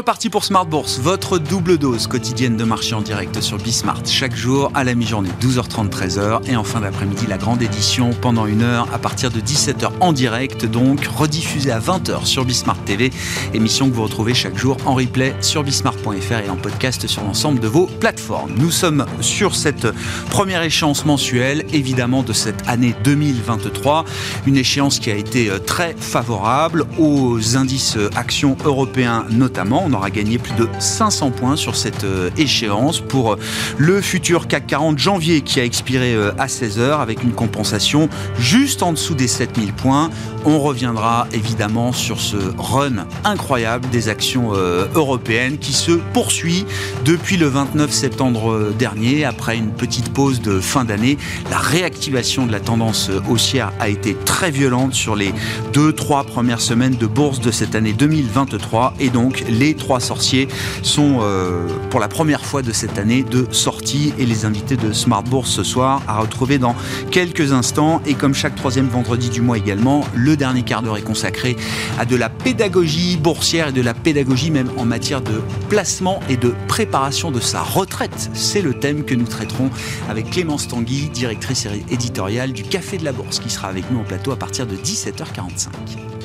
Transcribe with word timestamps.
Reparti 0.00 0.30
pour 0.30 0.44
Smart 0.44 0.64
Bourse, 0.64 0.98
votre 0.98 1.36
double 1.36 1.76
dose 1.76 2.06
quotidienne 2.06 2.56
de 2.56 2.64
marché 2.64 2.94
en 2.94 3.02
direct 3.02 3.42
sur 3.42 3.58
Bismart. 3.58 4.00
Chaque 4.06 4.34
jour 4.34 4.72
à 4.72 4.82
la 4.82 4.94
mi-journée, 4.94 5.28
12h30, 5.42 5.90
13h. 5.90 6.48
Et 6.48 6.56
en 6.56 6.64
fin 6.64 6.80
d'après-midi, 6.80 7.26
la 7.28 7.36
grande 7.36 7.60
édition 7.60 8.08
pendant 8.22 8.46
une 8.46 8.62
heure 8.62 8.88
à 8.94 8.98
partir 8.98 9.30
de 9.30 9.40
17h 9.40 9.90
en 10.00 10.14
direct, 10.14 10.64
donc 10.64 11.04
rediffusée 11.04 11.70
à 11.70 11.80
20h 11.80 12.24
sur 12.24 12.46
Bismart 12.46 12.82
TV. 12.86 13.12
Émission 13.52 13.90
que 13.90 13.94
vous 13.94 14.04
retrouvez 14.04 14.32
chaque 14.32 14.56
jour 14.56 14.78
en 14.86 14.94
replay 14.94 15.34
sur 15.42 15.64
bismart.fr 15.64 16.46
et 16.46 16.48
en 16.48 16.56
podcast 16.56 17.06
sur 17.06 17.22
l'ensemble 17.22 17.60
de 17.60 17.68
vos 17.68 17.84
plateformes. 17.84 18.54
Nous 18.56 18.70
sommes 18.70 19.04
sur 19.20 19.54
cette 19.54 19.86
première 20.30 20.62
échéance 20.62 21.04
mensuelle, 21.04 21.66
évidemment, 21.74 22.22
de 22.22 22.32
cette 22.32 22.66
année 22.66 22.94
2023. 23.04 24.06
Une 24.46 24.56
échéance 24.56 24.98
qui 24.98 25.10
a 25.10 25.16
été 25.16 25.50
euh, 25.50 25.58
très 25.58 25.94
favorable 25.94 26.86
aux 26.98 27.58
indices 27.58 27.98
euh, 27.98 28.08
actions 28.16 28.56
européens 28.64 29.26
notamment 29.30 29.89
on 29.90 29.94
aura 29.94 30.10
gagné 30.10 30.38
plus 30.38 30.54
de 30.54 30.68
500 30.78 31.30
points 31.30 31.56
sur 31.56 31.74
cette 31.76 32.04
euh, 32.04 32.30
échéance 32.36 33.00
pour 33.00 33.32
euh, 33.32 33.36
le 33.76 34.00
futur 34.00 34.46
CAC 34.46 34.68
40 34.68 34.98
janvier 34.98 35.40
qui 35.40 35.60
a 35.60 35.64
expiré 35.64 36.14
euh, 36.14 36.32
à 36.38 36.46
16h 36.46 37.00
avec 37.00 37.22
une 37.22 37.32
compensation 37.32 38.08
juste 38.38 38.82
en 38.82 38.92
dessous 38.92 39.14
des 39.14 39.26
7000 39.26 39.72
points. 39.72 40.10
On 40.44 40.60
reviendra 40.60 41.26
évidemment 41.32 41.92
sur 41.92 42.20
ce 42.20 42.36
run 42.56 43.06
incroyable 43.24 43.88
des 43.90 44.08
actions 44.08 44.52
européennes 44.94 45.58
qui 45.58 45.74
se 45.74 45.92
poursuit 45.92 46.64
depuis 47.04 47.36
le 47.36 47.46
29 47.46 47.90
septembre 47.90 48.72
dernier 48.78 49.26
après 49.26 49.58
une 49.58 49.70
petite 49.70 50.14
pause 50.14 50.40
de 50.40 50.58
fin 50.58 50.84
d'année. 50.84 51.18
La 51.50 51.58
réactivation 51.58 52.46
de 52.46 52.52
la 52.52 52.60
tendance 52.60 53.10
haussière 53.28 53.72
a 53.80 53.90
été 53.90 54.14
très 54.14 54.50
violente 54.50 54.94
sur 54.94 55.14
les 55.14 55.34
2-3 55.74 56.24
premières 56.24 56.62
semaines 56.62 56.96
de 56.96 57.06
bourse 57.06 57.40
de 57.40 57.50
cette 57.50 57.74
année 57.74 57.92
2023 57.92 58.94
et 58.98 59.10
donc 59.10 59.44
les 59.48 59.74
trois 59.80 59.98
sorciers 59.98 60.46
sont 60.82 61.18
euh, 61.22 61.66
pour 61.90 61.98
la 61.98 62.06
première 62.06 62.44
fois 62.44 62.62
de 62.62 62.70
cette 62.70 62.98
année 62.98 63.24
de 63.24 63.48
sortie 63.50 64.14
et 64.18 64.26
les 64.26 64.44
invités 64.44 64.76
de 64.76 64.92
Smart 64.92 65.24
Bourse 65.24 65.50
ce 65.50 65.64
soir 65.64 66.02
à 66.06 66.20
retrouver 66.20 66.58
dans 66.58 66.76
quelques 67.10 67.52
instants 67.52 68.00
et 68.06 68.14
comme 68.14 68.34
chaque 68.34 68.54
troisième 68.54 68.86
vendredi 68.86 69.30
du 69.30 69.40
mois 69.40 69.58
également, 69.58 70.04
le 70.14 70.36
dernier 70.36 70.62
quart 70.62 70.82
d'heure 70.82 70.96
est 70.96 71.02
consacré 71.02 71.56
à 71.98 72.04
de 72.04 72.14
la 72.14 72.28
pédagogie 72.28 73.16
boursière 73.16 73.68
et 73.68 73.72
de 73.72 73.82
la 73.82 73.94
pédagogie 73.94 74.52
même 74.52 74.70
en 74.76 74.84
matière 74.84 75.20
de 75.20 75.40
placement 75.68 76.20
et 76.28 76.36
de 76.36 76.54
préparation 76.68 77.30
de 77.32 77.40
sa 77.40 77.62
retraite. 77.62 78.30
C'est 78.34 78.62
le 78.62 78.74
thème 78.74 79.04
que 79.04 79.14
nous 79.14 79.26
traiterons 79.26 79.70
avec 80.08 80.30
Clémence 80.30 80.68
Tanguy, 80.68 81.08
directrice 81.08 81.66
éditoriale 81.90 82.52
du 82.52 82.62
Café 82.62 82.98
de 82.98 83.04
la 83.04 83.12
Bourse 83.12 83.40
qui 83.40 83.50
sera 83.50 83.68
avec 83.68 83.90
nous 83.90 83.98
en 83.98 84.04
plateau 84.04 84.30
à 84.32 84.36
partir 84.36 84.66
de 84.66 84.76
17h45. 84.76 86.19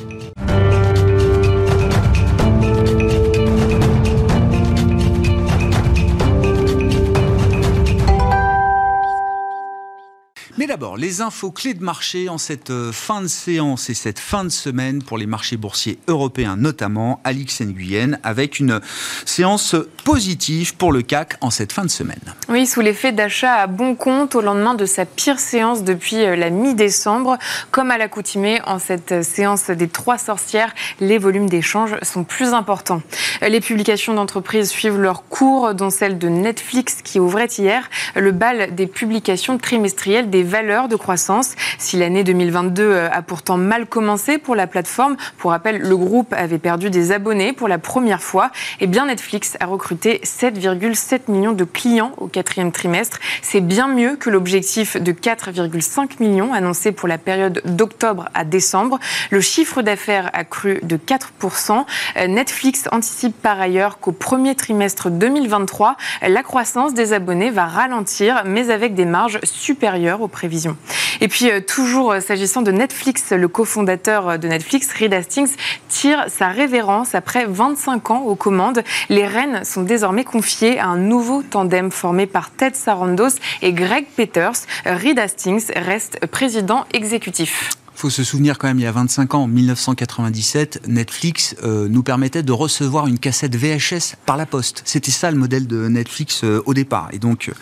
D'abord, 10.76 10.98
les 10.98 11.22
infos 11.22 11.52
clés 11.52 11.72
de 11.72 11.82
marché 11.82 12.28
en 12.28 12.36
cette 12.36 12.68
euh, 12.68 12.92
fin 12.92 13.22
de 13.22 13.28
séance 13.28 13.88
et 13.88 13.94
cette 13.94 14.18
fin 14.18 14.44
de 14.44 14.50
semaine 14.50 15.02
pour 15.02 15.16
les 15.16 15.24
marchés 15.24 15.56
boursiers 15.56 15.98
européens, 16.06 16.56
notamment 16.58 17.18
Alix 17.24 17.62
Nguyen, 17.62 18.18
avec 18.22 18.60
une 18.60 18.82
séance 19.24 19.74
positive 20.04 20.76
pour 20.76 20.92
le 20.92 21.00
CAC 21.00 21.38
en 21.40 21.48
cette 21.48 21.72
fin 21.72 21.82
de 21.82 21.88
semaine. 21.88 22.20
Oui, 22.50 22.66
sous 22.66 22.82
l'effet 22.82 23.12
d'achat 23.12 23.54
à 23.54 23.66
bon 23.68 23.94
compte 23.94 24.34
au 24.34 24.42
lendemain 24.42 24.74
de 24.74 24.84
sa 24.84 25.06
pire 25.06 25.38
séance 25.38 25.82
depuis 25.82 26.22
euh, 26.22 26.36
la 26.36 26.50
mi-décembre. 26.50 27.38
Comme 27.70 27.90
à 27.90 27.96
l'accoutumée, 27.96 28.60
en 28.66 28.78
cette 28.78 29.24
séance 29.24 29.70
des 29.70 29.88
trois 29.88 30.18
sorcières, 30.18 30.74
les 31.00 31.16
volumes 31.16 31.48
d'échanges 31.48 31.96
sont 32.02 32.24
plus 32.24 32.52
importants. 32.52 33.00
Les 33.40 33.62
publications 33.62 34.12
d'entreprises 34.12 34.68
suivent 34.68 35.00
leur 35.00 35.26
cours, 35.26 35.72
dont 35.72 35.88
celle 35.88 36.18
de 36.18 36.28
Netflix 36.28 37.00
qui 37.02 37.18
ouvrait 37.18 37.46
hier 37.46 37.88
le 38.14 38.32
bal 38.32 38.74
des 38.74 38.86
publications 38.86 39.56
trimestrielles 39.56 40.28
des 40.28 40.42
valeurs 40.42 40.65
de 40.66 40.96
croissance. 40.96 41.54
Si 41.78 41.96
l'année 41.96 42.24
2022 42.24 42.82
euh, 42.82 43.08
a 43.10 43.22
pourtant 43.22 43.56
mal 43.56 43.86
commencé 43.86 44.36
pour 44.36 44.56
la 44.56 44.66
plateforme, 44.66 45.16
pour 45.38 45.52
rappel, 45.52 45.78
le 45.78 45.96
groupe 45.96 46.32
avait 46.36 46.58
perdu 46.58 46.90
des 46.90 47.12
abonnés 47.12 47.52
pour 47.52 47.68
la 47.68 47.78
première 47.78 48.20
fois, 48.20 48.46
et 48.80 48.84
eh 48.84 48.86
bien 48.88 49.06
Netflix 49.06 49.56
a 49.60 49.66
recruté 49.66 50.20
7,7 50.24 51.30
millions 51.30 51.52
de 51.52 51.62
clients 51.62 52.12
au 52.16 52.26
quatrième 52.26 52.72
trimestre. 52.72 53.18
C'est 53.42 53.60
bien 53.60 53.86
mieux 53.86 54.16
que 54.16 54.28
l'objectif 54.28 55.00
de 55.00 55.12
4,5 55.12 56.20
millions 56.20 56.52
annoncé 56.52 56.90
pour 56.90 57.06
la 57.06 57.18
période 57.18 57.62
d'octobre 57.64 58.28
à 58.34 58.44
décembre. 58.44 58.98
Le 59.30 59.40
chiffre 59.40 59.82
d'affaires 59.82 60.30
a 60.32 60.42
cru 60.42 60.80
de 60.82 60.96
4%. 60.96 61.84
Euh, 62.16 62.26
Netflix 62.26 62.88
anticipe 62.90 63.40
par 63.40 63.60
ailleurs 63.60 64.00
qu'au 64.00 64.12
premier 64.12 64.56
trimestre 64.56 65.10
2023, 65.10 65.96
la 66.26 66.42
croissance 66.42 66.92
des 66.92 67.12
abonnés 67.12 67.50
va 67.50 67.66
ralentir, 67.66 68.42
mais 68.44 68.70
avec 68.70 68.94
des 68.94 69.04
marges 69.04 69.38
supérieures 69.44 70.22
aux 70.22 70.28
prévisions. 70.28 70.55
Et 71.20 71.28
puis, 71.28 71.50
euh, 71.50 71.60
toujours 71.60 72.12
euh, 72.12 72.20
s'agissant 72.20 72.62
de 72.62 72.70
Netflix, 72.70 73.32
le 73.32 73.48
cofondateur 73.48 74.28
euh, 74.28 74.36
de 74.36 74.48
Netflix, 74.48 74.92
Reed 74.92 75.14
Hastings, 75.14 75.54
tire 75.88 76.24
sa 76.28 76.48
révérence 76.48 77.14
après 77.14 77.46
25 77.46 78.10
ans 78.10 78.22
aux 78.22 78.34
commandes. 78.34 78.82
Les 79.08 79.26
rênes 79.26 79.64
sont 79.64 79.82
désormais 79.82 80.24
confiées 80.24 80.78
à 80.78 80.86
un 80.86 80.98
nouveau 80.98 81.42
tandem 81.42 81.90
formé 81.90 82.26
par 82.26 82.50
Ted 82.50 82.74
Sarandos 82.74 83.36
et 83.62 83.72
Greg 83.72 84.06
Peters. 84.16 84.66
Reed 84.84 85.18
Hastings 85.18 85.72
reste 85.76 86.26
président 86.26 86.84
exécutif 86.92 87.70
faut 87.96 88.10
se 88.10 88.24
souvenir 88.24 88.58
quand 88.58 88.68
même, 88.68 88.78
il 88.78 88.82
y 88.82 88.86
a 88.86 88.92
25 88.92 89.34
ans, 89.34 89.44
en 89.44 89.48
1997, 89.48 90.82
Netflix 90.86 91.56
euh, 91.64 91.88
nous 91.88 92.02
permettait 92.02 92.42
de 92.42 92.52
recevoir 92.52 93.06
une 93.06 93.18
cassette 93.18 93.56
VHS 93.56 94.16
par 94.26 94.36
la 94.36 94.44
poste. 94.44 94.82
C'était 94.84 95.10
ça 95.10 95.30
le 95.30 95.38
modèle 95.38 95.66
de 95.66 95.88
Netflix 95.88 96.42
euh, 96.44 96.62
au 96.66 96.74
départ. 96.74 97.08
Et 97.12 97.18
donc, 97.18 97.48
euh, 97.48 97.52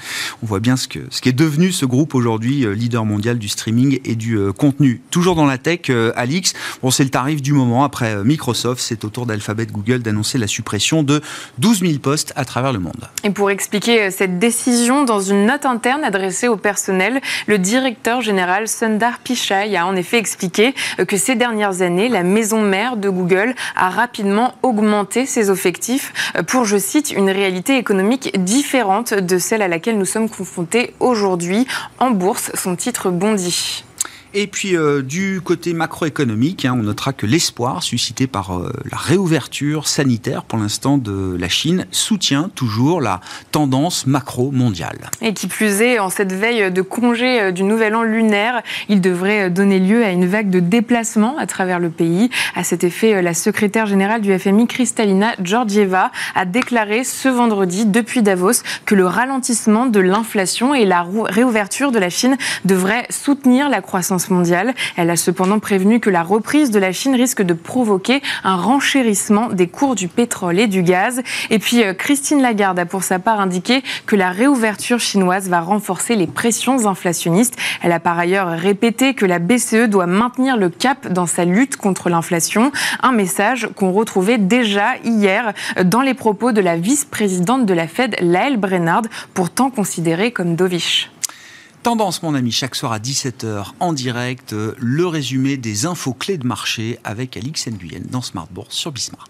on 0.43 0.47
voit 0.47 0.61
bien 0.61 0.77
ce, 0.77 0.89
que, 0.89 0.99
ce 1.11 1.21
qui 1.21 1.29
est 1.29 1.33
devenu 1.33 1.71
ce 1.71 1.87
groupe 1.87 2.15
aujourd'hui, 2.15 2.67
leader 2.75 3.05
mondial 3.05 3.39
du 3.39 3.49
streaming 3.49 4.01
et 4.05 4.17
du 4.17 4.39
contenu. 4.59 5.01
Toujours 5.11 5.37
dans 5.37 5.47
la 5.47 5.59
tech, 5.59 5.91
Alix, 6.17 6.55
bon, 6.83 6.91
c'est 6.91 7.05
le 7.05 7.11
tarif 7.11 7.41
du 7.41 7.53
moment. 7.53 7.85
Après 7.85 8.25
Microsoft, 8.25 8.81
c'est 8.81 9.05
au 9.05 9.09
tour 9.09 9.27
d'Alphabet 9.27 9.67
Google 9.67 10.01
d'annoncer 10.01 10.39
la 10.39 10.47
suppression 10.47 11.03
de 11.03 11.21
12 11.59 11.81
000 11.81 11.99
postes 11.99 12.33
à 12.37 12.45
travers 12.45 12.73
le 12.73 12.81
monde. 12.81 13.09
Et 13.23 13.31
pour 13.31 13.51
expliquer 13.51 14.11
cette 14.11 14.39
décision, 14.39 15.05
dans 15.05 15.21
une 15.21 15.47
note 15.47 15.67
interne 15.67 16.05
adressée 16.05 16.49
au 16.49 16.57
personnel, 16.57 17.21
le 17.47 17.59
directeur 17.59 18.21
général 18.21 18.69
Sundar 18.69 19.19
Pichai 19.21 19.77
a 19.77 19.87
en 19.87 19.97
effet 19.97 20.24
expliqué 20.25 20.75
que 21.07 21.19
ces 21.19 21.35
dernières 21.35 21.83
années, 21.83 22.09
la 22.09 22.23
maison 22.23 22.63
mère 22.63 22.97
de 22.97 23.11
Google 23.11 23.55
a 23.77 23.91
rapidement 23.91 24.55
augmenté 24.63 25.27
ses 25.27 25.51
effectifs 25.51 26.15
pour, 26.47 26.65
je 26.65 26.79
cite, 26.79 27.11
une 27.11 27.29
réalité 27.29 27.77
économique 27.77 28.43
différente 28.43 29.13
de 29.13 29.37
celle 29.37 29.61
à 29.61 29.69
laquelle 29.69 29.99
nous 29.99 30.07
sommes 30.07 30.31
confrontés 30.31 30.95
aujourd'hui. 30.99 31.67
En 31.99 32.11
bourse, 32.11 32.51
son 32.55 32.75
titre 32.75 33.11
bondit. 33.11 33.85
Et 34.37 34.49
puis 34.49 34.77
euh, 34.77 35.01
du 35.01 35.41
côté 35.45 35.75
macroéconomique, 35.75 36.65
hein, 36.65 36.75
on 36.77 36.83
notera 36.83 37.13
que 37.13 37.25
l'espoir 37.25 37.85
suscité 37.85 38.27
par 38.27 38.59
euh, 38.59 38.73
la 38.91 38.97
réouverture 38.97 39.87
sanitaire 39.87 40.43
pour 40.43 40.59
l'instant 40.59 40.99
de 40.99 41.37
la 41.39 41.49
Chine 41.49 41.87
soutient 41.93 42.51
toujours 42.53 43.01
la 43.01 43.21
tendance 43.53 44.09
macro 44.09 44.51
mondiale. 44.51 44.99
Et 45.21 45.35
qui 45.35 45.47
plus 45.47 45.81
est, 45.83 46.01
en 46.01 46.11
cette 46.11 46.33
veille 46.33 46.73
de 46.73 46.83
congé 46.83 47.41
euh, 47.41 47.53
du 47.53 47.63
nouvel 47.63 47.95
an 47.95 48.03
lunaire, 48.03 48.63
il 48.89 49.01
devrait 49.01 49.51
donner 49.51 49.79
lieu 49.79 50.05
à 50.05 50.11
une 50.11 50.27
vague 50.27 50.51
de 50.51 50.59
déplacements 50.59 51.39
à 51.39 51.47
travers 51.47 51.79
le 51.79 51.91
pays. 51.91 52.29
À 52.57 52.65
cet 52.65 52.83
effet, 52.83 53.23
la 53.23 53.35
secrétaire 53.35 53.87
générale 53.87 54.21
du 54.21 54.37
FMI, 54.37 54.67
Kristalina 54.67 55.35
Georgieva, 55.45 56.11
a 56.35 56.45
déclaré 56.45 57.05
ce 57.05 57.29
vendredi 57.29 57.87
depuis 57.87 58.23
Davos 58.23 58.65
que 58.85 58.97
le 58.97 59.07
ralentissement 59.07 59.87
de 59.87 60.01
l'inflation 60.01 60.75
et 60.75 60.87
la 60.87 61.07
réouverture 61.27 61.93
de 61.93 62.01
la 62.01 62.11
Chine 62.11 62.37
devraient 62.65 63.07
soutenir 63.11 63.69
la 63.69 63.81
croissance 63.81 64.24
Elle 64.97 65.11
a 65.11 65.17
cependant 65.17 65.59
prévenu 65.59 66.01
que 66.01 66.11
la 66.11 66.23
reprise 66.23 66.71
de 66.71 66.79
la 66.79 66.93
Chine 66.93 67.15
risque 67.15 67.43
de 67.43 67.55
provoquer 67.55 68.23
un 68.43 68.57
renchérissement 68.57 69.49
des 69.49 69.69
cours 69.69 69.95
du 69.95 70.09
pétrole 70.09 70.59
et 70.59 70.67
du 70.67 70.83
gaz. 70.83 71.23
Et 71.51 71.59
puis 71.59 71.83
euh, 71.83 71.95
Christine 71.95 72.43
Lagarde 72.43 72.79
a 72.79 72.87
pour 72.87 73.03
sa 73.03 73.19
part 73.19 73.41
indiqué 73.41 73.83
que 74.07 74.17
la 74.17 74.31
réouverture 74.31 75.01
chinoise 75.01 75.49
va 75.49 75.61
renforcer 75.61 76.17
les 76.17 76.27
pressions 76.27 76.87
inflationnistes. 76.87 77.57
Elle 77.83 77.93
a 77.93 78.01
par 78.01 78.19
ailleurs 78.19 78.49
répété 78.49 79.15
que 79.15 79.27
la 79.27 79.39
BCE 79.39 79.89
doit 79.89 80.07
maintenir 80.07 80.57
le 80.57 80.69
cap 80.69 81.09
dans 81.09 81.27
sa 81.27 81.45
lutte 81.45 81.77
contre 81.77 82.09
l'inflation, 82.09 82.73
un 83.03 83.13
message 83.13 83.69
qu'on 83.77 83.93
retrouvait 83.93 84.39
déjà 84.39 84.97
hier 85.05 85.53
dans 85.85 86.03
les 86.03 86.15
propos 86.15 86.53
de 86.53 86.61
la 86.61 86.77
vice-présidente 86.77 87.67
de 87.67 87.75
la 87.75 87.87
Fed, 87.87 88.17
Laëlle 88.21 88.57
Brennard, 88.57 89.03
pourtant 89.35 89.71
considérée 89.71 90.33
comme 90.33 90.57
dovish. 90.57 91.11
Tendance, 91.85 92.23
mon 92.23 92.35
ami, 92.35 92.51
chaque 92.51 92.77
soir 92.77 92.93
à 92.93 92.99
17h 92.99 93.73
en 93.79 93.93
direct, 93.93 94.55
euh, 94.55 94.75
le 94.79 95.07
résumé 95.07 95.59
des 95.59 95.85
infos 95.85 96.15
clés 96.15 96.39
de 96.39 96.47
marché 96.47 96.99
avec 97.05 97.37
Alix 97.37 97.69
Nguyen 97.69 98.01
dans 98.11 98.23
Smart 98.23 98.49
Bourse 98.51 98.75
sur 98.75 98.91
Bismart. 98.91 99.29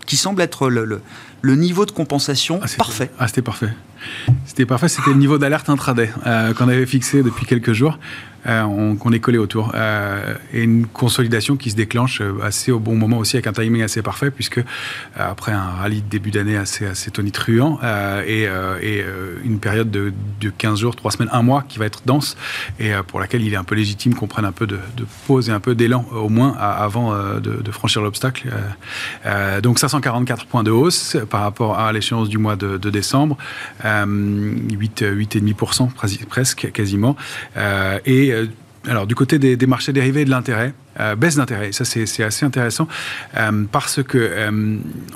qui 0.06 0.16
semble 0.16 0.40
être 0.40 0.70
le, 0.70 1.02
niveau 1.42 1.84
de 1.84 1.90
compensation 1.90 2.60
ah, 2.62 2.66
parfait. 2.78 3.10
Ah 3.18 3.28
c'était 3.28 3.42
parfait. 3.42 3.74
C'était 4.46 4.64
parfait, 4.64 4.88
c'était 4.88 5.10
le 5.10 5.16
niveau 5.16 5.36
d'alerte 5.36 5.68
intraday 5.68 6.10
qu'on 6.56 6.66
avait 6.66 6.86
fixé 6.86 7.22
depuis 7.22 7.44
quelques 7.44 7.74
jours. 7.74 7.98
Euh, 8.46 8.94
qu'on 8.96 9.12
est 9.12 9.20
collé 9.20 9.36
autour. 9.36 9.72
Euh, 9.74 10.34
et 10.54 10.62
une 10.62 10.86
consolidation 10.86 11.56
qui 11.56 11.70
se 11.70 11.76
déclenche 11.76 12.22
euh, 12.22 12.38
assez 12.42 12.72
au 12.72 12.78
bon 12.78 12.94
moment 12.94 13.18
aussi, 13.18 13.36
avec 13.36 13.46
un 13.46 13.52
timing 13.52 13.82
assez 13.82 14.00
parfait, 14.00 14.30
puisque 14.30 14.62
après 15.14 15.52
un 15.52 15.70
rallye 15.80 16.00
de 16.00 16.08
début 16.08 16.30
d'année 16.30 16.56
assez, 16.56 16.86
assez 16.86 17.10
tonitruant 17.10 17.78
et, 18.26 18.48
une 19.44 19.58
période 19.58 19.90
de, 19.90 20.12
de, 20.40 20.50
15 20.50 20.80
jours, 20.80 20.96
3 20.96 21.10
semaines, 21.10 21.28
1 21.32 21.42
mois 21.42 21.64
qui 21.68 21.78
va 21.78 21.86
être 21.86 22.02
dense 22.06 22.36
et 22.78 22.92
pour 23.06 23.20
laquelle 23.20 23.42
il 23.42 23.52
est 23.52 23.56
un 23.56 23.64
peu 23.64 23.74
légitime 23.74 24.14
qu'on 24.14 24.26
prenne 24.26 24.44
un 24.44 24.52
peu 24.52 24.66
de, 24.66 24.78
pause 25.26 25.48
et 25.48 25.52
un 25.52 25.60
peu 25.60 25.74
d'élan 25.74 26.04
au 26.12 26.28
moins 26.28 26.56
avant 26.58 27.14
de, 27.40 27.62
de 27.62 27.70
franchir 27.70 28.02
l'obstacle. 28.02 28.48
donc 29.62 29.78
544 29.78 30.46
points 30.46 30.62
de 30.62 30.70
hausse 30.70 31.16
par 31.28 31.42
rapport 31.42 31.78
à 31.78 31.92
l'échéance 31.92 32.28
du 32.28 32.38
mois 32.38 32.56
de, 32.56 32.90
décembre, 32.90 33.36
8, 33.84 35.02
8,5% 35.02 36.26
presque 36.26 36.70
quasiment. 36.72 37.16
et 38.06 38.29
euh, 38.32 38.46
alors, 38.88 39.06
du 39.06 39.14
côté 39.14 39.38
des, 39.38 39.66
marchés 39.66 39.92
dérivés 39.92 40.22
et 40.22 40.24
de 40.24 40.30
l'intérêt, 40.30 40.72
euh, 40.98 41.14
baisse 41.14 41.36
d'intérêt. 41.36 41.70
Ça, 41.72 41.84
c'est 41.84 42.22
assez 42.22 42.46
intéressant 42.46 42.88
euh, 43.36 43.64
parce 43.70 44.02
que 44.02 44.50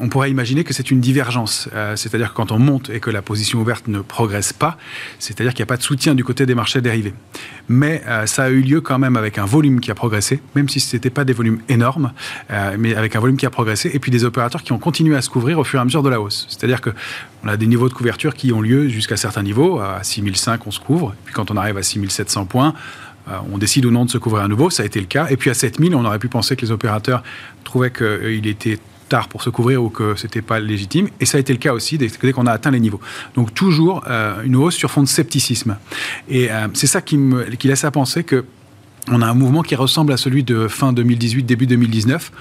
on 0.00 0.08
pourrait 0.10 0.30
imaginer 0.30 0.64
que 0.64 0.74
c'est 0.74 0.90
une 0.90 1.00
divergence. 1.00 1.70
c'est-à-dire 1.96 2.30
que 2.30 2.36
quand 2.36 2.52
on 2.52 2.58
monte 2.58 2.90
et 2.90 3.00
que 3.00 3.08
la 3.08 3.22
position 3.22 3.60
ouverte 3.60 3.88
ne 3.88 4.00
progresse 4.00 4.52
pas, 4.52 4.76
c'est-à-dire 5.18 5.54
qu'il 5.54 5.62
n'y 5.62 5.68
a 5.68 5.72
pas 5.72 5.78
de 5.78 5.82
soutien 5.82 6.14
du 6.14 6.24
côté 6.24 6.44
des 6.44 6.54
marchés 6.54 6.82
dérivés. 6.82 7.14
Mais 7.68 8.02
ça 8.26 8.44
a 8.44 8.50
eu 8.50 8.60
lieu 8.60 8.82
quand 8.82 8.98
même 8.98 9.16
avec 9.16 9.38
un 9.38 9.46
volume 9.46 9.80
qui 9.80 9.90
a 9.90 9.94
progressé, 9.94 10.42
même 10.54 10.68
si 10.68 10.78
ce 10.78 10.94
n'était 10.94 11.10
pas 11.10 11.24
des 11.24 11.32
volumes 11.32 11.60
énormes, 11.70 12.12
mais 12.78 12.94
avec 12.94 13.16
un 13.16 13.20
volume 13.20 13.38
qui 13.38 13.46
a 13.46 13.50
progressé, 13.50 13.90
et 13.94 13.98
puis 13.98 14.10
des 14.10 14.24
opérateurs 14.24 14.62
qui 14.62 14.72
ont 14.72 14.78
continué 14.78 15.16
à 15.16 15.22
se 15.22 15.30
couvrir 15.30 15.58
au 15.58 15.64
fur 15.64 15.78
et 15.78 15.82
à 15.82 15.84
mesure 15.84 16.02
de 16.02 16.10
la 16.10 16.20
hausse. 16.20 16.46
C'est-à-dire 16.50 16.82
que 16.82 16.90
on 17.44 17.48
a 17.48 17.56
des 17.58 17.66
niveaux 17.66 17.88
de 17.88 17.94
couverture 17.94 18.34
qui 18.34 18.52
ont 18.52 18.62
lieu 18.62 18.88
jusqu'à 18.88 19.18
certains 19.18 19.42
niveaux. 19.42 19.78
À 19.78 20.02
6005, 20.02 20.66
on 20.66 20.70
se 20.70 20.80
couvre. 20.80 21.14
Puis 21.26 21.34
quand 21.34 21.50
on 21.50 21.56
arrive 21.58 21.76
à 21.76 21.82
6700 21.82 22.46
points, 22.46 22.74
on 23.52 23.58
décide 23.58 23.86
ou 23.86 23.90
non 23.90 24.04
de 24.04 24.10
se 24.10 24.18
couvrir 24.18 24.44
à 24.44 24.48
nouveau. 24.48 24.70
Ça 24.70 24.82
a 24.82 24.86
été 24.86 25.00
le 25.00 25.06
cas. 25.06 25.26
Et 25.30 25.36
puis 25.36 25.50
à 25.50 25.54
7000, 25.54 25.94
on 25.94 26.04
aurait 26.04 26.18
pu 26.18 26.28
penser 26.28 26.56
que 26.56 26.62
les 26.62 26.70
opérateurs 26.70 27.22
trouvaient 27.64 27.90
qu'il 27.90 28.06
euh, 28.06 28.40
était 28.44 28.78
tard 29.08 29.28
pour 29.28 29.42
se 29.42 29.50
couvrir 29.50 29.82
ou 29.82 29.90
que 29.90 30.14
c'était 30.16 30.42
pas 30.42 30.60
légitime. 30.60 31.08
Et 31.20 31.26
ça 31.26 31.38
a 31.38 31.40
été 31.40 31.52
le 31.52 31.58
cas 31.58 31.72
aussi 31.72 31.98
dès, 31.98 32.08
qu'on 32.32 32.46
a 32.46 32.52
atteint 32.52 32.70
les 32.70 32.80
niveaux. 32.80 33.00
Donc 33.34 33.52
toujours 33.54 34.02
euh, 34.08 34.42
une 34.44 34.56
hausse 34.56 34.74
sur 34.74 34.90
fond 34.90 35.02
de 35.02 35.08
scepticisme. 35.08 35.76
Et 36.28 36.48
c'est 36.72 36.86
ça 36.86 37.02
qui, 37.02 37.18
qui 37.58 37.68
laisse 37.68 37.84
à 37.84 37.90
penser 37.90 38.24
que 38.24 38.44
on 39.10 39.20
a 39.20 39.26
un 39.26 39.34
mouvement 39.34 39.62
qui 39.62 39.74
ressemble 39.74 40.12
à 40.14 40.16
celui 40.16 40.44
de 40.44 40.66
fin 40.66 40.94
2018, 40.94 41.42
début 41.42 41.66
2019 41.66 42.32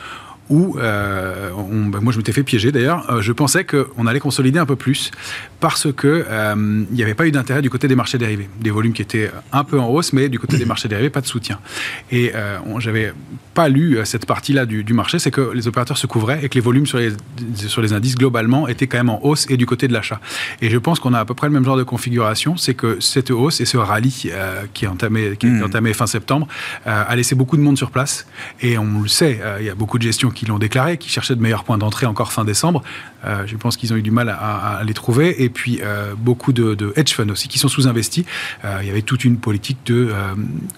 où 0.49 0.77
euh, 0.77 1.49
ben, 1.51 1.99
moi 2.01 2.11
je 2.11 2.17
m'étais 2.17 2.31
fait 2.31 2.43
piéger 2.43 2.71
d'ailleurs, 2.71 3.09
euh, 3.09 3.21
je 3.21 3.31
pensais 3.31 3.63
qu'on 3.63 4.07
allait 4.07 4.19
consolider 4.19 4.59
un 4.59 4.65
peu 4.65 4.75
plus 4.75 5.11
parce 5.59 5.91
que 5.93 6.25
euh, 6.27 6.83
il 6.89 6.95
n'y 6.95 7.03
avait 7.03 7.13
pas 7.13 7.25
eu 7.25 7.31
d'intérêt 7.31 7.61
du 7.61 7.69
côté 7.69 7.87
des 7.87 7.95
marchés 7.95 8.17
dérivés, 8.17 8.49
des 8.59 8.71
volumes 8.71 8.93
qui 8.93 9.01
étaient 9.01 9.31
un 9.51 9.63
peu 9.63 9.79
en 9.79 9.87
hausse, 9.87 10.11
mais 10.11 10.27
du 10.27 10.39
côté 10.39 10.57
des 10.57 10.65
marchés 10.65 10.89
dérivés 10.89 11.09
pas 11.09 11.21
de 11.21 11.27
soutien. 11.27 11.59
Et 12.11 12.33
j'avais 12.79 13.13
pas 13.53 13.69
lu 13.69 13.99
cette 14.03 14.25
partie-là 14.25 14.65
du, 14.65 14.93
marché, 14.93 15.19
c'est 15.19 15.31
que 15.31 15.51
les 15.53 15.67
opérateurs 15.67 15.97
se 15.97 16.07
couvraient 16.07 16.43
et 16.43 16.49
que 16.49 16.55
les 16.55 16.61
volumes 16.61 16.85
sur 16.85 16.97
les, 16.97 17.11
sur 17.55 17.81
les 17.81 17.93
indices 17.93 18.15
globalement 18.15 18.67
étaient 18.67 18.87
quand 18.87 18.97
même 18.97 19.09
en 19.09 19.23
hausse 19.23 19.49
et 19.49 19.57
du 19.57 19.65
côté 19.65 19.87
de 19.87 19.93
l'achat. 19.93 20.19
Et 20.61 20.69
je 20.69 20.77
pense 20.77 20.99
qu'on 20.99 21.13
a 21.13 21.19
à 21.19 21.25
peu 21.25 21.33
près 21.33 21.47
le 21.47 21.53
même 21.53 21.63
genre 21.63 21.77
de 21.77 21.83
configuration, 21.83 22.57
c'est 22.57 22.73
que 22.73 22.99
cette 22.99 23.31
hausse 23.31 23.61
et 23.61 23.65
ce 23.65 23.77
rallye 23.77 24.31
qui 24.73 24.85
est 24.85 24.87
entamé, 24.87 25.37
qui 25.37 25.47
est 25.47 25.49
mmh. 25.49 25.63
entamé 25.63 25.93
fin 25.93 26.07
septembre 26.07 26.47
a 26.85 27.15
laissé 27.15 27.35
beaucoup 27.35 27.55
de 27.55 27.61
monde 27.61 27.77
sur 27.77 27.91
place 27.91 28.27
et 28.61 28.77
on 28.77 29.01
le 29.01 29.07
sait, 29.07 29.39
il 29.59 29.65
y 29.65 29.69
a 29.69 29.75
beaucoup 29.75 29.97
de 29.97 30.03
gestions 30.03 30.31
qui 30.33 30.45
l'ont 30.45 30.59
déclaré, 30.59 30.97
qui 30.97 31.09
cherchaient 31.09 31.35
de 31.35 31.41
meilleurs 31.41 31.63
points 31.63 31.77
d'entrée 31.77 32.05
encore 32.05 32.31
fin 32.31 32.43
décembre. 32.43 32.83
Euh, 33.25 33.43
je 33.45 33.55
pense 33.55 33.77
qu'ils 33.77 33.93
ont 33.93 33.95
eu 33.95 34.01
du 34.01 34.11
mal 34.11 34.29
à, 34.29 34.81
les 34.85 34.93
trouver. 34.93 35.43
Et 35.43 35.49
puis 35.49 35.79
euh, 35.81 36.13
beaucoup 36.17 36.53
de, 36.53 36.93
hedge 36.95 37.13
funds 37.13 37.29
aussi 37.29 37.47
qui 37.47 37.59
sont 37.59 37.67
sous-investis. 37.67 38.25
Euh, 38.65 38.79
il 38.81 38.87
y 38.87 38.91
avait 38.91 39.01
toute 39.01 39.25
une 39.25 39.37
politique 39.37 39.79
de 39.85 40.11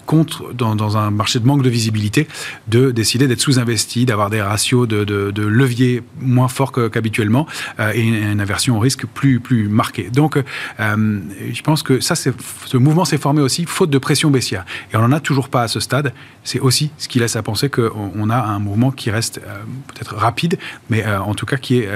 contre 0.06 0.52
dans, 0.54 0.96
un 0.96 1.10
marché 1.10 1.38
de 1.40 1.46
manque 1.46 1.62
de 1.62 1.70
visibilité 1.70 2.28
de 2.68 2.90
décider 2.90 3.26
d'être 3.26 3.40
sous-investi, 3.40 4.06
d'avoir 4.06 4.30
des 4.30 4.40
ratios 4.40 4.86
de, 4.86 5.42
levier 5.46 6.02
moins 6.20 6.48
forts 6.48 6.72
qu'habituellement 6.72 7.46
et 7.94 8.00
une, 8.00 8.40
aversion 8.40 8.76
au 8.76 8.80
risque 8.80 9.06
plus 9.06 9.68
marquée. 9.68 10.10
Donc 10.10 10.38
je 10.78 11.62
pense 11.62 11.82
que 11.82 12.00
ça, 12.00 12.14
ce 12.14 12.76
mouvement 12.76 13.04
s'est 13.04 13.18
formé 13.18 13.42
aussi 13.42 13.64
faute 13.66 13.90
de 13.90 13.98
pression 13.98 14.30
baissière. 14.30 14.64
Et 14.92 14.96
on 14.96 15.00
n'en 15.00 15.12
a 15.12 15.20
toujours 15.20 15.48
pas 15.48 15.62
à 15.62 15.68
ce 15.68 15.80
stade. 15.80 16.12
C'est 16.44 16.60
aussi 16.60 16.90
ce 16.98 17.08
qui 17.08 17.18
laisse 17.18 17.36
à 17.36 17.42
penser 17.42 17.68
qu'on 17.68 18.30
a 18.30 18.38
un 18.38 18.58
mouvement 18.58 18.90
qui 18.90 19.10
reste 19.10 19.40
peut-être 19.40 20.14
rapide, 20.14 20.58
mais 20.90 21.04
en 21.06 21.34
tout 21.34 21.46
cas 21.46 21.56
qui 21.56 21.78
est 21.78 21.88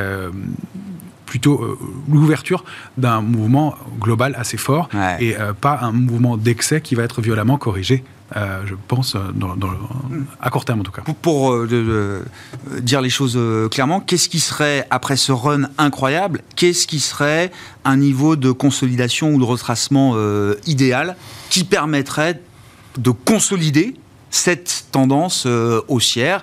plutôt 1.26 1.62
euh, 1.62 1.78
l'ouverture 2.08 2.64
d'un 2.96 3.20
mouvement 3.20 3.76
global 4.00 4.34
assez 4.36 4.56
fort 4.56 4.88
et 5.20 5.36
pas 5.60 5.78
un 5.82 5.92
mouvement 5.92 6.36
d'excès 6.36 6.80
qui 6.80 6.94
va 6.94 7.04
être 7.04 7.22
violemment 7.22 7.56
corrigé. 7.56 8.02
je 8.34 8.74
pense, 8.88 9.16
dans, 9.34 9.54
à 10.40 10.50
court 10.50 10.64
terme 10.64 10.80
en 10.80 10.82
tout 10.82 10.92
cas. 10.92 11.02
Pour, 11.22 11.56
dire 12.80 13.00
les 13.00 13.10
choses 13.10 13.38
clairement, 13.70 14.00
qu'est-ce 14.00 14.28
qui 14.28 14.40
serait, 14.40 14.86
après 14.90 15.16
ce 15.16 15.30
run 15.30 15.68
incroyable, 15.78 16.42
qu'est-ce 16.56 16.86
qui 16.88 16.98
serait 16.98 17.52
un 17.84 17.96
niveau 17.96 18.34
de 18.34 18.50
consolidation 18.50 19.30
ou 19.32 19.38
de 19.38 19.44
retracement 19.44 20.16
idéal 20.66 21.16
qui 21.48 21.62
permettrait 21.62 22.40
de 22.98 23.10
consolider 23.10 23.94
cette 24.30 24.86
tendance 24.90 25.46
haussière 25.86 26.42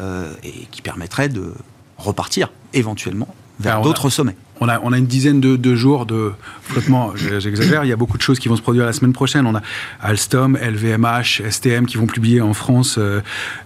euh, 0.00 0.32
et 0.44 0.66
qui 0.70 0.82
permettrait 0.82 1.28
de 1.28 1.52
repartir 1.98 2.50
éventuellement 2.72 3.28
vers 3.60 3.82
d'autres 3.82 4.08
sommets 4.10 4.36
on 4.60 4.68
a, 4.68 4.78
on 4.82 4.92
a 4.92 4.98
une 4.98 5.06
dizaine 5.06 5.40
de, 5.40 5.74
jours 5.74 6.06
de 6.06 6.32
flottement, 6.62 7.12
j'exagère, 7.16 7.84
il 7.84 7.88
y 7.88 7.92
a 7.92 7.96
beaucoup 7.96 8.18
de 8.18 8.22
choses 8.22 8.38
qui 8.38 8.48
vont 8.48 8.56
se 8.56 8.62
produire 8.62 8.84
la 8.84 8.92
semaine 8.92 9.12
prochaine. 9.12 9.46
On 9.46 9.54
a 9.54 9.62
Alstom, 10.00 10.56
LVMH, 10.56 11.42
STM 11.50 11.86
qui 11.86 11.96
vont 11.96 12.06
publier 12.06 12.40
en 12.40 12.52
France, 12.52 12.96
euh, 12.98 13.20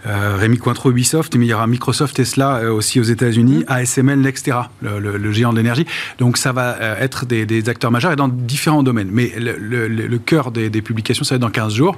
euh, 0.06 0.36
Rémi 0.38 0.56
Cointreau, 0.56 0.90
Ubisoft, 0.90 1.34
mais 1.36 1.46
il 1.46 1.48
y 1.48 1.54
aura 1.54 1.66
Microsoft, 1.66 2.16
Tesla 2.16 2.56
euh, 2.56 2.72
aussi 2.72 3.00
aux 3.00 3.04
États-Unis, 3.04 3.64
ASML, 3.66 4.20
Nextera, 4.20 4.70
le, 4.82 5.32
géant 5.32 5.52
de 5.52 5.58
l'énergie. 5.58 5.86
Donc 6.18 6.36
ça 6.36 6.52
va 6.52 6.76
être 7.00 7.26
des, 7.26 7.68
acteurs 7.68 7.90
majeurs 7.90 8.12
et 8.12 8.16
dans 8.16 8.28
différents 8.28 8.82
domaines. 8.82 9.08
Mais 9.10 9.32
le, 9.36 10.18
cœur 10.18 10.52
des, 10.52 10.70
publications, 10.82 11.24
ça 11.24 11.34
va 11.34 11.36
être 11.36 11.42
dans 11.42 11.50
15 11.50 11.74
jours. 11.74 11.96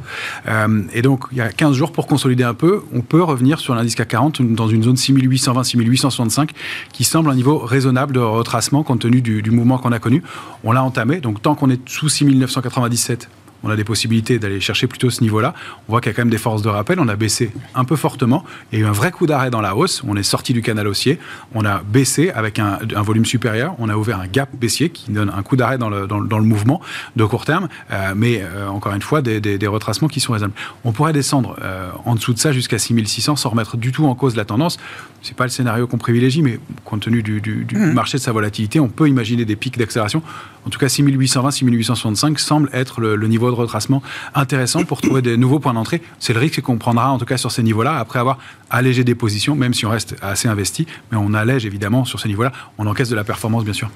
et 0.93 1.03
donc 1.03 1.25
il 1.33 1.39
y 1.39 1.41
a 1.41 1.51
15 1.51 1.75
jours 1.75 1.93
pour 1.93 2.07
consolider 2.07 2.45
un 2.45 2.55
peu. 2.55 2.83
On 2.95 3.03
peut 3.03 3.23
revenir 3.23 3.61
sur 3.61 3.75
l'indice 3.75 3.95
CAC 3.95 4.09
40 4.09 4.43
dans 4.55 4.69
une 4.69 4.83
zone 4.83 4.95
6820-6865 4.95 6.51
qui 6.93 7.05
semble 7.05 7.31
un 7.31 7.35
niveau 7.35 7.59
raisonnable 7.59 8.15
de 8.15 8.21
retracement 8.21 8.83
compte 8.87 9.01
tenu 9.01 9.21
du, 9.21 9.51
mouvement 9.51 9.79
qu'on 9.79 9.93
a 9.93 9.99
connu. 9.99 10.23
On 10.65 10.73
l'a 10.73 10.83
entamé, 10.83 11.21
donc 11.21 11.43
tant 11.43 11.55
qu'on 11.55 11.69
est 11.71 11.87
sous 11.89 12.09
6997, 12.09 13.29
on 13.63 13.71
a 13.71 13.77
des 13.77 13.85
possibilités 13.85 14.39
d'aller 14.39 14.61
chercher 14.61 14.87
plutôt 14.87 15.11
ce 15.11 15.23
niveau-là. 15.23 15.55
On 15.89 15.93
voit 15.93 16.01
qu'il 16.01 16.11
y 16.11 16.15
a 16.15 16.17
quand 16.17 16.23
même 16.23 16.31
des 16.31 16.39
forces 16.39 16.63
de 16.63 16.69
rappel. 16.69 17.01
On 17.01 17.09
a 17.09 17.17
baissé 17.17 17.51
un 17.75 17.85
peu 17.85 17.97
fortement. 17.97 18.45
Il 18.71 18.79
y 18.79 18.83
a 18.83 18.85
eu 18.85 18.89
un 18.89 18.93
vrai 18.93 19.11
coup 19.11 19.27
d'arrêt 19.27 19.51
dans 19.51 19.61
la 19.61 19.75
hausse. 19.75 20.03
On 20.07 20.17
est 20.17 20.23
sorti 20.23 20.53
du 20.53 20.63
canal 20.63 20.87
haussier. 20.87 21.19
On 21.55 21.65
a 21.65 21.83
baissé 21.83 22.31
avec 22.31 22.59
un, 22.59 22.79
volume 23.03 23.25
supérieur. 23.25 23.75
On 23.79 23.89
a 23.89 23.97
ouvert 23.97 24.21
un 24.21 24.29
gap 24.29 24.51
baissier 24.55 24.91
qui 24.91 25.11
donne 25.11 25.33
un 25.35 25.43
coup 25.43 25.57
d'arrêt 25.57 25.79
dans 25.79 25.89
le, 25.89 26.43
mouvement 26.43 26.81
de 27.17 27.25
court 27.25 27.45
terme. 27.45 27.69
Euh, 27.91 28.13
mais 28.15 28.43
euh, 28.43 28.69
encore 28.69 28.95
une 28.95 29.03
fois, 29.03 29.23
des, 29.23 29.41
des, 29.41 29.67
retracements 29.67 30.09
qui 30.09 30.21
sont 30.21 30.33
raisonnables. 30.33 30.55
On 30.85 30.93
pourrait 30.93 31.13
descendre 31.13 31.57
euh, 31.63 31.91
en 32.05 32.15
dessous 32.15 32.35
de 32.35 32.39
ça 32.39 32.53
jusqu'à 32.53 32.79
6600 32.79 33.37
sans 33.37 33.49
remettre 33.49 33.77
du 33.77 33.91
tout 33.91 34.07
en 34.07 34.15
cause 34.15 34.37
la 34.37 34.45
tendance. 34.45 34.79
C'est 35.27 35.35
pas 35.35 35.43
le 35.43 35.51
scénario 35.51 35.89
qu'on 35.89 35.99
privilégie, 35.99 36.41
mais 36.41 36.61
compte 36.85 37.03
tenu 37.03 37.21
du, 37.21 37.41
du, 37.41 37.67
mmh. 37.69 37.93
marché 37.93 38.17
de 38.17 38.23
sa 38.23 38.31
volatilité, 38.31 38.79
on 38.79 38.87
peut 38.87 39.09
imaginer 39.09 39.45
des 39.45 39.57
pics 39.57 39.77
d'accélération. 39.77 40.23
En 40.65 40.71
tout 40.71 40.79
cas, 40.79 40.89
6820, 40.89 41.51
6865 41.51 42.39
semble 42.39 42.71
être 42.73 43.01
le, 43.01 43.17
le 43.17 43.27
niveau 43.27 43.51
de 43.51 43.57
retracement 43.57 44.05
intéressant 44.37 44.85
pour 44.85 45.01
trouver 45.01 45.23
des 45.23 45.37
nouveaux 45.37 45.59
points 45.59 45.75
d'entrée. 45.75 46.01
C'est 46.21 46.33
le 46.33 46.39
risque 46.39 46.61
qu'on 46.61 46.79
prendra 46.79 47.11
en 47.11 47.19
tout 47.19 47.25
cas 47.25 47.39
sur 47.39 47.51
ces 47.51 47.65
niveaux-là, 47.65 47.99
après 47.99 48.21
avoir 48.21 48.39
allégé 48.71 49.03
des 49.03 49.17
positions, 49.17 49.57
même 49.57 49.75
si 49.75 49.85
on 49.85 49.91
reste 49.91 50.15
assez 50.23 50.47
investi, 50.47 50.87
mais 51.11 51.19
on 51.21 51.35
allège 51.35 51.67
évidemment 51.67 52.05
sur 52.05 52.21
ces 52.21 52.29
niveaux-là, 52.29 52.53
on 52.79 52.87
encaisse 52.87 53.09
de 53.09 53.17
la 53.17 53.25
performance 53.25 53.65
bien 53.65 53.73
sûr. 53.73 53.91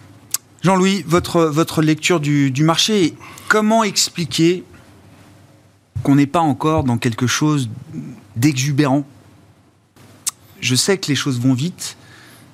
Jean-Louis, 0.62 1.04
votre, 1.06 1.42
votre 1.42 1.80
lecture 1.80 2.18
du, 2.18 2.50
du 2.50 2.64
marché, 2.64 3.14
comment 3.46 3.84
expliquer 3.84 4.64
qu'on 6.02 6.16
n'est 6.16 6.26
pas 6.26 6.40
encore 6.40 6.82
dans 6.82 6.98
quelque 6.98 7.28
chose 7.28 7.70
d'exubérant? 8.34 9.06
Je 10.60 10.74
sais 10.74 10.98
que 10.98 11.08
les 11.08 11.14
choses 11.14 11.40
vont 11.40 11.54
vite. 11.54 11.96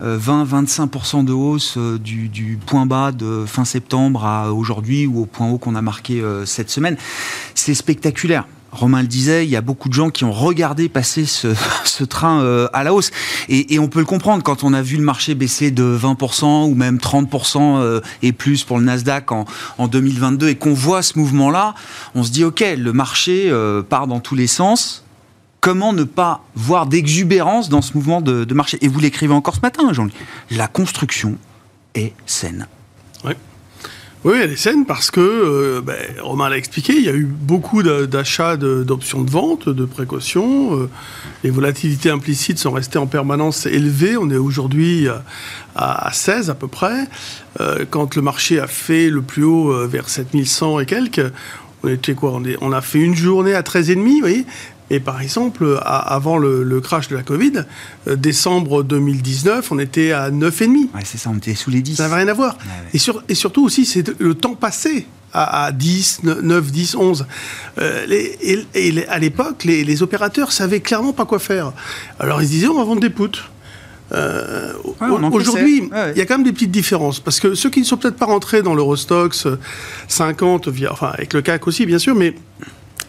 20-25% 0.03 1.25
de 1.25 1.33
hausse 1.33 1.79
du, 1.79 2.29
du, 2.29 2.59
point 2.67 2.85
bas 2.85 3.13
de 3.13 3.45
fin 3.47 3.65
septembre 3.65 4.27
à 4.27 4.53
aujourd'hui 4.53 5.07
ou 5.07 5.23
au 5.23 5.25
point 5.25 5.49
haut 5.49 5.57
qu'on 5.57 5.75
a 5.75 5.81
marqué 5.81 6.23
cette 6.45 6.69
semaine. 6.69 6.99
C'est 7.55 7.73
spectaculaire. 7.73 8.45
Romain 8.77 9.01
le 9.01 9.09
disait, 9.09 9.47
il 9.47 9.51
y 9.51 9.57
a 9.57 9.63
beaucoup 9.63 9.89
de 9.89 9.95
gens 9.95 10.11
qui 10.11 10.25
ont 10.25 10.33
regardé 10.33 10.89
passer 10.89 11.25
ce, 11.25 12.05
train 12.05 12.43
euh, 12.43 12.69
à 12.73 12.85
la 12.85 12.93
hausse. 12.93 13.11
Et, 13.49 13.79
on 13.79 13.89
peut 13.89 14.01
le 14.01 14.05
comprendre 14.05 14.43
quand 14.43 14.65
on 14.65 14.73
a 14.75 14.83
vu 14.83 14.97
le 14.97 15.03
marché 15.03 15.35
baisser 15.35 15.71
de 15.71 15.99
20% 15.99 16.69
ou 16.69 16.75
même 16.75 16.99
30% 16.99 17.79
euh, 17.79 18.01
et 18.23 18.33
plus 18.33 18.65
pour 18.65 18.79
le 18.79 18.85
Nasdaq 18.85 19.33
en, 19.33 19.47
2022 19.89 20.49
et 20.49 20.55
qu'on 20.57 20.75
voit 20.75 21.03
ce 21.03 21.19
mouvement-là, 21.19 21.75
on 22.15 22.23
se 22.23 22.31
dit, 22.31 22.45
OK, 22.45 22.63
le 22.77 22.93
marché 22.93 23.49
euh, 23.49 23.83
part 23.83 24.07
dans 24.07 24.21
tous 24.21 24.35
les 24.35 24.47
sens. 24.47 25.06
Comment 25.67 25.93
ne 25.93 26.05
pas 26.05 26.45
voir 26.55 26.87
d'exubérance 26.87 27.69
dans 27.69 27.83
ce 27.83 27.95
mouvement 27.95 28.21
de, 28.21 28.55
marché? 28.55 28.79
Et 28.83 28.87
vous 28.87 29.01
l'écrivez 29.01 29.35
encore 29.35 29.57
ce 29.57 29.61
matin, 29.63 29.93
Jean-Luc. 29.93 30.15
La 30.53 30.69
construction 30.69 31.39
est 31.97 32.13
saine. 32.25 32.69
Oui. 33.25 33.33
Oui, 34.23 34.39
elle 34.41 34.53
est 34.53 34.57
saine 34.57 34.87
parce 34.87 35.11
que, 35.11 35.21
euh, 35.21 35.81
ben, 35.81 35.97
Romain 36.23 36.49
l'a 36.51 36.57
expliqué, 36.57 36.95
il 36.97 37.03
y 37.03 37.09
a 37.09 37.15
eu 37.15 37.25
beaucoup 37.25 37.83
d'achats 37.83 38.57
d'options 38.57 39.23
de, 39.23 39.31
vente, 39.31 39.69
de 39.69 39.85
précautions. 39.85 40.83
Euh, 40.83 40.89
les 41.43 41.51
volatilités 41.51 42.11
implicites 42.11 42.61
sont 42.61 42.71
restées 42.71 42.99
en 42.99 43.09
permanence 43.09 43.67
élevées. 43.67 44.17
On 44.17 44.31
est 44.31 44.37
aujourd'hui 44.37 45.09
à, 45.75 46.11
16 46.13 46.49
à 46.49 46.55
peu 46.55 46.69
près. 46.69 47.09
Euh, 47.61 47.85
quand 47.91 48.15
le 48.15 48.23
marché 48.23 48.61
a 48.61 48.69
fait 48.69 49.11
le 49.11 49.21
plus 49.21 49.43
haut 49.43 49.89
vers 49.89 50.09
7100 50.09 50.79
et 50.79 50.87
quelques, 50.87 51.33
on 51.83 51.89
était 51.89 52.15
quoi? 52.15 52.35
On, 52.35 52.45
on, 52.61 52.71
a 52.71 52.81
fait 52.81 53.01
une 53.01 53.17
journée 53.17 53.55
à 53.55 53.63
13,5, 53.63 53.97
vous 53.97 54.21
voyez? 54.21 54.47
Et 54.91 55.01
par 55.01 55.21
exemple, 55.21 55.81
avant 55.83 56.39
le, 56.39 56.81
crash 56.81 57.09
de 57.09 57.17
la 57.17 57.23
Covid, 57.23 57.65
euh, 58.07 58.17
décembre 58.17 58.83
2019, 58.83 59.73
on 59.73 59.79
était 59.79 60.13
à 60.13 60.31
9,5. 60.31 60.69
Ouais, 60.69 61.01
c'est 61.05 61.19
ça, 61.19 61.31
on 61.33 61.37
était 61.37 61.55
sous 61.55 61.71
les 61.71 61.83
10. 61.83 61.97
Ça 61.97 62.05
n'avait 62.05 62.23
rien 62.23 62.29
à 62.29 62.35
voir. 62.35 62.57
Et, 62.95 62.99
et, 63.29 63.35
surtout 63.35 63.65
aussi, 63.65 63.85
c'est 63.85 64.21
le 64.21 64.35
temps 64.35 64.55
passé 64.55 65.07
à, 65.33 65.71
10, 65.73 66.21
9, 66.23 66.71
10, 66.71 66.95
11. 66.97 67.27
et, 67.79 69.05
à 69.09 69.19
l'époque, 69.19 69.65
les, 69.65 70.03
opérateurs 70.03 70.53
savaient 70.53 70.81
clairement 70.81 71.13
pas 71.13 71.25
quoi 71.25 71.39
faire. 71.39 71.73
Alors 72.19 72.41
ils 72.41 72.47
se 72.47 72.53
disaient, 72.53 72.69
on 72.69 72.79
va 72.79 72.85
vendre 72.85 73.01
des 73.01 73.11
poutres. 73.11 73.51
Euh, 74.13 74.73
aujourd'hui, 75.33 75.91
il 76.15 76.19
y 76.19 76.21
a 76.21 76.27
quand 76.27 76.39
même 76.39 76.47
des 76.47 76.53
petites 76.53 76.71
différences 76.71 77.19
parce 77.19 77.41
que 77.41 77.55
ceux 77.55 77.71
qui 77.71 77.81
ne 77.81 77.85
sont 77.85 77.97
peut-être 77.97 78.17
pas 78.17 78.27
rentrés 78.27 78.63
dans 78.63 78.75
l'Eurostox 78.75 79.49
50, 80.07 80.69
via, 80.69 80.93
enfin 80.93 81.09
avec 81.09 81.33
le 81.33 81.43
CAC 81.43 81.67
aussi 81.67 81.87
bien 81.87 81.99
sûr, 81.99 82.15
mais 82.15 82.35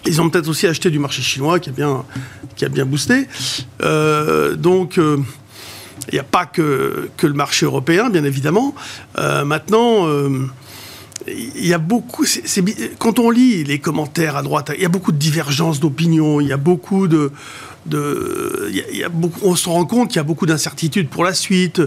ils 0.08 0.22
ont 0.22 0.30
peut-être 0.30 0.48
aussi 0.48 0.68
acheté 0.68 0.90
du 0.90 1.00
marché 1.00 1.22
chinois 1.22 1.60
qui 1.60 1.70
a 1.70 1.74
bien, 1.74 2.06
qui 2.56 2.66
a 2.66 2.70
bien 2.70 2.86
boosté. 2.86 3.28
Euh, 3.82 4.56
donc, 4.56 4.98
euh, 4.98 5.18
il 6.12 6.16
n'y 6.16 6.20
a 6.20 6.24
pas 6.24 6.46
que, 6.46 7.10
que, 7.18 7.28
le 7.28 7.34
marché 7.34 7.66
européen, 7.66 8.10
bien 8.10 8.24
évidemment. 8.24 8.74
Euh, 9.18 9.44
maintenant, 9.44 10.08
il 11.28 11.68
y 11.68 11.74
a 11.74 11.78
beaucoup. 11.78 12.26
quand 12.98 13.20
on 13.20 13.30
lit 13.30 13.64
les 13.64 13.80
commentaires 13.80 14.38
à 14.38 14.44
droite, 14.44 14.72
il 14.76 14.82
y 14.82 14.86
a 14.86 14.90
beaucoup 14.90 15.12
de 15.12 15.18
divergences 15.18 15.80
d'opinion, 15.80 16.40
il 16.40 16.48
y 16.48 16.54
a 16.54 16.58
beaucoup 16.58 17.08
de, 17.08 17.32
on 17.94 19.56
se 19.56 19.70
rend 19.70 19.86
compte 19.86 20.10
qu'il 20.10 20.18
y 20.18 20.20
a 20.20 20.24
beaucoup 20.24 20.46
d'incertitudes 20.46 21.10
pour 21.10 21.24
la 21.24 21.34
suite, 21.34 21.82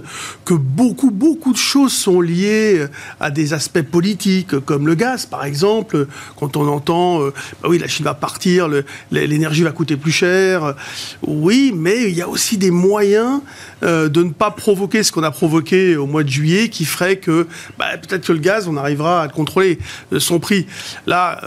que 0.44 0.54
beaucoup, 0.54 1.10
beaucoup 1.10 1.52
de 1.52 1.58
choses 1.58 1.92
sont 1.92 2.20
liées 2.20 2.86
à 3.18 3.30
des 3.30 3.52
aspects 3.52 3.82
politiques, 3.82 4.58
comme 4.60 4.86
le 4.86 4.94
gaz, 4.94 5.26
par 5.26 5.44
exemple. 5.44 6.06
Quand 6.36 6.56
on 6.56 6.66
entend, 6.68 7.22
euh, 7.22 7.32
bah 7.62 7.68
oui, 7.70 7.78
la 7.78 7.88
Chine 7.88 8.04
va 8.04 8.14
partir, 8.14 8.68
l'énergie 9.10 9.62
va 9.62 9.72
coûter 9.72 9.96
plus 9.96 10.12
cher. 10.12 10.74
Oui, 11.26 11.72
mais 11.74 12.10
il 12.10 12.16
y 12.16 12.22
a 12.22 12.28
aussi 12.28 12.56
des 12.56 12.70
moyens 12.70 13.40
euh, 13.82 14.08
de 14.08 14.22
ne 14.22 14.30
pas 14.30 14.50
provoquer 14.50 15.02
ce 15.02 15.12
qu'on 15.12 15.22
a 15.22 15.30
provoqué 15.30 15.96
au 15.96 16.06
mois 16.06 16.22
de 16.22 16.28
juillet, 16.28 16.68
qui 16.68 16.84
ferait 16.84 17.16
que 17.16 17.46
bah, 17.78 17.96
peut-être 17.98 18.26
que 18.26 18.32
le 18.32 18.38
gaz, 18.38 18.68
on 18.68 18.76
arrivera 18.76 19.22
à 19.22 19.28
contrôler 19.28 19.78
euh, 20.12 20.20
son 20.20 20.38
prix. 20.38 20.66
Là, 21.06 21.40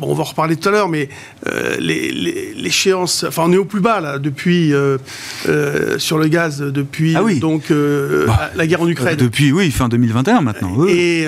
on 0.00 0.14
va 0.14 0.22
en 0.22 0.24
reparler 0.24 0.56
tout 0.56 0.68
à 0.68 0.72
l'heure, 0.72 0.88
mais 0.88 1.08
l'échéance, 1.78 3.24
enfin, 3.26 3.44
on 3.46 3.52
est 3.52 3.56
au 3.56 3.64
plus 3.64 3.79
bas 3.80 4.00
là 4.00 4.18
depuis 4.18 4.72
euh, 4.72 4.98
euh, 5.48 5.98
sur 5.98 6.18
le 6.18 6.28
gaz 6.28 6.60
depuis 6.60 7.16
ah 7.16 7.22
donc 7.40 7.70
euh, 7.70 8.26
bah, 8.26 8.50
la 8.54 8.66
guerre 8.66 8.82
en 8.82 8.88
Ukraine. 8.88 9.16
Depuis 9.16 9.52
oui 9.52 9.70
fin 9.70 9.88
2021 9.88 10.40
maintenant. 10.40 10.86
Et 10.86 11.26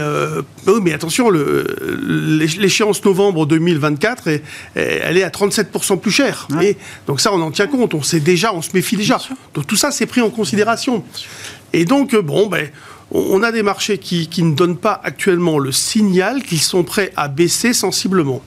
oui, 0.66 0.74
mais 0.82 0.92
attention, 0.92 1.30
l'échéance 1.30 3.04
novembre 3.04 3.46
2024, 3.46 4.28
elle 4.74 5.16
est 5.16 5.22
à 5.22 5.28
37% 5.28 5.98
plus 5.98 6.10
chère. 6.10 6.46
Et 6.62 6.76
donc 7.06 7.20
ça, 7.20 7.32
on 7.32 7.40
en 7.40 7.50
tient 7.50 7.66
compte. 7.66 7.94
On 7.94 8.02
sait 8.02 8.20
déjà, 8.20 8.54
on 8.54 8.62
se 8.62 8.70
méfie 8.74 8.96
déjà. 8.96 9.18
Donc 9.54 9.66
tout 9.66 9.76
ça, 9.76 9.90
c'est 9.90 10.06
pris 10.06 10.20
en 10.20 10.30
considération. 10.30 11.04
Et 11.72 11.84
donc 11.84 12.14
bon, 12.14 12.46
ben 12.46 12.68
on 13.10 13.42
a 13.42 13.52
des 13.52 13.62
marchés 13.62 13.98
qui, 13.98 14.28
qui 14.28 14.42
ne 14.42 14.54
donnent 14.54 14.76
pas 14.76 15.00
actuellement 15.04 15.58
le 15.58 15.72
signal 15.72 16.42
qu'ils 16.42 16.60
sont 16.60 16.82
prêts 16.82 17.12
à 17.16 17.28
baisser 17.28 17.72
sensiblement. 17.72 18.42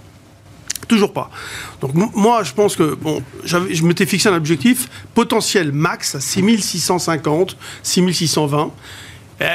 Toujours 0.87 1.13
pas. 1.13 1.29
Donc 1.81 1.93
moi, 2.15 2.43
je 2.43 2.53
pense 2.53 2.75
que 2.75 2.95
bon, 2.95 3.21
je 3.43 3.83
m'étais 3.83 4.05
fixé 4.05 4.29
un 4.29 4.35
objectif 4.35 4.89
potentiel 5.13 5.71
max 5.71 6.15
à 6.15 6.19
6650, 6.19 7.57
6620. 7.83 8.71
Eh, 9.41 9.45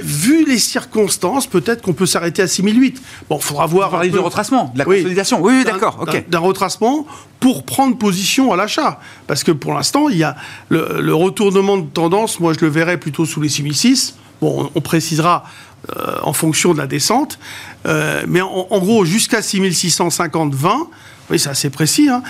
vu 0.00 0.44
les 0.44 0.58
circonstances, 0.58 1.46
peut-être 1.46 1.82
qu'on 1.82 1.92
peut 1.92 2.06
s'arrêter 2.06 2.42
à 2.42 2.46
6008. 2.46 3.02
Bon, 3.28 3.36
il 3.36 3.42
faudra 3.42 3.66
voir. 3.66 3.90
Parler 3.90 4.10
du 4.10 4.18
retracement, 4.18 4.70
de 4.74 4.78
la 4.78 4.84
consolidation. 4.84 5.40
Oui, 5.42 5.54
oui, 5.58 5.64
d'accord. 5.64 5.98
Ok. 6.00 6.28
D'un 6.28 6.38
retracement 6.38 7.06
pour 7.40 7.64
prendre 7.64 7.98
position 7.98 8.52
à 8.52 8.56
l'achat, 8.56 9.00
parce 9.26 9.42
que 9.42 9.52
pour 9.52 9.74
l'instant, 9.74 10.08
il 10.08 10.18
y 10.18 10.24
a 10.24 10.36
le, 10.68 11.14
retournement 11.14 11.76
de 11.76 11.86
tendance. 11.86 12.38
Moi, 12.40 12.52
je 12.52 12.60
le 12.60 12.70
verrais 12.70 12.98
plutôt 12.98 13.24
sous 13.24 13.40
les 13.40 13.48
6006. 13.48 14.16
Bon, 14.40 14.70
on, 14.74 14.80
précisera 14.80 15.44
euh, 15.96 16.16
en 16.22 16.32
fonction 16.32 16.72
de 16.72 16.78
la 16.78 16.86
descente. 16.86 17.38
Euh, 17.86 18.22
mais 18.26 18.40
en, 18.40 18.66
en, 18.70 18.78
gros, 18.78 19.04
jusqu'à 19.04 19.42
6650, 19.42 20.54
20, 20.54 20.88
oui, 21.30 21.38
c'est 21.38 21.48
assez 21.48 21.70
précis. 21.70 22.08
Hein. 22.08 22.22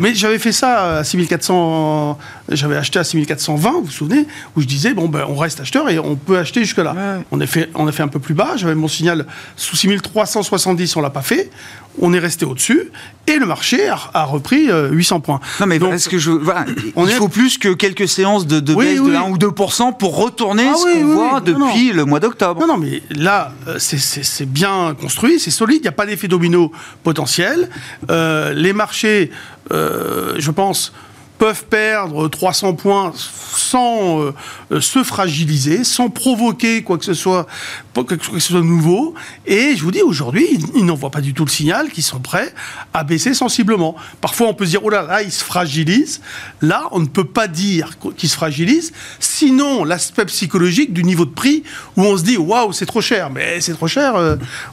Mais 0.00 0.14
j'avais 0.14 0.38
fait 0.38 0.52
ça 0.52 0.98
à 0.98 1.04
6400. 1.04 2.18
J'avais 2.50 2.76
acheté 2.76 2.98
à 2.98 3.04
6420, 3.04 3.70
vous 3.70 3.84
vous 3.84 3.90
souvenez, 3.90 4.26
où 4.54 4.60
je 4.60 4.66
disais 4.66 4.94
bon 4.94 5.08
ben 5.08 5.24
on 5.28 5.36
reste 5.36 5.60
acheteur 5.60 5.88
et 5.88 5.98
on 5.98 6.16
peut 6.16 6.38
acheter 6.38 6.60
jusque 6.60 6.78
là. 6.78 6.94
On 7.32 7.40
a 7.40 7.46
fait 7.46 7.70
on 7.74 7.86
a 7.86 7.92
fait 7.92 8.02
un 8.02 8.08
peu 8.08 8.20
plus 8.20 8.34
bas. 8.34 8.56
J'avais 8.56 8.74
mon 8.74 8.88
signal 8.88 9.26
sous 9.56 9.76
6370, 9.76 10.96
on 10.96 11.00
l'a 11.00 11.10
pas 11.10 11.22
fait. 11.22 11.50
On 11.98 12.12
est 12.12 12.18
resté 12.18 12.44
au-dessus 12.44 12.90
et 13.26 13.38
le 13.38 13.46
marché 13.46 13.88
a, 13.88 14.24
repris 14.24 14.68
800 14.70 15.16
euh, 15.16 15.18
points. 15.20 15.40
Non 15.60 15.66
mais 15.66 15.76
est-ce 15.76 16.10
que 16.10 16.18
je 16.18 16.30
voilà, 16.30 16.66
il 16.94 17.08
faut 17.12 17.28
plus 17.28 17.56
que 17.56 17.72
quelques 17.72 18.06
séances 18.06 18.46
de, 18.46 18.60
baisse 18.60 19.00
de 19.00 19.14
1 19.14 19.30
ou 19.30 19.38
2 19.38 19.50
pour 19.50 20.16
retourner 20.16 20.66
ah, 20.70 20.76
ce 20.76 20.92
qu'on 20.92 21.06
voit 21.06 21.40
depuis 21.40 21.92
le 21.92 22.04
mois 22.04 22.20
d'octobre. 22.20 22.60
Non 22.60 22.66
non 22.66 22.76
mais 22.76 23.02
là 23.08 23.54
euh, 23.66 23.78
c'est 23.78 24.48
bien 24.48 24.94
construit, 25.00 25.40
c'est 25.40 25.50
solide. 25.50 25.78
Il 25.78 25.82
n'y 25.82 25.88
a 25.88 25.92
pas 25.92 26.04
d'effet 26.04 26.28
domino 26.28 26.70
potentiel. 27.02 27.70
Euh, 28.10 28.26
euh, 28.26 28.52
les 28.52 28.72
marchés, 28.72 29.30
euh, 29.72 30.34
je 30.38 30.50
pense, 30.50 30.92
peuvent 31.38 31.64
perdre 31.66 32.28
300 32.28 32.74
points 32.74 33.12
sans 33.14 34.20
euh, 34.20 34.80
se 34.80 35.02
fragiliser, 35.02 35.84
sans 35.84 36.08
provoquer 36.08 36.82
quoi 36.82 36.98
que 36.98 37.04
ce 37.04 37.14
soit, 37.14 37.46
quelque 37.94 38.24
chose 38.24 38.52
de 38.52 38.60
nouveau. 38.60 39.14
Et 39.46 39.76
je 39.76 39.82
vous 39.82 39.90
dis, 39.90 40.02
aujourd'hui, 40.02 40.46
ils, 40.74 40.84
n'en 40.84 40.94
voient 40.94 41.10
pas 41.10 41.20
du 41.20 41.34
tout 41.34 41.44
le 41.44 41.50
signal 41.50 41.90
qu'ils 41.90 42.04
sont 42.04 42.20
prêts 42.20 42.52
à 42.92 43.04
baisser 43.04 43.34
sensiblement. 43.34 43.96
Parfois, 44.20 44.48
on 44.48 44.54
peut 44.54 44.64
se 44.64 44.70
dire, 44.70 44.80
oh 44.84 44.90
là 44.90 45.02
là, 45.02 45.22
ils 45.22 45.32
se 45.32 45.44
fragilisent. 45.44 46.20
Là, 46.60 46.88
on 46.92 47.00
ne 47.00 47.06
peut 47.06 47.24
pas 47.24 47.48
dire 47.48 47.92
qu'ils 48.16 48.28
se 48.28 48.36
fragilisent, 48.36 48.92
sinon 49.18 49.84
l'aspect 49.84 50.26
psychologique 50.26 50.92
du 50.92 51.04
niveau 51.04 51.24
de 51.24 51.30
prix 51.30 51.62
où 51.96 52.02
on 52.02 52.16
se 52.16 52.22
dit, 52.22 52.36
waouh, 52.36 52.72
c'est 52.72 52.86
trop 52.86 53.00
cher. 53.00 53.30
Mais 53.30 53.60
c'est 53.60 53.74
trop 53.74 53.88
cher. 53.88 54.14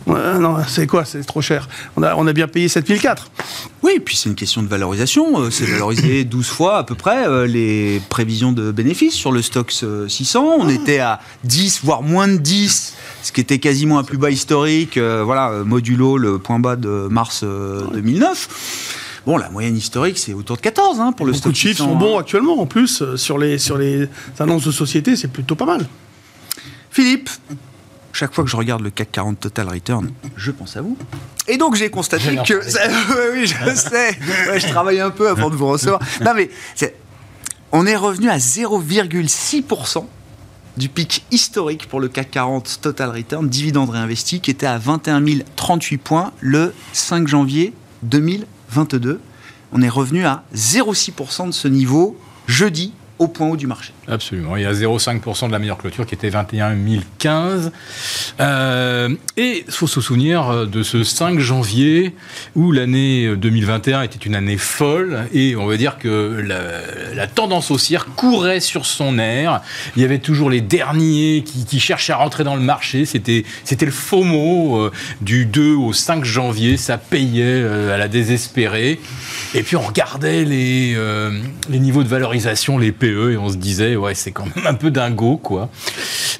non, 0.08 0.58
c'est 0.68 0.88
quoi, 0.88 1.06
c'est 1.06 1.24
trop 1.24 1.42
cher? 1.42 1.68
On 1.98 2.04
a, 2.04 2.16
on 2.16 2.28
a 2.28 2.34
bien 2.34 2.48
payé 2.48 2.68
7004. 2.68 3.32
Oui, 3.82 4.00
puis 4.00 4.16
c'est 4.16 4.30
une 4.30 4.36
question 4.36 4.64
de 4.64 4.68
valorisation. 4.68 5.50
C'est 5.52 5.66
valorisé 5.66 6.24
12 6.24 6.53
fois 6.54 6.78
à 6.78 6.84
peu 6.84 6.96
près 6.96 7.28
euh, 7.28 7.48
les 7.48 8.02
prévisions 8.10 8.52
de 8.52 8.72
bénéfices 8.72 9.16
sur 9.16 9.32
le 9.32 9.42
stock 9.42 9.72
600. 9.72 10.58
On 10.60 10.68
ah. 10.68 10.72
était 10.72 11.00
à 11.00 11.20
10, 11.44 11.82
voire 11.84 12.04
moins 12.04 12.28
de 12.28 12.38
10, 12.38 12.94
ce 13.24 13.32
qui 13.32 13.42
était 13.42 13.60
quasiment 13.60 13.98
un 14.00 14.04
plus 14.04 14.18
bas 14.18 14.30
historique. 14.30 14.98
Euh, 14.98 15.24
voilà, 15.26 15.50
euh, 15.50 15.64
modulo 15.64 16.18
le 16.18 16.38
point 16.38 16.60
bas 16.60 16.76
de 16.76 17.08
mars 17.10 17.44
2009. 17.44 19.20
Bon, 19.26 19.38
la 19.38 19.50
moyenne 19.50 19.76
historique, 19.76 20.18
c'est 20.18 20.34
autour 20.34 20.58
de 20.58 20.62
14 20.62 21.00
hein, 21.00 21.12
pour 21.14 21.26
le 21.26 21.34
stock. 21.34 21.44
Beaucoup 21.44 21.54
de 21.54 21.58
chiffres 21.58 21.78
sont 21.78 21.96
bons 21.96 22.18
actuellement. 22.18 22.60
En 22.60 22.66
plus, 22.66 23.16
sur 23.16 23.38
les, 23.38 23.58
sur 23.58 23.78
les 23.78 24.08
annonces 24.40 24.66
de 24.66 24.72
société, 24.72 25.16
c'est 25.16 25.30
plutôt 25.30 25.56
pas 25.56 25.66
mal. 25.66 25.88
Philippe, 26.92 27.30
chaque 28.14 28.34
fois 28.34 28.44
que 28.44 28.50
je 28.50 28.56
regarde 28.56 28.82
le 28.82 28.90
CAC 28.90 29.12
40 29.12 29.40
Total 29.40 29.68
Return, 29.68 30.12
je 30.38 30.52
pense 30.52 30.78
à 30.78 30.82
vous. 30.82 30.98
Et 31.48 31.58
donc 31.58 31.76
j'ai 31.76 31.90
constaté 31.90 32.38
que... 32.38 32.54
oui, 33.34 33.46
je 33.46 33.54
sais. 33.76 34.18
je 34.60 34.68
travaille 34.68 35.00
un 35.00 35.10
peu 35.10 35.28
avant 35.30 35.50
de 35.50 35.56
vous 35.56 35.68
recevoir. 35.68 36.00
Non 36.22 36.34
mais, 36.36 36.50
on 37.72 37.86
est 37.86 37.96
revenu 37.96 38.30
à 38.30 38.38
0,6% 38.38 40.06
du 40.78 40.90
pic 40.90 41.26
historique 41.32 41.88
pour 41.90 42.00
le 42.00 42.08
CAC 42.08 42.32
40 42.32 42.80
Total 42.82 43.10
Return, 43.10 43.48
dividende 43.48 43.90
réinvesti, 43.90 44.40
qui 44.40 44.52
était 44.52 44.66
à 44.66 44.78
21 44.78 45.24
038 45.56 45.98
points 45.98 46.32
le 46.40 46.74
5 46.94 47.28
janvier 47.28 47.74
2000. 48.04 48.46
2022, 48.74 49.20
on 49.72 49.82
est 49.82 49.90
revenu 49.90 50.26
à 50.26 50.44
0,6% 50.56 51.48
de 51.48 51.52
ce 51.52 51.68
niveau 51.68 52.18
jeudi 52.48 52.94
au 53.20 53.28
point 53.28 53.48
haut 53.48 53.58
du 53.58 53.68
marché. 53.68 53.94
Absolument. 54.08 54.58
Il 54.58 54.64
y 54.64 54.66
a 54.66 54.74
0,5% 54.74 55.48
de 55.48 55.52
la 55.54 55.60
meilleure 55.60 55.78
clôture 55.78 56.06
qui 56.06 56.14
était 56.14 56.30
21 56.30 56.76
015. 57.20 57.72
Euh, 58.40 59.10
et 59.38 59.64
il 59.66 59.74
faut 59.74 59.88
se 59.88 60.02
souvenir 60.02 60.68
de 60.68 60.84
ce 60.84 61.04
5 61.04 61.40
janvier 61.40 62.14
où 62.56 62.74
l'année 62.74 63.34
2021 63.36 64.02
était 64.02 64.20
une 64.20 64.36
année 64.36 64.58
folle 64.58 65.26
et 65.34 65.56
on 65.56 65.66
va 65.66 65.78
dire 65.78 65.98
que 66.00 66.44
la, 67.16 67.28
tendance 67.28 67.72
haussière 67.72 68.08
courait 68.16 68.60
sur 68.60 68.86
son 68.86 69.18
air. 69.18 69.62
Il 69.96 70.02
y 70.02 70.06
avait 70.06 70.20
toujours 70.20 70.50
les 70.50 70.62
derniers 70.62 71.44
qui, 71.44 71.80
cherchaient 71.80 72.14
à 72.14 72.18
rentrer 72.18 72.44
dans 72.44 72.56
le 72.56 72.62
marché. 72.62 73.06
C'était, 73.06 73.46
le 73.82 73.92
faux 73.92 74.24
mot 74.24 74.78
euh, 74.78 74.92
du 75.22 75.46
2 75.46 75.74
au 75.74 75.94
5 75.94 76.26
janvier. 76.26 76.78
Ça 76.78 76.98
payait 76.98 77.44
euh, 77.46 77.94
à 77.94 77.98
la 77.98 78.08
désespérée. 78.08 79.00
Et 79.56 79.64
puis 79.64 79.78
on 79.78 79.82
regardait 79.82 80.44
les, 80.44 80.96
les 81.70 81.80
niveaux 81.80 82.04
de 82.04 82.08
valorisation, 82.08 82.78
les 82.78 82.92
PE, 82.92 83.32
et 83.32 83.38
on 83.38 83.50
se 83.50 83.56
disait 83.56 83.93
ouais, 83.96 84.16
c'est 84.16 84.32
quand 84.32 84.46
même 84.56 84.68
un 84.68 84.74
peu 84.74 84.92
dingo, 84.92 85.38
quoi. 85.38 85.70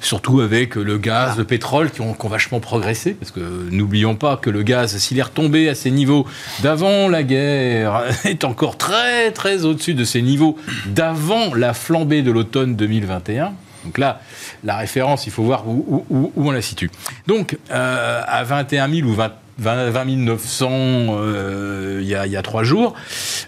Surtout 0.00 0.40
avec 0.40 0.74
le 0.74 0.98
gaz, 0.98 1.38
le 1.38 1.44
pétrole 1.44 1.90
qui 1.90 2.00
ont, 2.00 2.16
vachement 2.24 2.60
progressé, 2.60 3.12
parce 3.14 3.30
que 3.30 3.40
n'oublions 3.70 4.16
pas 4.16 4.36
que 4.36 4.50
le 4.50 4.62
gaz, 4.62 4.96
s'il 4.96 5.18
est 5.18 5.22
retombé 5.22 5.68
à 5.68 5.74
ses 5.74 5.90
niveaux 5.90 6.26
d'avant 6.62 7.08
la 7.08 7.22
guerre, 7.22 8.02
est 8.24 8.44
encore 8.44 8.76
très 8.76 9.30
très 9.32 9.64
au-dessus 9.64 9.94
de 9.94 10.04
ses 10.04 10.22
niveaux 10.22 10.56
d'avant 10.86 11.54
la 11.54 11.74
flambée 11.74 12.22
de 12.22 12.30
l'automne 12.30 12.76
2021. 12.76 13.52
Donc 13.84 13.98
là, 13.98 14.20
la 14.62 14.76
référence, 14.76 15.26
il 15.26 15.32
faut 15.32 15.42
voir 15.42 15.68
où, 15.68 16.32
on 16.36 16.50
la 16.50 16.62
situe. 16.62 16.90
Donc, 17.26 17.58
euh, 17.70 18.22
à 18.26 18.42
21 18.44 18.90
000 18.90 19.08
ou 19.08 19.12
20 19.12 19.32
20, 19.58 20.04
900 20.16 20.68
euh, 20.70 22.00
il, 22.02 22.08
y 22.08 22.36
a, 22.36 22.42
trois 22.42 22.64
jours. 22.64 22.94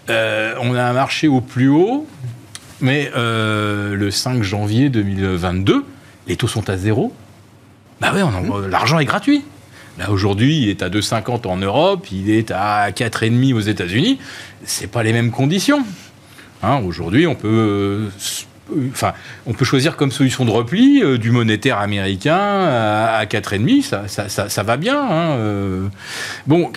Euh, 0.09 0.53
on 0.61 0.73
a 0.73 0.83
un 0.83 0.93
marché 0.93 1.27
au 1.27 1.41
plus 1.41 1.67
haut 1.69 2.07
mais 2.81 3.11
euh, 3.15 3.95
le 3.95 4.11
5 4.11 4.43
janvier 4.43 4.89
2022, 4.89 5.85
les 6.27 6.35
taux 6.35 6.47
sont 6.47 6.69
à 6.69 6.77
zéro. 6.77 7.13
Bah 8.01 8.13
ouais, 8.13 8.23
mmh. 8.23 8.67
l'argent 8.69 8.99
est 8.99 9.05
gratuit. 9.05 9.43
Là, 9.97 10.11
aujourd'hui, 10.11 10.61
il 10.61 10.69
est 10.69 10.83
à 10.83 10.89
2,50 10.89 11.47
en 11.47 11.57
Europe, 11.57 12.07
il 12.11 12.29
est 12.29 12.51
à 12.51 12.91
4,5 12.91 13.53
aux 13.53 13.59
États-Unis. 13.59 14.19
C'est 14.63 14.91
pas 14.91 15.01
les 15.01 15.11
mêmes 15.11 15.31
conditions. 15.31 15.83
Hein, 16.61 16.81
aujourd'hui, 16.85 17.25
on 17.25 17.33
peut. 17.33 17.47
Euh, 17.47 18.89
enfin, 18.91 19.13
on 19.47 19.53
peut 19.53 19.65
choisir 19.65 19.95
comme 19.95 20.11
solution 20.11 20.45
de 20.45 20.51
repli 20.51 21.01
euh, 21.01 21.17
du 21.17 21.31
monétaire 21.31 21.79
américain 21.79 22.37
à, 22.37 23.25
4,5, 23.25 23.81
ça, 23.81 24.07
ça, 24.07 24.49
ça, 24.49 24.63
va 24.63 24.77
bien. 24.77 25.01
Hein, 25.01 25.89
bon, 26.45 26.71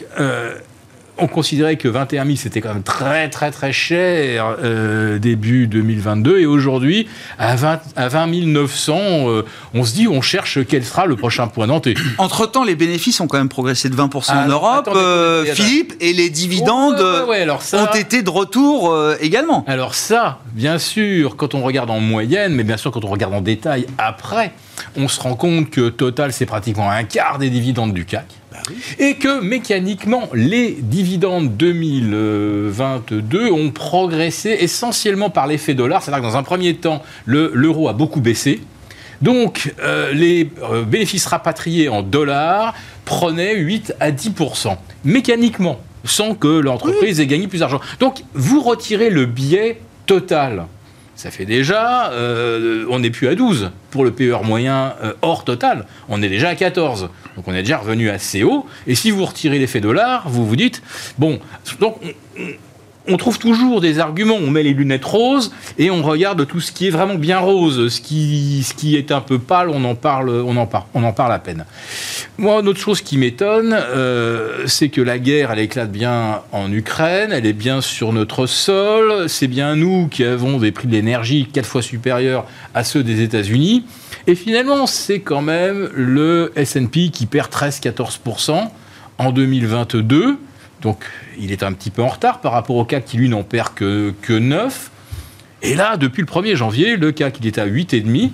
on 1.20 1.26
considérait 1.26 1.76
que 1.76 1.88
21 1.88 2.24
000 2.24 2.36
c'était 2.36 2.60
quand 2.60 2.72
même 2.72 2.82
très 2.82 3.28
très 3.28 3.50
très 3.50 3.72
cher 3.72 4.56
euh, 4.62 5.18
début 5.18 5.66
2022 5.66 6.38
et 6.38 6.46
aujourd'hui 6.46 7.08
à 7.38 7.56
20, 7.56 7.80
à 7.96 8.08
20 8.08 8.26
900 8.46 8.98
euh, 8.98 9.42
on 9.74 9.84
se 9.84 9.94
dit 9.94 10.08
on 10.08 10.20
cherche 10.20 10.58
quel 10.66 10.84
sera 10.84 11.06
le 11.06 11.16
prochain 11.16 11.48
point 11.48 11.66
d'entrée. 11.66 11.94
Entre 12.18 12.46
temps 12.46 12.64
les 12.64 12.76
bénéfices 12.76 13.20
ont 13.20 13.26
quand 13.26 13.38
même 13.38 13.48
progressé 13.48 13.88
de 13.88 13.96
20% 13.96 14.14
en 14.16 14.20
ah, 14.28 14.48
Europe 14.48 14.90
euh, 14.94 15.44
Philippe 15.44 15.94
et 16.00 16.12
les 16.12 16.30
dividendes 16.30 17.00
ont 17.00 17.94
été 17.94 18.22
de 18.22 18.30
retour 18.30 18.96
également. 19.20 19.64
Alors 19.66 19.94
ça 19.94 20.38
bien 20.52 20.78
sûr 20.78 21.36
quand 21.36 21.54
on 21.54 21.62
regarde 21.62 21.90
en 21.90 22.00
moyenne 22.00 22.54
mais 22.54 22.64
bien 22.64 22.76
sûr 22.76 22.90
quand 22.90 23.04
on 23.04 23.10
regarde 23.10 23.34
en 23.34 23.40
détail 23.40 23.86
après 23.98 24.52
on 24.96 25.08
se 25.08 25.20
rend 25.20 25.34
compte 25.34 25.70
que 25.70 25.88
Total 25.88 26.32
c'est 26.32 26.46
pratiquement 26.46 26.90
un 26.90 27.04
quart 27.04 27.38
des 27.38 27.50
dividendes 27.50 27.92
du 27.92 28.04
CAC. 28.04 28.39
Et 28.98 29.14
que 29.14 29.40
mécaniquement, 29.40 30.28
les 30.34 30.72
dividendes 30.80 31.56
2022 31.56 33.50
ont 33.50 33.70
progressé 33.70 34.56
essentiellement 34.60 35.30
par 35.30 35.46
l'effet 35.46 35.74
dollar. 35.74 36.02
C'est-à-dire 36.02 36.22
que 36.22 36.32
dans 36.32 36.36
un 36.36 36.42
premier 36.42 36.74
temps, 36.76 37.02
l'euro 37.26 37.88
a 37.88 37.92
beaucoup 37.92 38.20
baissé. 38.20 38.60
Donc, 39.22 39.74
euh, 39.82 40.12
les 40.12 40.50
euh, 40.62 40.82
bénéfices 40.82 41.26
rapatriés 41.26 41.88
en 41.88 42.02
dollars 42.02 42.74
prenaient 43.04 43.56
8 43.56 43.94
à 44.00 44.10
10% 44.10 44.76
mécaniquement, 45.04 45.80
sans 46.04 46.34
que 46.34 46.48
l'entreprise 46.48 47.20
ait 47.20 47.26
gagné 47.26 47.46
plus 47.46 47.58
d'argent. 47.58 47.80
Donc, 47.98 48.22
vous 48.32 48.60
retirez 48.60 49.10
le 49.10 49.26
biais 49.26 49.80
total 50.06 50.66
ça 51.20 51.30
fait 51.30 51.44
déjà, 51.44 52.12
euh, 52.12 52.86
on 52.88 53.00
n'est 53.00 53.10
plus 53.10 53.28
à 53.28 53.34
12 53.34 53.72
pour 53.90 54.04
le 54.04 54.10
PER 54.10 54.38
moyen 54.42 54.94
euh, 55.02 55.12
hors 55.20 55.44
total, 55.44 55.84
on 56.08 56.22
est 56.22 56.30
déjà 56.30 56.48
à 56.48 56.54
14. 56.54 57.10
Donc 57.36 57.46
on 57.46 57.52
est 57.52 57.60
déjà 57.60 57.76
revenu 57.76 58.08
assez 58.08 58.42
haut. 58.42 58.64
Et 58.86 58.94
si 58.94 59.10
vous 59.10 59.26
retirez 59.26 59.58
l'effet 59.58 59.82
dollar, 59.82 60.30
vous 60.30 60.46
vous 60.46 60.56
dites, 60.56 60.82
bon, 61.18 61.38
donc 61.78 61.98
on 62.00 62.08
trouve 63.16 63.38
toujours 63.38 63.80
des 63.80 63.98
arguments, 63.98 64.36
on 64.36 64.50
met 64.50 64.62
les 64.62 64.72
lunettes 64.72 65.04
roses 65.04 65.52
et 65.78 65.90
on 65.90 66.02
regarde 66.02 66.46
tout 66.46 66.60
ce 66.60 66.72
qui 66.72 66.86
est 66.86 66.90
vraiment 66.90 67.14
bien 67.14 67.38
rose, 67.38 67.88
ce 67.88 68.00
qui, 68.00 68.62
ce 68.62 68.74
qui 68.74 68.96
est 68.96 69.12
un 69.12 69.20
peu 69.20 69.38
pâle, 69.38 69.68
on 69.68 69.84
en 69.84 69.94
parle, 69.94 70.30
on 70.30 70.56
en 70.56 70.66
parle, 70.66 70.84
on 70.94 71.04
en 71.04 71.12
parle 71.12 71.32
à 71.32 71.38
peine. 71.38 71.64
Moi, 72.38 72.60
une 72.60 72.68
autre 72.68 72.80
chose 72.80 73.00
qui 73.00 73.18
m'étonne, 73.18 73.76
euh, 73.78 74.66
c'est 74.66 74.88
que 74.88 75.00
la 75.00 75.18
guerre, 75.18 75.52
elle 75.52 75.58
éclate 75.58 75.90
bien 75.90 76.42
en 76.52 76.72
Ukraine, 76.72 77.32
elle 77.32 77.46
est 77.46 77.52
bien 77.52 77.80
sur 77.80 78.12
notre 78.12 78.46
sol, 78.46 79.28
c'est 79.28 79.48
bien 79.48 79.76
nous 79.76 80.08
qui 80.08 80.24
avons 80.24 80.58
des 80.58 80.72
prix 80.72 80.88
de 80.88 80.92
l'énergie 80.92 81.48
quatre 81.52 81.66
fois 81.66 81.82
supérieurs 81.82 82.46
à 82.74 82.84
ceux 82.84 83.02
des 83.02 83.22
États-Unis, 83.22 83.84
et 84.26 84.34
finalement, 84.34 84.86
c'est 84.86 85.20
quand 85.20 85.42
même 85.42 85.88
le 85.94 86.52
S&P 86.56 87.08
qui 87.08 87.26
perd 87.26 87.50
13-14% 87.50 88.68
en 89.18 89.32
2022 89.32 90.38
donc 90.82 91.04
il 91.38 91.52
est 91.52 91.62
un 91.62 91.72
petit 91.72 91.90
peu 91.90 92.02
en 92.02 92.08
retard 92.08 92.40
par 92.40 92.52
rapport 92.52 92.76
au 92.76 92.84
CAC 92.84 93.04
qui 93.04 93.16
lui 93.16 93.28
n'en 93.28 93.42
perd 93.42 93.74
que, 93.74 94.14
que 94.22 94.32
9. 94.32 94.90
Et 95.62 95.74
là, 95.74 95.96
depuis 95.96 96.22
le 96.22 96.26
1er 96.26 96.56
janvier, 96.56 96.96
le 96.96 97.12
CAC 97.12 97.38
il 97.40 97.46
est 97.46 97.58
à 97.58 97.66
8,5 97.66 98.30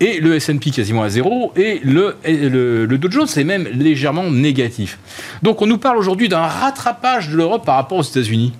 et 0.00 0.20
le 0.20 0.36
S&P 0.36 0.70
quasiment 0.70 1.02
à 1.02 1.08
0 1.08 1.54
et 1.56 1.80
le, 1.82 2.16
le, 2.24 2.86
le 2.86 2.98
Dow 2.98 3.10
Jones 3.10 3.28
est 3.36 3.44
même 3.44 3.66
légèrement 3.72 4.30
négatif. 4.30 4.98
Donc 5.42 5.60
on 5.62 5.66
nous 5.66 5.78
parle 5.78 5.96
aujourd'hui 5.98 6.28
d'un 6.28 6.42
rattrapage 6.42 7.30
de 7.30 7.36
l'Europe 7.36 7.64
par 7.64 7.76
rapport 7.76 7.98
aux 7.98 8.02
États-Unis. 8.02 8.52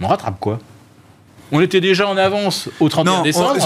On 0.00 0.08
rattrape 0.08 0.40
quoi? 0.40 0.58
On 1.52 1.60
était 1.60 1.80
déjà 1.80 2.08
en 2.08 2.16
avance 2.16 2.68
au 2.78 2.88
31 2.88 3.22
décembre. 3.22 3.56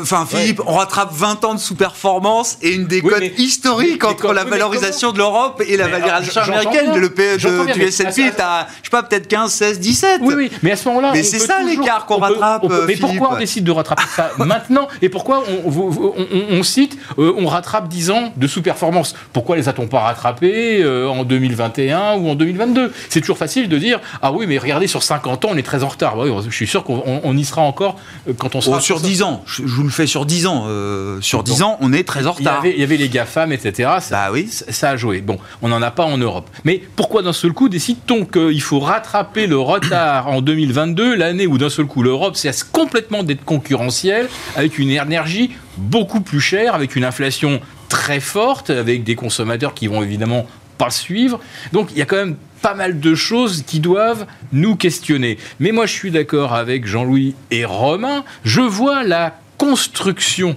enfin, 0.00 0.26
Philippe, 0.26 0.60
on 0.66 0.74
rattrape 0.74 1.12
20 1.12 1.44
ans 1.44 1.54
de 1.54 1.60
sous-performance 1.60 2.58
et 2.62 2.72
une 2.72 2.86
décote 2.86 3.22
historique 3.38 4.04
entre 4.04 4.32
la 4.32 4.44
valorisation 4.44 5.12
de 5.12 5.18
l'Europe 5.18 5.62
et 5.66 5.76
la 5.76 5.88
valorisation 5.88 6.42
américaine. 6.42 6.96
Le 6.96 7.10
PE 7.10 7.72
du 7.74 7.82
S&P 7.82 8.22
est 8.22 8.40
à, 8.40 8.66
je 8.82 8.86
sais 8.86 8.90
pas, 8.90 9.02
peut-être 9.02 9.28
15, 9.28 9.52
16, 9.52 9.80
17. 9.80 10.20
Oui, 10.22 10.34
oui, 10.36 10.50
mais 10.62 10.72
à 10.72 10.76
ce 10.76 10.88
moment-là. 10.88 11.10
Mais 11.12 11.22
c'est 11.22 11.38
ça 11.38 11.62
l'écart 11.62 12.06
qu'on 12.06 12.18
rattrape. 12.18 12.66
mais 12.86 12.96
pourquoi 12.96 13.34
on 13.34 13.38
décide 13.38 13.64
de 13.64 13.70
rattraper 13.70 14.04
ça 14.14 14.30
maintenant 14.38 14.88
Et 15.02 15.08
pourquoi 15.08 15.42
on, 15.64 16.62
cite, 16.62 16.98
euh, 17.18 17.34
on 17.36 17.46
rattrape 17.46 17.88
10 17.88 18.10
ans 18.10 18.32
de 18.36 18.46
sous-performance? 18.46 19.14
Pourquoi 19.32 19.56
les 19.56 19.68
a-t-on 19.68 19.86
pas 19.86 20.00
rattrapés 20.00 20.82
euh, 20.82 21.08
en 21.08 21.24
2021 21.24 22.14
ou 22.14 22.28
en 22.28 22.34
2022 22.34 22.92
C'est 23.08 23.20
toujours 23.20 23.38
facile 23.38 23.68
de 23.68 23.78
dire, 23.78 24.00
ah 24.22 24.32
oui, 24.32 24.46
mais 24.46 24.58
regardez, 24.58 24.86
sur 24.86 25.02
50 25.02 25.44
ans, 25.44 25.48
on 25.52 25.56
est 25.56 25.62
très 25.62 25.82
en 25.84 25.88
retard. 25.88 26.16
je 26.48 26.54
suis 26.54 26.66
sûr 26.66 26.84
qu'on 26.84 27.33
on 27.34 27.36
y 27.36 27.44
sera 27.44 27.62
encore 27.62 27.98
euh, 28.28 28.32
quand 28.36 28.54
on 28.54 28.60
sera. 28.60 28.76
Oh, 28.78 28.80
sur 28.80 29.00
10 29.00 29.22
ans, 29.22 29.42
je, 29.46 29.62
vous 29.62 29.82
le 29.82 29.90
fais 29.90 30.06
sur 30.06 30.26
10 30.26 30.46
ans. 30.46 30.64
Euh, 30.68 31.20
sur 31.20 31.42
10 31.42 31.62
ans, 31.62 31.76
on 31.80 31.92
est 31.92 32.04
très 32.04 32.26
en 32.26 32.32
retard. 32.32 32.64
Il 32.64 32.78
y 32.78 32.82
avait, 32.82 32.96
les 32.96 33.08
GAFAM, 33.08 33.52
etc. 33.52 33.90
Ça, 34.00 34.26
bah 34.26 34.30
oui. 34.32 34.48
ça 34.50 34.90
a 34.90 34.96
joué. 34.96 35.20
Bon, 35.20 35.38
on 35.62 35.68
n'en 35.68 35.82
a 35.82 35.90
pas 35.90 36.04
en 36.04 36.18
Europe. 36.18 36.48
Mais 36.64 36.82
pourquoi 36.96 37.22
d'un 37.22 37.32
seul 37.32 37.52
coup 37.52 37.68
décide-t-on 37.68 38.24
qu'il 38.24 38.62
faut 38.62 38.80
rattraper 38.80 39.46
le 39.46 39.58
retard 39.58 40.28
en 40.28 40.40
2022, 40.40 41.14
l'année 41.14 41.46
où 41.46 41.58
d'un 41.58 41.70
seul 41.70 41.86
coup 41.86 42.02
l'Europe 42.02 42.36
cesse 42.36 42.64
complètement 42.64 43.22
d'être 43.22 43.44
concurrentielle, 43.44 44.28
avec 44.56 44.78
une 44.78 44.90
énergie 44.90 45.50
beaucoup 45.76 46.20
plus 46.20 46.40
chère, 46.40 46.74
avec 46.74 46.96
une 46.96 47.04
inflation 47.04 47.60
très 47.88 48.20
forte, 48.20 48.70
avec 48.70 49.04
des 49.04 49.14
consommateurs 49.14 49.74
qui 49.74 49.88
vont 49.88 50.02
évidemment 50.02 50.46
pas 50.78 50.90
suivre. 50.90 51.40
Donc 51.72 51.88
il 51.92 51.98
y 51.98 52.02
a 52.02 52.06
quand 52.06 52.16
même 52.16 52.36
pas 52.64 52.74
mal 52.74 52.98
de 52.98 53.14
choses 53.14 53.62
qui 53.66 53.78
doivent 53.78 54.26
nous 54.52 54.74
questionner. 54.74 55.36
Mais 55.60 55.70
moi, 55.70 55.84
je 55.84 55.92
suis 55.92 56.10
d'accord 56.10 56.54
avec 56.54 56.86
Jean-Louis 56.86 57.34
et 57.50 57.66
Romain. 57.66 58.24
Je 58.42 58.62
vois 58.62 59.02
la 59.02 59.38
construction. 59.58 60.56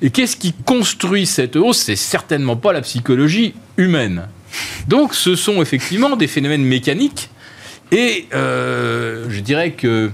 Et 0.00 0.10
qu'est-ce 0.10 0.36
qui 0.36 0.52
construit 0.52 1.26
cette 1.26 1.56
hausse? 1.56 1.78
C'est 1.78 1.96
certainement 1.96 2.54
pas 2.54 2.72
la 2.72 2.80
psychologie 2.82 3.54
humaine. 3.76 4.28
Donc, 4.86 5.14
ce 5.14 5.34
sont 5.34 5.60
effectivement 5.60 6.14
des 6.14 6.28
phénomènes 6.28 6.62
mécaniques 6.62 7.28
et 7.90 8.26
euh, 8.34 9.26
je 9.28 9.40
dirais 9.40 9.70
que 9.70 10.10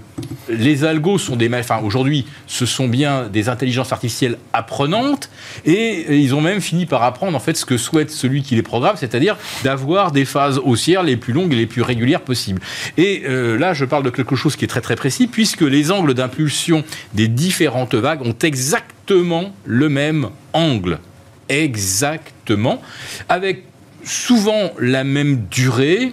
les 0.49 0.85
algos 0.85 1.19
sont 1.19 1.37
des... 1.37 1.51
Enfin, 1.53 1.81
aujourd'hui, 1.83 2.27
ce 2.47 2.67
sont 2.67 2.87
bien 2.87 3.29
des 3.29 3.49
intelligences 3.49 3.93
artificielles 3.93 4.39
apprenantes, 4.53 5.29
et 5.65 6.17
ils 6.17 6.35
ont 6.35 6.41
même 6.41 6.61
fini 6.61 6.87
par 6.87 7.03
apprendre, 7.03 7.37
en 7.37 7.41
fait, 7.41 7.57
ce 7.57 7.65
que 7.65 7.77
souhaite 7.77 8.11
celui 8.11 8.43
qui 8.43 8.55
les 8.55 8.63
programme, 8.63 8.97
c'est-à-dire 8.97 9.37
d'avoir 9.65 10.13
des 10.13 10.25
phases 10.25 10.61
haussières 10.63 11.03
les 11.03 11.17
plus 11.17 11.33
longues 11.33 11.53
et 11.53 11.57
les 11.57 11.67
plus 11.67 11.83
régulières 11.83 12.21
possibles. 12.21 12.61
Et 12.97 13.23
euh, 13.27 13.59
là, 13.59 13.75
je 13.75 13.85
parle 13.85 14.05
de 14.05 14.11
quelque 14.11 14.37
chose 14.37 14.55
qui 14.57 14.65
est 14.65 14.69
très 14.69 14.81
très 14.81 14.97
précis, 14.97 15.27
puisque 15.27 15.63
les 15.63 15.91
angles 15.91 16.15
d'impulsion 16.15 16.85
des 17.15 17.29
différentes 17.29 17.95
vagues 17.95 18.23
ont 18.23 18.37
exactement 18.43 19.53
le 19.65 19.89
même 19.89 20.29
angle. 20.53 20.99
Exactement. 21.49 22.81
Avec 23.29 23.65
souvent 24.05 24.71
la 24.79 25.05
même 25.05 25.47
durée, 25.51 26.13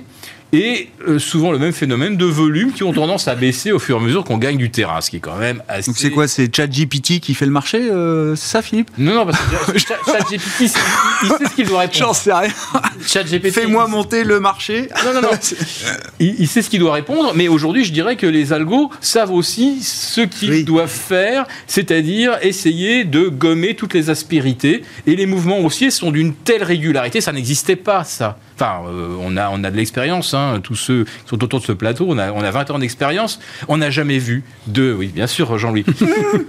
et 0.53 0.89
euh, 1.07 1.17
souvent 1.19 1.51
le 1.51 1.59
même 1.59 1.71
phénomène 1.73 2.17
de 2.17 2.25
volume 2.25 2.73
qui 2.73 2.83
ont 2.83 2.91
tendance 2.93 3.27
à 3.27 3.35
baisser 3.35 3.71
au 3.71 3.79
fur 3.79 3.97
et 3.97 3.99
à 3.99 4.03
mesure 4.03 4.23
qu'on 4.23 4.37
gagne 4.37 4.57
du 4.57 4.69
terrain, 4.69 4.99
ce 5.01 5.09
qui 5.09 5.17
est 5.17 5.21
quand 5.21 5.37
même 5.37 5.63
assez. 5.67 5.89
Donc 5.89 5.97
c'est 5.97 6.09
quoi 6.09 6.27
C'est 6.27 6.53
ChatGPT 6.53 7.19
qui 7.21 7.33
fait 7.33 7.45
le 7.45 7.51
marché 7.51 7.77
euh, 7.89 8.35
C'est 8.35 8.49
ça, 8.49 8.61
Philippe? 8.61 8.89
Non, 8.97 9.13
non, 9.15 9.25
parce 9.25 9.37
que 9.39 9.77
Chat- 9.79 9.95
ChatGPT, 10.05 10.61
il 10.61 10.69
sait 10.69 11.45
ce 11.49 11.55
qu'il 11.55 11.67
doit 11.67 11.79
répondre. 11.79 11.97
J'en 11.99 12.13
sais 12.13 12.33
rien. 12.33 12.49
ChatGPT, 13.05 13.51
Fais-moi 13.51 13.87
monter 13.87 14.23
le 14.23 14.39
marché. 14.39 14.89
Non, 15.05 15.13
non, 15.13 15.21
non. 15.21 15.29
il, 16.19 16.35
il 16.39 16.47
sait 16.47 16.61
ce 16.61 16.69
qu'il 16.69 16.79
doit 16.79 16.93
répondre, 16.93 17.33
mais 17.35 17.47
aujourd'hui, 17.47 17.85
je 17.85 17.93
dirais 17.93 18.15
que 18.17 18.27
les 18.27 18.51
algos 18.53 18.89
savent 18.99 19.31
aussi 19.31 19.81
ce 19.81 20.21
qu'ils 20.21 20.49
Oui. 20.51 20.63
doivent 20.63 20.89
faire, 20.89 21.45
c'est-à-dire 21.67 22.37
essayer 22.41 23.05
de 23.05 23.29
gommer 23.29 23.75
toutes 23.75 23.93
les 23.93 24.09
aspérités. 24.09 24.83
Et 25.07 25.15
les 25.15 25.25
mouvements 25.25 25.59
haussiers 25.59 25.91
sont 25.91 26.11
d'une 26.11 26.33
telle 26.33 26.63
régularité, 26.63 27.21
ça 27.21 27.31
n'existait 27.31 27.75
pas, 27.75 28.03
ça. 28.03 28.37
Enfin, 28.61 28.83
euh, 28.85 29.15
on, 29.19 29.37
a, 29.37 29.49
on 29.49 29.63
a 29.63 29.71
de 29.71 29.75
l'expérience, 29.75 30.35
hein, 30.35 30.59
tous 30.61 30.75
ceux 30.75 31.05
qui 31.05 31.11
sont 31.25 31.43
autour 31.43 31.61
de 31.61 31.65
ce 31.65 31.71
plateau, 31.71 32.05
on 32.07 32.19
a, 32.19 32.31
on 32.31 32.41
a 32.41 32.51
20 32.51 32.69
ans 32.69 32.77
d'expérience, 32.77 33.39
on 33.67 33.77
n'a 33.77 33.89
jamais 33.89 34.19
vu 34.19 34.43
de... 34.67 34.93
Oui, 34.93 35.07
bien 35.07 35.25
sûr, 35.25 35.57
Jean-Louis. 35.57 35.83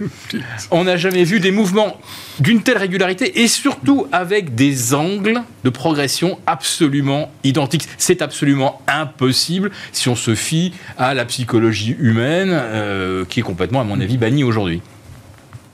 on 0.71 0.85
n'a 0.85 0.99
jamais 0.99 1.25
vu 1.25 1.41
des 1.41 1.53
mouvements 1.53 1.99
d'une 2.39 2.63
telle 2.63 2.77
régularité 2.77 3.41
et 3.41 3.49
surtout 3.49 4.09
avec 4.13 4.55
des 4.55 4.93
angles 4.93 5.43
de 5.65 5.71
progression 5.71 6.39
absolument 6.47 7.33
identiques. 7.45 7.89
C'est 7.97 8.21
absolument 8.21 8.83
impossible 8.89 9.71
si 9.93 10.11
on 10.11 10.17
se 10.17 10.35
fie 10.35 10.75
à 10.99 11.15
la 11.15 11.25
psychologie 11.25 11.97
humaine, 11.99 12.51
euh, 12.53 13.25
qui 13.25 13.41
est 13.41 13.43
complètement, 13.43 13.81
à 13.81 13.85
mon 13.85 13.99
avis, 14.03 14.19
bannie 14.19 14.45
aujourd'hui. 14.45 14.83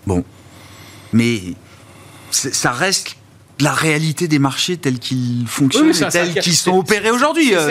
Bon. 0.06 0.22
Mais 1.12 1.40
ça 2.30 2.70
reste 2.70 3.17
la 3.60 3.72
réalité 3.72 4.28
des 4.28 4.38
marchés 4.38 4.76
tels 4.76 4.98
qu'ils 4.98 5.44
fonctionnent, 5.46 5.90
Oui, 5.90 6.00
et 6.00 6.08
tels 6.10 6.34
qu'ils 6.34 6.54
sont 6.54 6.78
opérés 6.78 7.10
aujourd'hui. 7.10 7.54
Euh, 7.54 7.68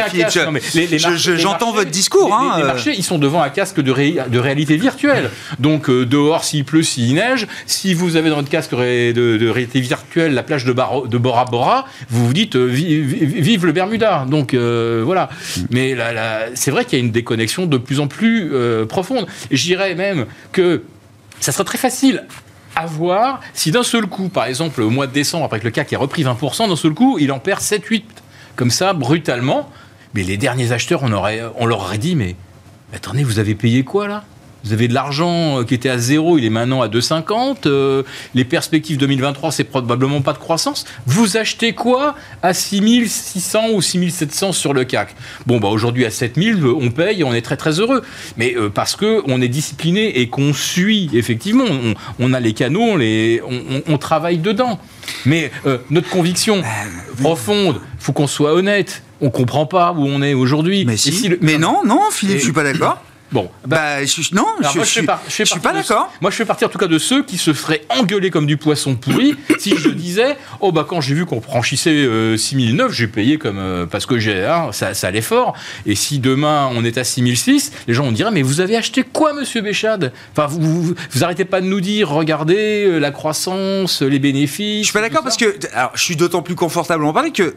J'entends 1.38 1.72
votre 1.72 1.90
discours. 1.90 2.28
Les, 2.28 2.34
hein, 2.34 2.54
les 2.58 2.64
euh. 2.64 2.68
marchés, 2.68 2.94
ils 2.96 3.04
sont 3.04 3.18
devant 3.18 3.42
un 3.42 3.50
casque 3.50 3.80
de, 3.80 3.92
ré- 3.92 4.18
de 4.30 4.40
réalité 4.40 4.78
virtuelle. 4.78 5.30
Donc 5.60 5.90
euh, 5.90 6.06
dehors, 6.06 6.44
s'il 6.44 6.66
pleut, 6.66 6.84
s'il 6.84 7.14
neige, 7.16 7.48
si 7.66 7.94
vous 7.94 8.16
avez 8.16 8.30
dans 8.30 8.36
votre 8.38 8.50
casque 8.50 8.72
de, 8.76 9.12
de 9.38 9.50
réalité 9.50 9.80
virtuelle 9.80 10.34
la 10.34 10.44
plage 10.44 10.66
de, 10.66 10.74
Baro- 10.74 11.08
de 11.08 11.18
Bora 11.18 11.46
Bora, 11.46 11.86
vous 12.10 12.28
vous 12.28 12.34
dites 12.34 12.56
euh, 12.56 12.66
vi- 12.68 13.02
vi- 13.02 13.42
vive 13.42 13.66
le 13.66 13.72
Bermuda. 13.72 14.26
Donc 14.30 14.54
euh, 14.54 15.04
voilà. 15.06 15.30
Mais 15.70 15.96
c'est 16.56 16.72
vrai 16.72 16.86
qu'il 16.86 17.00
y 17.00 17.02
a 17.02 17.06
une 17.06 17.12
déconnexion 17.12 17.66
de 17.66 17.78
plus 17.78 18.00
en 18.00 18.08
plus 18.08 18.52
profonde. 18.90 19.26
Et 19.52 19.58
je 19.58 19.64
dirais 19.64 19.96
même 19.96 20.26
que 20.52 20.84
ça 21.40 21.52
serait 21.52 21.64
très 21.64 21.78
facile 21.78 22.24
à 22.78 22.86
voir 22.86 23.42
si 23.54 23.72
d'un 23.72 23.84
seul 23.84 24.06
coup, 24.06 24.30
par 24.30 24.46
exemple 24.46 24.82
au 24.82 24.90
mois 24.92 25.08
de 25.08 25.12
décembre, 25.12 25.46
après 25.46 25.60
que 25.60 25.66
le 25.66 25.72
CAC 25.72 25.94
ait 25.94 25.98
repris 25.98 26.24
20%, 26.24 26.70
d'un 26.70 26.76
seul 26.76 26.94
coup, 26.94 27.18
il 27.20 27.32
en 27.32 27.40
perd 27.40 27.60
7-8, 27.60 28.04
comme 28.56 28.70
ça, 28.70 28.94
brutalement. 28.94 29.70
Mais 30.14 30.24
les 30.24 30.38
derniers 30.38 30.72
acheteurs, 30.72 31.02
on, 31.04 31.12
aurait, 31.12 31.42
on 31.56 31.66
leur 31.66 31.80
aurait 31.80 31.98
dit, 31.98 32.16
mais 32.16 32.36
attendez, 32.94 33.24
vous 33.24 33.40
avez 33.40 33.56
payé 33.56 33.84
quoi 33.84 34.08
là? 34.08 34.24
Vous 34.64 34.74
avez 34.74 34.88
de 34.88 34.94
l'argent 34.94 35.60
euh, 35.60 35.64
qui 35.64 35.74
était 35.74 35.90
à 35.90 35.98
zéro, 35.98 36.38
il 36.38 36.46
est 36.46 36.50
maintenant 36.50 36.82
à 36.82 36.88
2,50. 36.88 37.68
euh, 37.68 38.04
les 38.36 38.44
perspectives 38.46 38.98
2023, 38.98 39.52
c'est 39.52 39.64
probablement 39.64 40.22
pas 40.22 40.34
de 40.34 40.38
croissance. 40.38 40.86
Vous 41.06 41.38
achetez 41.38 41.74
quoi 41.74 42.16
à 42.44 42.54
6600 42.54 43.70
ou 43.74 43.82
6700 43.82 44.52
sur 44.52 44.74
le 44.74 44.84
CAC 44.84 45.16
Bon, 45.46 45.60
bah 45.60 45.68
aujourd'hui 45.70 46.06
à 46.06 46.10
7000, 46.12 46.64
euh, 46.64 46.74
on 46.80 46.90
paye, 46.90 47.24
on 47.24 47.34
est 47.34 47.42
très 47.42 47.58
très 47.58 47.80
heureux. 47.80 48.02
Mais 48.38 48.56
euh, 48.58 48.70
parce 48.70 48.96
que 48.96 49.22
on 49.28 49.42
est 49.42 49.48
discipliné 49.48 50.20
et 50.20 50.28
qu'on 50.30 50.54
suit, 50.54 51.10
effectivement, 51.14 51.66
on, 51.70 51.94
on 52.20 52.34
a 52.34 52.40
les 52.40 52.54
canaux, 52.54 52.82
on, 52.82 52.96
les, 52.98 53.42
on, 53.88 53.98
travaille 53.98 54.38
dedans. 54.38 54.80
Mais 55.26 55.52
euh, 55.66 55.78
notre 55.90 56.10
conviction 56.10 56.62
profonde, 57.22 57.80
faut 58.00 58.12
qu'on 58.14 58.28
soit 58.28 58.54
honnête. 58.54 59.02
On 59.22 59.30
comprend 59.32 59.66
pas 59.66 59.94
où 59.94 60.06
on 60.06 60.22
est 60.22 60.34
aujourd'hui. 60.36 60.86
Mais 60.86 60.94
Et 60.94 60.98
si. 60.98 61.12
si 61.12 61.28
le- 61.30 61.40
Mais 61.42 61.58
non, 61.58 61.82
non, 61.86 62.02
Philippe, 62.12 62.38
je 62.38 62.44
suis 62.44 62.54
pas 62.54 62.64
d'accord. 62.64 63.02
Bon, 63.32 63.50
Bah, 63.66 64.06
je, 64.06 64.22
non, 64.34 64.46
je, 64.62 64.78
moi, 64.78 64.86
suis, 64.86 65.04
par- 65.04 65.22
je 65.28 65.32
fais 65.34 65.44
je 65.44 65.50
suis 65.52 65.60
partie 65.60 65.68
pas 65.68 65.74
d'accord. 65.74 66.14
Moi, 66.22 66.32
je 66.32 66.36
fais 66.38 66.46
partie 66.46 66.64
en 66.64 66.70
tout 66.70 66.78
cas 66.78 66.88
de 66.88 66.98
ceux 66.98 67.24
qui 67.24 67.38
se 67.38 67.52
feraient 67.54 67.82
engueuler 67.90 68.30
comme 68.30 68.46
du 68.46 68.56
poisson 68.58 68.96
pourri 68.96 69.36
si 69.60 69.76
je 69.78 69.90
disais 69.90 70.38
Oh, 70.62 70.72
bah, 70.72 70.86
quand 70.88 71.02
j'ai 71.02 71.14
vu 71.14 71.26
qu'on 71.26 71.42
franchissait 71.42 71.90
euh, 71.92 72.38
6009, 72.38 72.92
j'ai 72.94 73.08
payé 73.08 73.38
comme. 73.38 73.60
euh, 73.60 73.86
parce 73.86 74.06
que 74.06 74.18
j'ai, 74.18 74.46
hein, 74.46 74.70
ça, 74.72 74.94
ça 74.94 75.08
allait 75.08 75.22
fort. 75.22 75.56
Et 75.86 75.96
si 75.96 76.20
demain 76.20 76.70
on 76.74 76.86
est 76.86 76.98
à 76.98 77.04
6006, 77.04 77.72
les 77.88 77.94
gens 77.94 78.04
vont 78.06 78.12
dire 78.14 78.32
Mais 78.32 78.42
vous 78.42 78.62
avez 78.62 78.78
acheté 78.78 79.04
quoi, 79.04 79.34
monsieur 79.34 79.62
Béchade? 79.62 80.14
Enfin, 80.32 80.48
vous, 80.48 80.62
vous, 80.84 80.96
vous 81.12 81.24
arrêtez 81.24 81.44
pas 81.46 81.60
de 81.62 81.66
nous 81.66 81.82
dire 81.82 82.10
Regardez 82.10 82.86
euh, 82.86 83.00
la 83.00 83.12
croissance, 83.12 84.02
les 84.02 84.20
bénéfices. 84.20 84.82
Je 84.82 84.92
suis 84.92 84.94
pas 84.94 85.02
d'accord 85.02 85.24
parce 85.24 85.38
que 85.38 85.58
alors, 85.74 85.92
je 85.96 86.02
suis 86.04 86.16
d'autant 86.16 86.42
plus 86.42 86.56
confortable 86.56 87.04
en 87.04 87.12
parler 87.14 87.32
que 87.32 87.56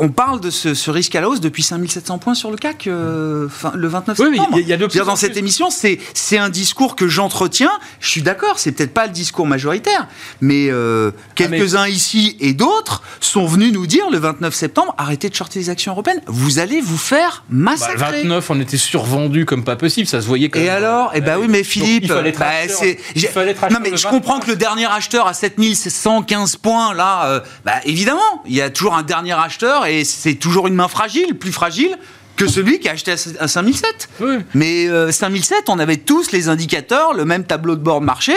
on 0.00 0.08
parle 0.08 0.40
de 0.40 0.50
ce, 0.50 0.74
ce 0.74 0.90
risque 0.90 1.14
à 1.14 1.20
la 1.20 1.28
hausse 1.28 1.40
depuis 1.40 1.62
5700 1.62 2.18
points 2.18 2.34
sur 2.34 2.50
le 2.50 2.56
CAC 2.56 2.86
euh, 2.86 3.48
fin- 3.48 3.72
le 3.76 3.86
29 3.86 4.18
Oui, 4.18 4.26
mais 4.30 4.36
septembre. 4.38 4.56
a- 4.56 4.60
il 4.60 4.66
y 4.68 4.72
a 4.72 4.76
de 4.76 4.86
dans 5.04 5.14
cette 5.16 5.36
émission, 5.36 5.68
c'est 5.70 5.98
un 6.38 6.48
discours 6.48 6.96
que 6.96 7.06
j'entretiens. 7.06 7.70
Je 8.00 8.08
suis 8.08 8.22
d'accord, 8.22 8.58
c'est 8.58 8.72
peut-être 8.72 8.94
pas 8.94 9.06
le 9.06 9.12
discours 9.12 9.46
majoritaire, 9.46 10.08
mais 10.40 10.68
euh, 10.70 11.10
quelques-uns 11.34 11.86
ici 11.86 12.36
et 12.40 12.52
d'autres 12.54 13.02
sont 13.20 13.46
venus 13.46 13.72
nous 13.72 13.86
dire 13.86 14.10
le 14.10 14.18
29 14.18 14.54
septembre 14.54 14.94
arrêtez 14.98 15.28
de 15.28 15.34
shorter 15.34 15.58
les 15.60 15.70
actions 15.70 15.92
européennes. 15.92 16.22
Vous 16.26 16.58
allez 16.58 16.80
vous 16.80 16.98
faire 16.98 17.44
Bah, 17.50 17.72
massacrer. 17.72 17.94
le 18.22 18.28
29, 18.28 18.50
on 18.50 18.60
était 18.60 18.76
survendu 18.76 19.44
comme 19.44 19.64
pas 19.64 19.76
possible, 19.76 20.06
ça 20.08 20.20
se 20.20 20.26
voyait 20.26 20.48
comme. 20.48 20.62
Et 20.62 20.68
alors? 20.70 21.12
Eh 21.14 21.20
ben 21.20 21.38
oui, 21.38 21.46
mais 21.48 21.62
Philippe, 21.62 22.04
il 22.04 22.08
fallait 22.08 22.30
être 22.30 22.38
bah, 22.40 22.46
acheteur. 22.64 22.94
Il 23.14 23.26
fallait 23.28 23.50
être 23.52 23.70
non 23.70 23.78
mais 23.82 23.90
je 23.96 24.02
29. 24.04 24.10
comprends 24.10 24.40
que 24.40 24.48
le 24.48 24.56
dernier 24.56 24.86
acheteur 24.86 25.26
à 25.26 25.34
7115 25.34 26.56
points 26.56 26.94
là, 26.94 27.26
euh, 27.26 27.40
bah 27.64 27.74
évidemment, 27.84 28.20
il 28.46 28.54
y 28.54 28.60
a 28.62 28.70
toujours 28.70 28.94
un 28.94 29.02
dernier 29.02 29.32
acheteur 29.32 29.86
et 29.86 29.89
c'est 30.04 30.34
toujours 30.34 30.66
une 30.66 30.74
main 30.74 30.88
fragile, 30.88 31.34
plus 31.34 31.52
fragile 31.52 31.96
que 32.40 32.48
celui 32.48 32.80
qui 32.80 32.88
a 32.88 32.92
acheté 32.92 33.12
à 33.38 33.48
5007. 33.48 34.08
Oui. 34.20 34.38
Mais 34.54 34.86
euh, 34.88 35.12
5007, 35.12 35.64
on 35.68 35.78
avait 35.78 35.98
tous 35.98 36.32
les 36.32 36.48
indicateurs, 36.48 37.12
le 37.12 37.24
même 37.26 37.44
tableau 37.44 37.76
de 37.76 37.82
bord 37.82 38.00
de 38.00 38.06
marché. 38.06 38.32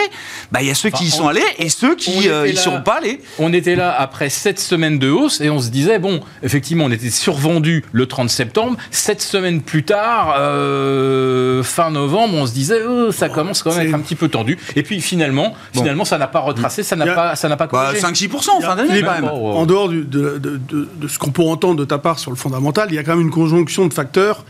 Bah 0.51 0.61
il 0.61 0.67
y 0.67 0.71
a 0.71 0.75
ceux 0.75 0.89
qui 0.89 1.05
y 1.05 1.09
sont 1.09 1.23
on- 1.23 1.27
allés 1.29 1.41
et 1.57 1.69
ceux 1.69 1.95
qui 1.95 2.19
était 2.19 2.29
euh, 2.29 2.47
y 2.47 2.53
là. 2.53 2.61
sont 2.61 2.81
pas 2.81 2.95
allés. 2.97 3.21
On 3.39 3.53
était 3.53 3.75
là 3.75 3.95
après 3.97 4.29
sept 4.29 4.59
semaines 4.59 4.99
de 4.99 5.09
hausse 5.09 5.39
et 5.41 5.49
on 5.49 5.59
se 5.59 5.69
disait, 5.69 5.99
bon, 5.99 6.19
effectivement, 6.43 6.85
on 6.85 6.91
était 6.91 7.09
survendu 7.09 7.85
le 7.93 8.05
30 8.05 8.29
septembre. 8.29 8.77
Sept 8.91 9.21
semaines 9.21 9.61
plus 9.61 9.83
tard, 9.83 10.35
euh, 10.37 11.63
fin 11.63 11.89
novembre, 11.91 12.33
on 12.35 12.45
se 12.45 12.53
disait, 12.53 12.81
oh, 12.87 13.11
ça 13.11 13.29
commence 13.29 13.63
quand 13.63 13.71
même 13.71 13.79
à 13.79 13.83
être 13.85 13.93
un 13.95 13.99
petit 13.99 14.15
peu 14.15 14.27
tendu. 14.27 14.57
Et 14.75 14.83
puis 14.83 15.01
finalement, 15.01 15.53
finalement, 15.73 16.05
ça 16.05 16.17
n'a 16.17 16.27
pas 16.27 16.39
retracé, 16.39 16.83
ça 16.83 16.95
n'a 16.95 17.11
a- 17.11 17.15
pas, 17.15 17.35
ça 17.35 17.47
n'a 17.49 17.57
pas 17.57 17.67
Bah, 17.67 17.85
corrigé. 17.85 18.01
5-6% 18.01 18.49
en 18.57 18.61
fin 18.61 18.75
d'année 18.75 18.89
Philippe, 18.89 19.05
quand 19.05 19.13
même. 19.21 19.25
En 19.29 19.65
dehors 19.65 19.89
du- 19.89 20.03
de, 20.03 20.37
de- 20.39 20.57
de- 20.57 20.89
de 20.95 21.07
ce 21.07 21.17
qu'on 21.19 21.31
peut 21.31 21.41
entendre 21.43 21.75
de 21.79 21.85
ta 21.85 21.97
part 21.97 22.19
sur 22.19 22.31
le 22.31 22.37
fondamental, 22.37 22.87
il 22.89 22.95
y 22.95 22.99
a 22.99 23.03
quand 23.03 23.11
même 23.15 23.21
une 23.21 23.31
conjonction 23.31 23.87
de 23.87 23.92
facteurs 23.93 24.45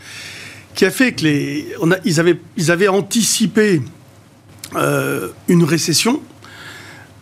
qui 0.74 0.84
a 0.84 0.90
fait 0.90 1.12
que 1.12 1.22
les, 1.22 1.68
on 1.80 1.92
a, 1.92 1.96
ils, 2.04 2.18
avaient, 2.18 2.38
ils 2.56 2.70
avaient 2.72 2.88
anticipé 2.88 3.80
euh, 4.76 5.28
une 5.48 5.62
récession. 5.64 6.20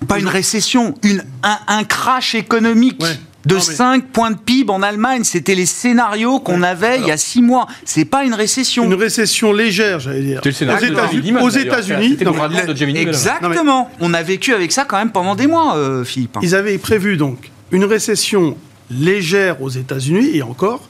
Pas 0.08 0.18
une 0.18 0.26
récession, 0.28 0.94
une, 1.04 1.22
un, 1.42 1.58
un 1.68 1.84
crash 1.84 2.34
économique. 2.34 3.00
Ouais. 3.02 3.16
De 3.44 3.56
Non, 3.56 3.60
mais- 3.66 3.74
5 3.74 4.06
points 4.06 4.30
de 4.30 4.36
PIB 4.38 4.70
en 4.72 4.82
Allemagne, 4.82 5.24
c'était 5.24 5.56
les 5.56 5.66
scénarios 5.66 6.38
qu'on 6.38 6.62
Ouais. 6.62 6.68
avait 6.68 7.00
il 7.00 7.06
y 7.06 7.10
a 7.10 7.16
6 7.16 7.42
mois. 7.42 7.66
C'est 7.84 8.04
pas 8.04 8.22
une 8.24 8.34
récession. 8.34 8.84
Une 8.84 8.94
récession 8.94 9.52
légère, 9.52 9.98
j'allais 9.98 10.22
dire. 10.22 10.40
C'est 10.44 10.50
le 10.50 10.54
scénario 10.54 10.86
Aux 10.86 10.90
de 10.90 10.94
États-Unis, 10.94 11.32
aux. 11.40 11.48
États-Unis, 11.50 12.16
de. 12.16 12.96
Exactement. 12.98 13.90
On 14.00 14.14
a 14.14 14.22
vécu 14.22 14.54
avec 14.54 14.70
ça 14.70 14.84
quand 14.84 14.96
même 14.96 15.10
pendant 15.10 15.34
des 15.34 15.48
mois, 15.48 15.76
euh, 15.76 16.04
Philippe. 16.04 16.38
ils 16.40 16.54
avaient 16.54 16.78
prévu 16.78 17.16
donc 17.16 17.50
une 17.72 17.84
récession 17.84 18.56
légère 18.92 19.60
aux 19.60 19.70
États-Unis 19.70 20.30
et 20.36 20.42
encore, 20.42 20.88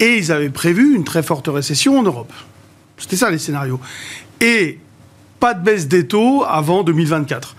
et 0.00 0.16
ils 0.18 0.32
avaient 0.32 0.50
prévu 0.50 0.94
une 0.94 1.04
très 1.04 1.22
forte 1.22 1.48
récession 1.48 1.98
en 1.98 2.02
Europe. 2.02 2.32
C'était 2.98 3.16
ça 3.16 3.30
les 3.30 3.38
scénarios. 3.38 3.80
Et 4.40 4.78
pas 5.40 5.54
de 5.54 5.64
baisse 5.64 5.88
des 5.88 6.06
taux 6.06 6.44
avant 6.46 6.82
2024. 6.82 7.56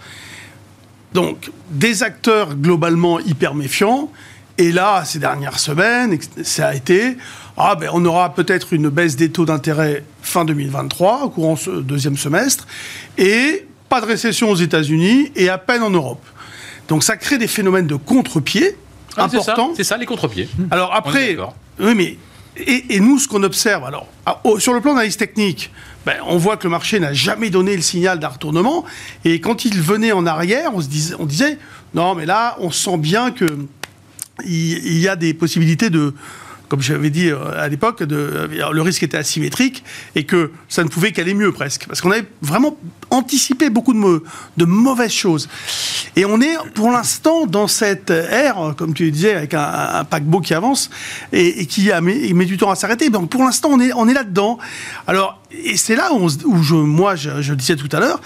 Donc 1.14 1.52
des 1.70 2.04
acteurs 2.04 2.56
globalement 2.56 3.20
hyper 3.20 3.56
méfiants. 3.56 4.12
Et 4.58 4.72
là, 4.72 5.04
ces 5.06 5.20
dernières 5.20 5.60
semaines, 5.60 6.18
ça 6.44 6.68
a 6.70 6.76
été 6.76 7.18
ah 7.58 7.76
ben 7.76 7.90
on 7.94 8.04
aura 8.06 8.34
peut-être 8.34 8.74
une 8.74 8.90
baisse 8.90 9.16
des 9.16 9.30
taux 9.30 9.46
d'intérêt 9.46 10.04
fin 10.22 10.44
2023 10.46 11.24
au 11.26 11.30
courant 11.30 11.56
ce 11.56 11.70
deuxième 11.70 12.18
semestre 12.18 12.68
et 13.18 13.68
pas 13.90 14.02
de 14.02 14.08
récession 14.08 14.50
aux 14.50 14.56
États-Unis 14.56 15.32
et 15.36 15.50
à 15.50 15.58
peine 15.60 15.84
en 15.84 15.92
Europe. 15.92 16.24
Donc 16.88 17.04
ça 17.04 17.16
crée 17.16 17.38
des 17.38 17.48
phénomènes 17.48 17.86
de 17.86 17.96
contre-pied 17.96 18.76
Ah, 19.18 19.26
importants. 19.26 19.74
C'est 19.76 19.84
ça, 19.84 19.98
les 19.98 20.06
contre-pieds. 20.06 20.50
Alors 20.72 20.94
après. 20.96 21.38
Oui, 21.80 21.96
mais 21.96 22.18
et, 22.56 23.00
nous, 23.00 23.18
ce 23.18 23.28
qu'on 23.28 23.42
observe, 23.44 23.84
alors 23.84 24.08
au- 24.44 24.60
sur 24.60 24.74
le 24.74 24.82
plan 24.82 24.94
d'analyse 24.94 25.18
technique, 25.18 25.72
ben, 26.06 26.18
on 26.28 26.38
voit 26.38 26.56
que 26.58 26.66
le 26.66 26.70
marché 26.70 27.00
n'a 27.00 27.14
jamais 27.14 27.50
donné 27.50 27.76
le 27.76 27.82
signal 27.82 28.20
d'un 28.20 28.28
retournement. 28.28 28.86
Et 29.26 29.40
quand 29.40 29.66
il 29.66 29.82
venait 29.82 30.12
en 30.12 30.26
arrière, 30.28 30.72
on 30.76 30.82
se 30.82 30.88
disait, 30.88 31.16
on 31.18 31.26
disait, 31.26 31.58
non, 31.96 32.14
mais 32.14 32.26
là, 32.28 32.56
on 32.60 32.70
sent 32.70 32.98
bien 32.98 33.32
que 33.32 33.46
il, 34.46 34.86
il 34.86 35.00
y 35.00 35.08
a 35.08 35.16
des 35.16 35.34
possibilités 35.34 35.90
de 35.90 36.14
comme 36.74 36.82
j'avais 36.82 37.12
dit 37.12 37.30
euh, 37.30 37.38
à 37.56 37.68
l'époque, 37.68 38.02
euh, 38.02 38.48
le 38.48 38.82
risque 38.82 39.04
était 39.04 39.18
asymétrique 39.18 39.84
et 40.16 40.24
que 40.24 40.50
ça 40.68 40.84
ne 40.84 40.90
pouvait 40.90 41.12
qu'aller 41.12 41.36
mieux 41.36 41.52
presque. 41.52 41.86
Parce 41.86 42.02
qu'on 42.02 42.10
avait 42.10 42.26
vraiment 42.42 42.76
anticipé 43.12 43.70
beaucoup 43.70 43.94
de, 43.94 44.00
mau- 44.00 44.24
de 44.58 44.66
mauvaises 44.66 45.12
choses. 45.12 45.50
Et 46.16 46.26
on 46.26 46.42
est 46.42 46.56
pour 46.74 46.90
l'instant 46.90 47.46
dans 47.46 47.68
cette 47.68 48.10
ère, 48.10 48.74
comme 48.76 48.96
tu 48.96 49.12
disais, 49.12 49.36
avec 49.36 49.54
un, 49.54 50.04
paquebot 50.04 50.42
qui 50.42 50.56
avance 50.56 50.90
et, 51.32 51.68
qui 51.68 51.92
met 52.02 52.46
du 52.46 52.58
temps 52.58 52.72
à 52.72 52.76
s'arrêter. 52.76 53.12
Donc 53.12 53.30
pour 53.30 53.44
l'instant, 53.44 53.70
on 53.72 53.80
est, 53.80 53.94
on 53.94 54.08
est 54.08 54.14
là-dedans. 54.16 54.58
Alors, 55.06 55.43
et 55.66 55.78
c'est 55.78 55.96
là 55.96 56.12
où, 56.14 56.18
on 56.18 56.30
se- 56.30 56.46
où 56.46 56.62
je, 56.64 56.76
moi, 56.76 57.16
je, 57.16 57.42
je 57.42 57.52
le 57.52 57.56
disais 57.58 57.76
tout 57.76 57.90
à 57.92 58.00
l'heure, 58.00 58.20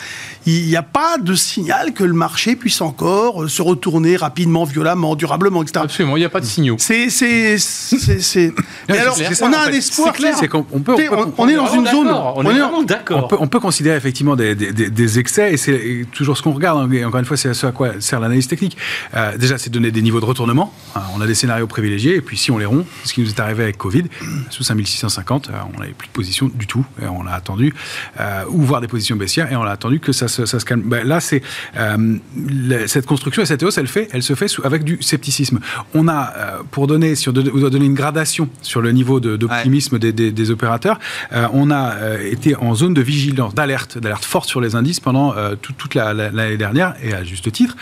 il 0.45 0.65
n'y 0.67 0.75
a 0.75 0.81
pas 0.83 1.17
de 1.17 1.33
signal 1.35 1.93
que 1.93 2.03
le 2.03 2.13
marché 2.13 2.55
puisse 2.55 2.81
encore 2.81 3.43
euh, 3.43 3.47
se 3.47 3.61
retourner 3.61 4.15
rapidement, 4.15 4.63
violemment, 4.63 5.15
durablement, 5.15 5.61
etc. 5.63 5.81
Absolument, 5.83 6.15
il 6.17 6.21
n'y 6.21 6.25
a 6.25 6.29
pas 6.29 6.39
de 6.39 6.45
signaux. 6.45 6.75
C'est, 6.79 7.09
c'est, 7.09 7.57
c'est, 7.57 8.19
c'est- 8.21 8.53
Mais 8.89 8.97
alors, 8.99 9.15
clair. 9.15 9.31
on 9.41 9.53
a 9.53 9.57
un 9.57 9.65
fait. 9.65 9.77
espoir. 9.77 10.13
C'est 10.15 10.47
clair. 10.47 10.63
On 10.71 10.79
peut- 10.79 10.93
on 10.93 10.95
peut- 10.97 11.09
on- 11.11 11.33
on 11.37 11.47
est 11.49 11.55
dans 11.55 11.71
une 11.73 11.85
zone. 11.87 12.07
On 12.09 12.41
est 12.41 12.53
vraiment 12.59 12.83
d'accord. 12.83 13.27
peut, 13.27 13.37
on 13.39 13.47
peut 13.47 13.59
considérer 13.59 13.97
effectivement 13.97 14.35
des, 14.35 14.55
des- 14.55 14.71
des- 14.73 14.89
des 14.89 15.19
excès, 15.19 15.53
et 15.53 15.57
c'est 15.57 16.05
toujours 16.11 16.37
ce 16.37 16.41
qu'on 16.43 16.53
regarde. 16.53 16.79
hein, 16.79 16.91
et 16.93 17.03
encore 17.05 17.19
une 17.19 17.25
fois, 17.25 17.37
c'est 17.37 17.49
à 17.49 17.53
ce 17.53 17.67
à 17.67 17.71
quoi 17.71 17.91
sert 17.99 18.19
l'analyse 18.19 18.47
technique. 18.47 18.77
Euh, 19.15 19.37
déjà, 19.37 19.57
c'est 19.57 19.69
donner 19.69 19.91
des 19.91 20.01
niveaux 20.01 20.19
de 20.19 20.25
retournement. 20.25 20.73
Hein, 20.95 21.01
on 21.15 21.21
a 21.21 21.27
des 21.27 21.35
scénarios 21.35 21.67
privilégiés, 21.67 22.15
et 22.15 22.21
puis 22.21 22.37
si 22.37 22.51
on 22.51 22.57
les 22.57 22.65
rompt, 22.65 22.85
ce 23.03 23.13
qui 23.13 23.21
nous 23.21 23.29
est 23.29 23.39
arrivé 23.39 23.63
avec 23.63 23.77
Covid, 23.77 24.03
sous 24.49 24.63
5650, 24.63 25.49
euh, 25.49 25.53
on 25.75 25.79
n'avait 25.79 25.91
plus 25.93 26.07
de 26.07 26.13
position 26.13 26.49
du 26.53 26.67
tout. 26.67 26.85
Et 27.01 27.05
on 27.19 27.27
a 27.27 27.31
attendu, 27.31 27.73
euh, 28.19 28.43
ou 28.49 28.61
voir 28.61 28.81
des 28.81 28.87
positions 28.87 29.15
baissières, 29.15 29.51
et 29.51 29.55
on 29.55 29.63
a 29.63 29.71
attendu 29.71 29.99
que 29.99 30.11
ça 30.11 30.27
se, 30.27 30.45
ça 30.45 30.59
se 30.59 30.65
calme. 30.65 30.81
Ben, 30.83 31.07
là, 31.07 31.19
c'est 31.19 31.41
euh, 31.77 32.17
cette 32.87 33.05
construction 33.05 33.41
et 33.41 33.45
cette 33.45 33.63
hausse, 33.63 33.77
elle, 33.77 33.87
fait, 33.87 34.07
elle 34.11 34.23
se 34.23 34.35
fait 34.35 34.47
sous- 34.47 34.65
avec 34.65 34.83
du 34.83 34.97
scepticisme. 35.01 35.59
On 35.93 36.07
a, 36.07 36.33
euh, 36.35 36.57
pour 36.71 36.87
donner, 36.87 37.15
si 37.15 37.29
on 37.29 37.31
doit 37.31 37.43
on 37.53 37.57
doit 37.59 37.69
donner 37.69 37.85
une 37.85 37.93
gradation 37.93 38.49
sur 38.61 38.81
le 38.81 38.91
niveau 38.91 39.19
de- 39.19 39.35
d'optimisme 39.37 39.99
des, 39.99 40.11
des- 40.11 40.31
des 40.31 40.51
opérateurs, 40.51 40.99
on 41.53 41.71
a 41.71 41.95
été 42.21 42.55
en 42.55 42.73
zone 42.75 42.93
de 42.93 43.01
vigilance, 43.01 43.53
d'alerte, 43.55 43.97
d'alerte 43.97 44.25
forte 44.25 44.47
sur 44.49 44.61
les 44.61 44.75
indices 44.75 44.99
pendant 44.99 45.33
tout- 45.61 45.73
toute 45.73 45.95
la- 45.95 46.13
la- 46.13 46.29
l'année 46.31 46.57
dernière, 46.57 46.95
et 47.03 47.13
à 47.13 47.23
juste 47.23 47.51
titre. 47.51 47.75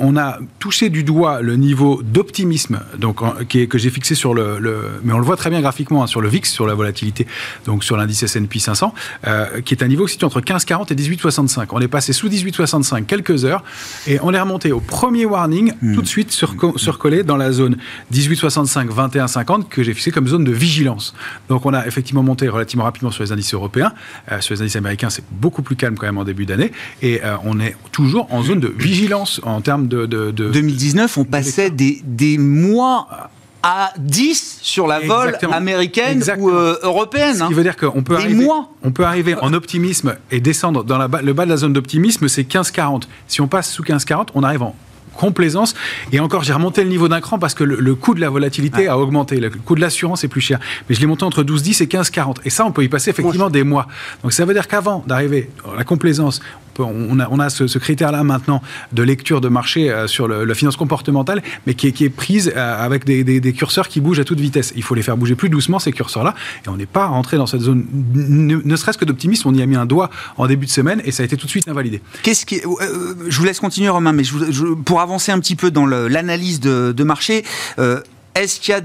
On 0.00 0.16
a 0.16 0.38
touché 0.58 0.88
du 0.90 1.02
doigt 1.04 1.40
le 1.42 1.56
niveau 1.56 2.02
d'optimisme 2.02 2.80
donc 2.98 3.22
en- 3.22 3.34
qui 3.48 3.60
est- 3.60 3.66
que 3.66 3.78
j'ai 3.78 3.90
fixé 3.90 4.14
sur 4.14 4.34
le, 4.34 4.58
le- 4.58 5.00
mais 5.04 5.12
on 5.12 5.18
le 5.18 5.24
voit 5.24 5.36
très 5.36 5.50
bien 5.50 5.60
graphiquement 5.60 6.02
hein, 6.02 6.06
sur 6.06 6.20
le 6.20 6.28
VIX, 6.28 6.48
sur 6.50 6.66
la 6.66 6.74
volatilité, 6.74 7.26
donc 7.66 7.84
sur 7.84 7.96
l'indice 7.96 8.22
S&P 8.22 8.58
500, 8.66 8.92
euh, 9.26 9.60
qui 9.62 9.74
est 9.74 9.82
un 9.82 9.88
niveau 9.88 10.06
situe 10.06 10.24
entre 10.24 10.40
15,40 10.40 10.92
et 10.92 10.94
18,65. 10.94 11.68
On 11.72 11.80
est 11.80 11.88
passé 11.88 12.12
sous 12.12 12.28
18,65 12.28 13.04
quelques 13.06 13.44
heures 13.44 13.64
et 14.06 14.18
on 14.22 14.32
est 14.34 14.40
remonté 14.40 14.72
au 14.72 14.80
premier 14.80 15.24
warning 15.24 15.72
tout 15.94 16.02
de 16.02 16.06
suite 16.06 16.30
sur, 16.32 16.54
surcollé 16.76 17.22
dans 17.22 17.36
la 17.36 17.50
zone 17.52 17.76
18,65 18.12 18.88
21,50 18.88 19.68
que 19.68 19.82
j'ai 19.82 19.94
fixé 19.94 20.10
comme 20.10 20.26
zone 20.28 20.44
de 20.44 20.52
vigilance. 20.52 21.14
Donc 21.48 21.64
on 21.66 21.72
a 21.74 21.86
effectivement 21.86 22.22
monté 22.22 22.48
relativement 22.48 22.84
rapidement 22.84 23.10
sur 23.10 23.22
les 23.24 23.32
indices 23.32 23.54
européens, 23.54 23.92
Euh, 24.30 24.40
sur 24.40 24.54
les 24.54 24.60
indices 24.62 24.76
américains 24.76 25.10
c'est 25.10 25.24
beaucoup 25.30 25.62
plus 25.62 25.76
calme 25.76 25.96
quand 25.96 26.06
même 26.06 26.18
en 26.18 26.24
début 26.24 26.46
d'année 26.46 26.72
et 27.02 27.20
euh, 27.24 27.36
on 27.44 27.60
est 27.60 27.76
toujours 27.92 28.26
en 28.32 28.42
zone 28.42 28.60
de 28.60 28.68
vigilance 28.68 29.40
en 29.44 29.60
termes 29.60 29.86
de, 29.88 30.06
de, 30.06 30.30
de- 30.30 30.50
2019, 30.50 31.18
on 31.18 31.24
passait 31.24 31.70
des, 31.70 32.00
des 32.04 32.38
mois 32.38 33.30
à 33.62 33.92
10 33.98 34.58
sur 34.62 34.86
la 34.86 35.00
vol 35.00 35.28
Exactement. 35.28 35.52
américaine 35.54 36.18
Exactement. 36.18 36.46
ou 36.46 36.50
euh, 36.50 36.78
européenne. 36.82 37.36
Ce 37.36 37.42
hein. 37.42 37.48
qui 37.48 37.54
veut 37.54 37.62
dire 37.62 37.76
qu'on 37.76 38.02
peut 38.02 38.16
arriver, 38.16 38.48
on 38.82 38.90
peut 38.90 39.04
arriver 39.04 39.34
en 39.40 39.52
optimisme 39.52 40.16
et 40.30 40.40
descendre 40.40 40.84
dans 40.84 40.98
la 40.98 41.08
le 41.22 41.32
bas 41.32 41.44
de 41.44 41.50
la 41.50 41.56
zone 41.56 41.72
d'optimisme, 41.72 42.28
c'est 42.28 42.42
15,40. 42.42 43.02
Si 43.28 43.40
on 43.40 43.48
passe 43.48 43.70
sous 43.70 43.82
15,40, 43.82 44.28
on 44.34 44.42
arrive 44.42 44.62
en 44.62 44.74
complaisance. 45.16 45.74
Et 46.12 46.20
encore, 46.20 46.42
j'ai 46.44 46.52
remonté 46.52 46.82
le 46.82 46.88
niveau 46.90 47.08
d'un 47.08 47.20
cran 47.20 47.38
parce 47.38 47.54
que 47.54 47.64
le, 47.64 47.76
le 47.76 47.94
coût 47.94 48.14
de 48.14 48.20
la 48.20 48.30
volatilité 48.30 48.88
a 48.88 48.98
augmenté. 48.98 49.40
Le 49.40 49.50
coût 49.50 49.74
de 49.74 49.80
l'assurance 49.80 50.24
est 50.24 50.28
plus 50.28 50.40
cher. 50.40 50.58
Mais 50.88 50.94
je 50.94 51.00
l'ai 51.00 51.06
monté 51.06 51.24
entre 51.24 51.42
12,10 51.42 51.82
et 51.82 51.86
15,40. 51.86 52.36
Et 52.44 52.50
ça, 52.50 52.64
on 52.64 52.72
peut 52.72 52.84
y 52.84 52.88
passer 52.88 53.10
effectivement 53.10 53.50
des 53.50 53.62
mois. 53.64 53.86
Donc 54.22 54.32
ça 54.32 54.44
veut 54.44 54.54
dire 54.54 54.68
qu'avant 54.68 55.04
d'arriver 55.06 55.50
à 55.72 55.76
la 55.76 55.84
complaisance, 55.84 56.40
on, 56.78 57.18
a, 57.20 57.28
on 57.30 57.38
a 57.40 57.48
ce, 57.48 57.66
ce 57.68 57.78
critère-là 57.78 58.22
maintenant 58.22 58.60
de 58.92 59.02
lecture 59.02 59.40
de 59.40 59.48
marché 59.48 59.90
euh, 59.90 60.06
sur 60.06 60.28
le- 60.28 60.44
la 60.44 60.54
finance 60.54 60.76
comportementale, 60.76 61.42
mais 61.66 61.72
qui 61.72 61.86
est, 61.86 61.92
qui 61.92 62.04
est 62.04 62.10
prise 62.10 62.52
euh, 62.54 62.84
avec 62.84 63.06
des, 63.06 63.24
des- 63.24 63.40
des 63.40 63.52
curseurs 63.54 63.88
qui 63.88 64.02
bougent 64.02 64.20
à 64.20 64.24
toute 64.24 64.40
vitesse. 64.40 64.74
Il 64.76 64.82
faut 64.82 64.94
les 64.94 65.00
faire 65.00 65.16
bouger 65.16 65.34
plus 65.36 65.48
doucement, 65.48 65.78
ces 65.78 65.90
curseurs-là. 65.92 66.34
Et 66.66 66.68
on 66.68 66.76
n'est 66.76 66.84
pas 66.84 67.06
rentré 67.06 67.38
dans 67.38 67.46
cette 67.46 67.62
zone, 67.62 67.86
ne, 68.14 68.56
ne 68.62 68.76
serait-ce 68.76 68.98
que 68.98 69.06
d'optimisme. 69.06 69.48
On 69.48 69.54
y 69.54 69.62
a 69.62 69.66
mis 69.66 69.76
un 69.76 69.86
doigt 69.86 70.10
en 70.36 70.46
début 70.46 70.66
de 70.66 70.70
semaine 70.70 71.00
et 71.06 71.12
ça 71.12 71.22
a 71.22 71.26
été 71.26 71.38
tout 71.38 71.46
de 71.46 71.50
suite 71.50 71.66
invalidé. 71.66 72.02
Qu'est-ce 72.22 72.44
qui, 72.44 72.56
euh, 72.58 73.14
je 73.26 73.38
vous 73.38 73.44
laisse 73.46 73.58
continuer, 73.60 73.88
Romain, 73.88 74.12
mais 74.12 74.24
je 74.24 74.34
je- 74.50 74.74
pour 74.74 75.00
avancer 75.06 75.30
un 75.30 75.38
petit 75.38 75.54
peu 75.54 75.70
dans 75.70 75.86
l'analyse 75.86 76.58
de, 76.60 77.04
marché, 77.04 77.44
euh, 77.78 78.00
est-ce 78.34 78.58
qu'il 78.60 78.72
y 78.72 78.74
a 78.74 78.80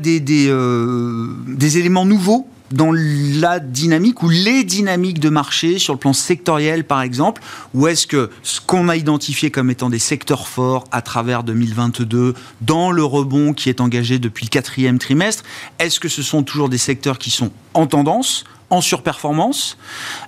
euh, 0.52 1.28
des 1.48 1.78
éléments 1.80 2.06
nouveaux 2.06 2.48
dans 2.72 2.94
la 2.94 3.60
dynamique 3.60 4.24
ou 4.24 4.30
les 4.30 4.64
dynamiques 4.64 5.20
de 5.20 5.30
marché 5.30 5.80
sur 5.80 5.94
le 5.94 6.00
plan 6.00 6.14
sectoriel, 6.14 6.86
par 6.86 7.02
exemple 7.02 7.42
Ou 7.74 7.88
est-ce 7.88 8.08
que 8.08 8.30
ce 8.44 8.62
qu'on 8.62 8.88
a 8.88 8.96
identifié 8.96 9.50
comme 9.52 9.70
étant 9.72 9.90
des 9.90 10.00
secteurs 10.00 10.48
forts 10.48 10.86
à 10.92 11.02
travers 11.02 11.44
2022, 11.44 12.36
dans 12.62 12.92
le 12.92 13.04
rebond 13.04 13.54
qui 13.54 13.68
est 13.68 13.82
engagé 13.82 14.20
depuis 14.20 14.46
le 14.46 14.50
quatrième 14.50 15.00
trimestre, 15.00 15.44
est-ce 15.80 16.00
que 16.00 16.08
ce 16.08 16.22
sont 16.22 16.44
toujours 16.44 16.70
des 16.70 16.78
secteurs 16.78 17.18
qui 17.18 17.32
sont 17.32 17.52
en 17.74 17.88
tendance 17.88 18.46
en 18.72 18.82
surperformance. 18.82 19.78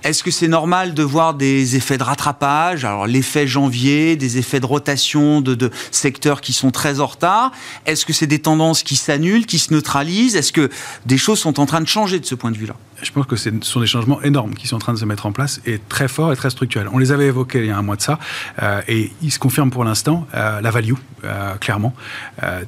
Est-ce 0.03 0.21
que 0.21 0.29
c'est 0.29 0.47
normal 0.47 0.93
de 0.93 1.01
voir 1.01 1.33
des 1.33 1.75
effets 1.75 1.97
de 1.97 2.03
rattrapage? 2.03 2.85
Alors 2.85 3.07
l'effet 3.07 3.47
janvier, 3.47 4.15
des 4.15 4.37
effets 4.37 4.59
de 4.59 4.65
rotation 4.65 5.41
de, 5.41 5.55
de 5.55 5.71
secteurs 5.91 6.41
qui 6.41 6.53
sont 6.53 6.69
très 6.69 6.99
en 6.99 7.07
retard. 7.07 7.51
Est-ce 7.85 8.05
que 8.05 8.13
c'est 8.13 8.27
des 8.27 8.39
tendances 8.39 8.83
qui 8.83 8.97
s'annulent, 8.97 9.45
qui 9.45 9.59
se 9.59 9.73
neutralisent? 9.73 10.35
Est-ce 10.35 10.51
que 10.51 10.69
des 11.05 11.17
choses 11.17 11.39
sont 11.39 11.59
en 11.59 11.65
train 11.65 11.81
de 11.81 11.87
changer 11.87 12.19
de 12.19 12.25
ce 12.25 12.35
point 12.35 12.51
de 12.51 12.57
vue-là? 12.57 12.75
Je 13.01 13.11
pense 13.11 13.25
que 13.25 13.35
ce 13.35 13.49
sont 13.61 13.79
des 13.79 13.87
changements 13.87 14.21
énormes 14.21 14.53
qui 14.53 14.67
sont 14.67 14.75
en 14.75 14.79
train 14.79 14.93
de 14.93 14.99
se 14.99 15.05
mettre 15.05 15.25
en 15.25 15.31
place 15.31 15.59
et 15.65 15.79
très 15.89 16.07
forts 16.07 16.31
et 16.31 16.35
très 16.35 16.49
structurels. 16.49 16.87
On 16.93 16.97
les 16.99 17.11
avait 17.11 17.27
évoqués 17.27 17.59
il 17.59 17.65
y 17.67 17.71
a 17.71 17.77
un 17.77 17.81
mois 17.81 17.95
de 17.95 18.01
ça 18.01 18.19
euh, 18.61 18.81
et 18.87 19.11
ils 19.21 19.31
se 19.31 19.39
confirment 19.39 19.71
pour 19.71 19.83
l'instant. 19.83 20.27
Euh, 20.35 20.61
la 20.61 20.71
value, 20.71 20.93
euh, 21.25 21.55
clairement, 21.55 21.93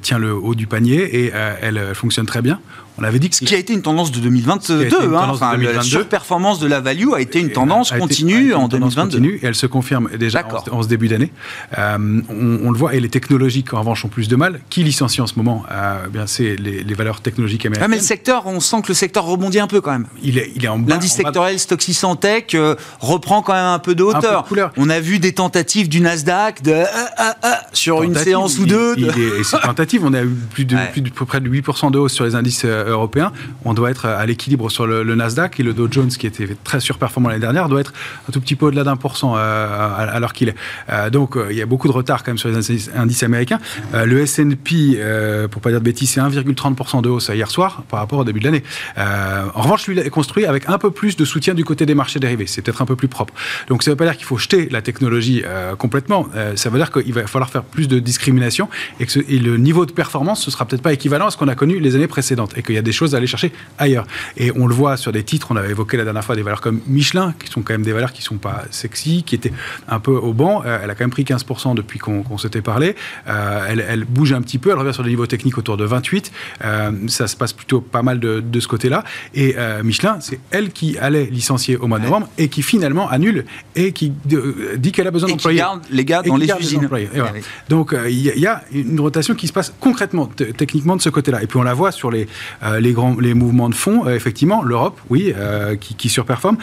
tient 0.02 0.18
le 0.18 0.34
haut 0.34 0.54
du 0.54 0.66
panier 0.66 1.24
et 1.24 1.32
elle 1.62 1.94
fonctionne 1.94 2.26
très 2.26 2.42
bien. 2.42 2.60
On 2.98 3.04
avait 3.04 3.18
dit 3.18 3.28
que 3.28 3.36
Ce 3.36 3.44
qui 3.44 3.54
a 3.54 3.58
été 3.58 3.74
une 3.74 3.82
tendance 3.82 4.10
de 4.10 4.16
Ce 4.16 4.20
qui 4.22 4.26
a 4.26 4.30
2022. 4.30 4.84
été 4.86 4.96
une 4.96 5.02
hein. 5.14 5.20
tendance 5.20 5.38
de 5.40 5.44
Enfin, 5.44 5.52
le- 5.56 5.64
La 5.64 5.72
2022. 5.72 5.82
surperformance 5.90 6.58
de 6.60 6.66
la 6.66 6.80
value 6.80 7.12
a 7.14 7.20
été 7.20 7.40
une 7.40 7.50
tendance 7.50 7.92
a 7.92 7.96
été- 7.96 8.02
a 8.04 8.08
continue 8.08 8.44
été 8.46 8.54
en 8.54 8.68
tendance 8.70 8.94
2022. 8.94 9.18
continue, 9.18 9.34
et 9.42 9.46
elle 9.46 9.54
se 9.54 9.66
confirme 9.66 10.08
déjà 10.18 10.42
en, 10.72 10.78
en 10.78 10.82
ce 10.82 10.88
début 10.88 11.08
d'année. 11.08 11.30
Euh, 11.76 12.22
on, 12.30 12.60
on 12.66 12.70
le 12.70 12.78
voit, 12.78 12.94
et 12.94 13.00
les 13.00 13.10
technologiques 13.10 13.74
en 13.74 13.80
revanche 13.80 14.02
ont 14.06 14.08
plus 14.08 14.28
de 14.28 14.36
mal. 14.36 14.60
Qui 14.70 14.82
licencie 14.82 15.20
en 15.20 15.26
ce 15.26 15.34
moment? 15.36 15.64
Euh, 15.70 16.04
eh 16.06 16.08
Bien, 16.08 16.26
c'est 16.26 16.56
les, 16.56 16.82
les 16.84 16.94
valeurs 16.94 17.20
technologiques 17.20 17.66
Ah, 17.66 17.68
américaines. 17.68 17.90
mais 17.90 17.96
le 17.98 18.02
secteur, 18.02 18.46
on 18.46 18.60
sent 18.60 18.80
que 18.80 18.88
le 18.88 18.94
secteur 18.94 19.24
rebondit 19.24 19.60
un 19.60 19.66
peu 19.66 19.82
quand 19.82 19.92
même. 19.92 20.06
Il, 20.22 20.38
est, 20.38 20.52
il 20.54 20.64
est 20.64 20.68
en 20.68 20.78
bas. 20.78 20.94
L'indice 20.94 21.14
sectoriel 21.14 21.58
Stock 21.58 21.80
600 21.82 22.16
Tech 22.16 22.44
euh, 22.54 22.74
reprend 23.00 23.42
quand 23.42 23.52
même 23.54 23.64
un 23.64 23.78
peu 23.78 23.94
de 23.94 23.96
peu 23.96 24.12
de 24.12 24.16
hauteur. 24.18 24.44
On 24.76 24.90
a 24.90 25.00
vu 25.00 25.18
des 25.18 25.32
tentatives 25.32 25.88
du 25.88 26.00
Nasdaq 26.00 26.62
de 26.62 26.74
ah, 27.16 27.36
ah, 27.42 27.60
sur 27.72 28.02
une 28.02 28.14
séance 28.14 28.58
ou 28.58 28.66
deux. 28.66 28.94
il 28.96 29.06
de- 29.06 29.10
est- 29.10 29.40
et 29.40 29.44
c'est 29.44 29.58
tentative. 29.62 30.02
On 30.04 30.12
a 30.14 30.22
eu 30.22 30.28
plus 30.28 30.64
de, 30.64 30.76
Ouais. 30.76 30.88
plus 30.92 31.00
de 31.00 31.10
près 31.10 31.40
de 31.40 31.48
8% 31.48 31.90
de 31.90 31.98
hausse 31.98 32.12
sur 32.12 32.24
les 32.24 32.34
indices 32.34 32.62
euh, 32.64 32.90
européens. 32.90 33.32
On 33.64 33.72
doit 33.74 33.90
être 33.90 34.06
à 34.06 34.24
l'équilibre 34.26 34.70
sur 34.70 34.86
le, 34.86 35.02
le 35.02 35.14
Nasdaq 35.14 35.58
et 35.60 35.62
le 35.62 35.72
Dow 35.72 35.88
Jones, 35.90 36.08
qui 36.08 36.26
était 36.26 36.56
très 36.64 36.80
surperformant 36.80 37.28
l'année 37.28 37.40
dernière, 37.40 37.68
doit 37.68 37.80
être 37.80 37.92
un 38.28 38.32
tout 38.32 38.40
petit 38.40 38.56
peu 38.56 38.66
au-delà 38.66 38.84
d'un 38.84 38.96
pour 38.96 39.16
cent 39.16 39.34
euh, 39.36 40.18
l'heure 40.20 40.32
qu'il 40.32 40.48
est. 40.48 40.54
Euh, 40.90 41.10
donc 41.10 41.36
euh, 41.36 41.46
il 41.50 41.56
y 41.56 41.62
a 41.62 41.66
beaucoup 41.66 41.88
de 41.88 41.92
retard 41.92 42.22
quand 42.24 42.30
même 42.32 42.38
sur 42.38 42.48
les 42.48 42.56
indices, 42.56 42.90
indices 42.94 43.22
américains. 43.22 43.58
Euh, 43.94 44.04
le 44.04 44.20
S&P, 44.20 44.96
euh, 44.96 45.48
pour 45.48 45.62
pas 45.62 45.70
dire 45.70 45.80
de 45.80 45.84
bêtises, 45.84 46.10
c'est 46.10 46.20
1,30% 46.20 47.02
de 47.02 47.08
hausse 47.08 47.30
euh, 47.30 47.34
hier 47.34 47.50
soir 47.50 47.82
par 47.88 48.00
rapport 48.00 48.18
au 48.18 48.24
début 48.24 48.40
de 48.40 48.44
l'année. 48.46 48.62
Euh, 48.98 49.44
en 49.54 49.62
revanche, 49.62 49.86
lui, 49.86 49.98
construit 50.10 50.44
avec 50.46 50.68
un 50.68 50.78
peu 50.78 50.90
plus 50.90 51.16
de 51.16 51.24
soutien 51.24 51.54
du 51.54 51.64
côté 51.64 51.86
des 51.86 51.94
marchés 51.94 52.20
dérivés. 52.20 52.46
C'est 52.46 52.62
peut-être 52.62 52.82
un 52.82 52.86
peu 52.86 52.96
plus 52.96 53.08
propre. 53.08 53.34
Donc 53.68 53.82
ça 53.82 53.90
ne 53.90 53.92
veut 53.92 53.96
pas 53.96 54.04
dire 54.04 54.16
qu'il 54.16 54.26
faut 54.26 54.38
jeter 54.38 54.68
la 54.70 54.82
technologie 54.82 55.42
euh, 55.44 55.76
complètement. 55.76 56.28
Euh, 56.34 56.56
ça 56.56 56.70
veut 56.70 56.78
dire 56.78 56.90
qu'il 56.90 57.12
va 57.12 57.26
falloir 57.26 57.50
faire 57.50 57.64
plus 57.64 57.88
de 57.88 57.98
discrimination 57.98 58.68
et 59.00 59.06
que 59.06 59.18
le 59.18 59.56
niveau 59.56 59.86
de 59.86 59.92
performance, 59.92 60.42
ce 60.42 60.50
sera 60.50 60.64
peut-être 60.66 60.82
pas 60.82 60.92
équivalent 60.92 61.26
à 61.26 61.30
ce 61.30 61.36
qu'on 61.36 61.48
a 61.48 61.54
connu 61.54 61.78
les 61.78 61.94
années 61.94 62.06
précédentes 62.06 62.56
et 62.56 62.62
qu'il 62.62 62.74
y 62.74 62.78
a 62.78 62.82
des 62.82 62.92
choses 62.92 63.14
à 63.14 63.18
aller 63.18 63.26
chercher 63.26 63.52
ailleurs. 63.78 64.06
Et 64.36 64.52
on 64.54 64.66
le 64.66 64.74
voit 64.74 64.96
sur 64.96 65.12
des 65.12 65.24
titres, 65.24 65.48
on 65.50 65.56
avait 65.56 65.70
évoqué 65.70 65.96
la 65.96 66.04
dernière 66.04 66.24
fois 66.24 66.36
des 66.36 66.42
valeurs 66.42 66.60
comme 66.60 66.80
Michelin, 66.86 67.34
qui 67.38 67.50
sont 67.50 67.62
quand 67.62 67.74
même 67.74 67.82
des 67.82 67.92
valeurs 67.92 68.12
qui 68.12 68.22
sont 68.22 68.36
pas 68.36 68.64
sexy, 68.70 69.22
qui 69.24 69.34
étaient 69.34 69.52
un 69.88 70.00
peu 70.00 70.12
au 70.12 70.32
banc. 70.32 70.62
Euh, 70.64 70.78
elle 70.82 70.90
a 70.90 70.94
quand 70.94 71.04
même 71.04 71.10
pris 71.10 71.24
15% 71.24 71.74
depuis 71.74 71.98
qu'on 71.98 72.38
s'était 72.38 72.62
parlé. 72.62 72.94
Elle, 73.26 74.04
bouge 74.04 74.32
un 74.32 74.42
petit 74.42 74.58
peu, 74.58 74.70
elle 74.70 74.78
revient 74.78 74.94
sur 74.94 75.02
des 75.02 75.10
niveaux 75.10 75.26
techniques 75.26 75.58
autour 75.58 75.76
de 75.76 75.84
28. 75.84 76.32
Euh, 76.64 76.92
ça 77.08 77.26
se 77.26 77.36
passe 77.36 77.52
plutôt 77.52 77.80
pas 77.80 78.02
mal 78.02 78.20
de, 78.20 78.40
de 78.40 78.60
ce 78.60 78.68
côté-là. 78.68 79.04
Et 79.34 79.56
Michelin 79.82 79.95
Michelin, 79.96 80.18
c'est 80.20 80.38
elle 80.50 80.70
qui 80.72 80.98
allait 80.98 81.24
licencier 81.24 81.76
au 81.78 81.86
mois 81.86 81.98
de 81.98 82.04
novembre 82.04 82.28
et 82.36 82.48
qui 82.48 82.60
finalement 82.62 83.08
annule 83.08 83.46
et 83.74 83.92
qui 83.92 84.12
euh, 84.32 84.76
dit 84.76 84.92
qu'elle 84.92 85.06
a 85.06 85.10
besoin 85.10 85.28
Et 85.28 85.32
qui 85.32 85.36
d'employés. 85.38 85.58
garde 85.58 85.80
les 85.90 86.04
gars 86.04 86.20
dans 86.22 86.36
les 86.36 86.50
usines. 86.60 86.86
voilà. 86.86 87.06
Ah. 87.16 87.32
Donc 87.70 87.94
euh, 87.94 88.10
il 88.10 88.18
y, 88.20 88.30
a- 88.30 88.34
il 88.34 88.40
y 88.42 88.46
a 88.46 88.62
une 88.72 89.00
rotation 89.00 89.34
qui 89.34 89.46
se 89.46 89.52
passe 89.54 89.72
concrètement, 89.80 90.26
techniquement 90.56 90.96
de 90.96 91.00
ce 91.02 91.08
côté-là. 91.08 91.42
Et 91.42 91.46
puis 91.46 91.58
on 91.58 91.62
la 91.62 91.72
voit 91.72 91.92
sur 91.92 92.10
les, 92.10 92.28
euh, 92.62 92.78
les 92.78 92.92
grands 92.92 93.16
les 93.18 93.32
mouvements 93.32 93.70
de 93.70 93.74
fond. 93.74 94.06
Euh, 94.06 94.14
effectivement, 94.14 94.62
l'Europe, 94.62 95.00
oui, 95.08 95.32
qui, 95.80 95.94
qui 95.94 96.08
surperforme. 96.10 96.58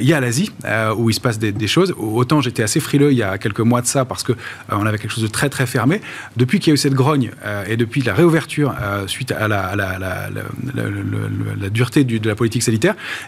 Il 0.00 0.06
y 0.06 0.12
a 0.12 0.20
l'Asie 0.20 0.50
où 0.96 1.08
il 1.10 1.14
se 1.14 1.20
passe 1.20 1.38
des, 1.38 1.52
des 1.52 1.68
choses. 1.68 1.94
Autant 1.98 2.40
j'étais 2.40 2.62
assez 2.64 2.80
frileux 2.80 3.12
il 3.12 3.18
y 3.18 3.22
a 3.22 3.38
quelques 3.38 3.60
mois 3.60 3.80
de 3.80 3.86
ça 3.86 4.04
parce 4.04 4.24
euh, 4.30 4.34
on 4.70 4.86
avait 4.86 4.98
quelque 4.98 5.12
chose 5.12 5.22
de 5.22 5.28
très 5.28 5.48
très 5.48 5.66
fermé. 5.66 6.00
Depuis 6.36 6.58
qu'il 6.58 6.70
y 6.70 6.72
a 6.72 6.74
eu 6.74 6.78
cette 6.78 6.94
grogne 6.94 7.30
et 7.68 7.76
depuis 7.76 8.02
la 8.02 8.14
réouverture 8.14 8.74
suite 9.06 9.30
à 9.32 9.46
la, 9.48 9.60
à 9.66 9.76
la, 9.76 9.98
la, 9.98 9.98
la- 9.98 10.28
la- 10.30 10.82
la- 10.82 10.90
la- 10.90 11.54
la 11.60 11.68
dureté 11.70 12.04
du- 12.04 12.18
de 12.20 12.28
la 12.28 12.34
politique 12.34 12.62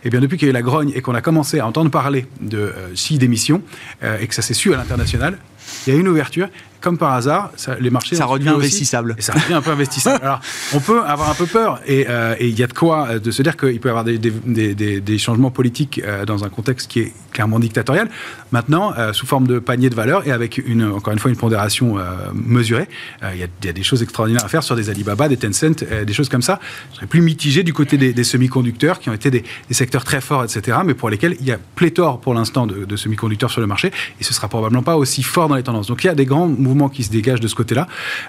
et 0.04 0.10
bien 0.10 0.20
depuis 0.20 0.38
qu'il 0.38 0.46
y 0.46 0.48
a 0.48 0.50
eu 0.50 0.54
la 0.54 0.62
grogne 0.62 0.92
et 0.94 1.02
qu'on 1.02 1.14
a 1.14 1.20
commencé 1.20 1.58
à 1.58 1.66
entendre 1.66 1.90
parler 1.90 2.26
de 2.40 2.58
euh, 2.58 2.94
si 2.94 3.18
d'émissions 3.18 3.62
euh, 4.02 4.18
et 4.20 4.26
que 4.26 4.34
ça 4.34 4.42
s'est 4.42 4.54
su 4.54 4.72
à 4.74 4.76
l'international, 4.76 5.38
il 5.86 5.94
y 5.94 5.96
a 5.96 5.98
une 5.98 6.08
ouverture. 6.08 6.48
Comme 6.84 6.98
par 6.98 7.12
hasard, 7.14 7.50
ça- 7.56 7.76
les 7.80 7.88
marchés 7.88 8.14
Ça 8.14 8.26
redevient 8.26 8.50
investissable. 8.50 9.14
Et 9.16 9.22
ça 9.22 9.32
devient 9.32 9.54
un 9.54 9.62
peu 9.62 9.70
investissable. 9.70 10.20
Alors, 10.22 10.40
on 10.74 10.80
peut 10.80 11.00
avoir 11.02 11.30
un 11.30 11.34
peu 11.34 11.46
peur, 11.46 11.80
et 11.86 12.04
euh, 12.10 12.34
il 12.40 12.58
y 12.58 12.62
a 12.62 12.66
de 12.66 12.74
quoi 12.74 13.08
euh, 13.08 13.18
de 13.18 13.30
se 13.30 13.40
dire 13.42 13.56
qu'il 13.56 13.80
peut 13.80 13.88
y 13.88 13.90
avoir 13.90 14.04
des, 14.04 14.18
des- 14.18 14.30
des- 14.30 14.74
des- 14.74 15.00
des 15.00 15.18
changements 15.18 15.50
politiques 15.50 16.00
euh, 16.04 16.26
dans 16.26 16.44
un 16.44 16.50
contexte 16.50 16.90
qui 16.90 17.00
est 17.00 17.12
clairement 17.32 17.58
dictatorial. 17.58 18.10
Maintenant, 18.52 18.92
euh, 18.98 19.14
sous 19.14 19.24
forme 19.26 19.46
de 19.46 19.58
panier 19.58 19.88
de 19.88 19.94
valeur 19.94 20.26
et 20.28 20.30
avec 20.32 20.58
une, 20.58 20.84
encore 20.84 21.12
une 21.14 21.18
fois 21.18 21.30
une 21.30 21.36
pondération 21.38 21.96
mesurée, 22.34 22.86
il 23.32 23.38
y, 23.40 23.42
a- 23.42 23.46
il 23.62 23.66
y 23.66 23.68
a 23.68 23.72
des 23.72 23.82
choses 23.82 24.02
extraordinaires 24.02 24.44
à 24.44 24.48
faire 24.48 24.62
sur 24.62 24.76
des 24.76 24.90
Alibaba, 24.90 25.28
des 25.28 25.36
Tencent, 25.38 25.82
des 26.06 26.12
choses 26.12 26.28
comme 26.28 26.42
ça. 26.42 26.60
Je 26.90 26.96
serais 26.96 27.06
plus 27.06 27.22
mitigé 27.22 27.62
du 27.62 27.72
côté 27.72 27.96
des, 27.96 28.24
semi-conducteurs, 28.24 28.98
qui 29.00 29.08
ont 29.08 29.14
été 29.14 29.30
des, 29.30 29.42
des 29.68 29.74
secteurs 29.74 30.04
très 30.04 30.20
forts, 30.20 30.44
etc., 30.44 30.78
mais 30.84 30.92
pour 30.94 31.08
lesquels 31.08 31.36
il 31.40 31.46
y 31.46 31.52
a 31.52 31.58
pléthore 31.76 32.20
pour 32.20 32.34
l'instant 32.34 32.66
de, 32.66 32.84
de 32.84 32.96
semi-conducteurs 32.96 33.50
sur 33.50 33.60
le 33.62 33.66
marché, 33.66 33.90
et 34.20 34.24
ce 34.24 34.34
sera 34.34 34.48
probablement 34.48 34.82
pas 34.82 34.96
aussi 34.96 35.22
fort 35.22 35.48
dans 35.48 35.56
les 35.56 35.62
tendances. 35.62 35.86
Donc 35.86 36.04
il 36.04 36.08
y 36.08 36.10
a 36.10 36.14
des 36.14 36.26
grands 36.26 36.46
mouvements 36.48 36.73
qui 36.88 37.02
se 37.04 37.10
dégagent 37.10 37.40
de 37.40 37.48
ce 37.48 37.54
côté-là. 37.54 37.86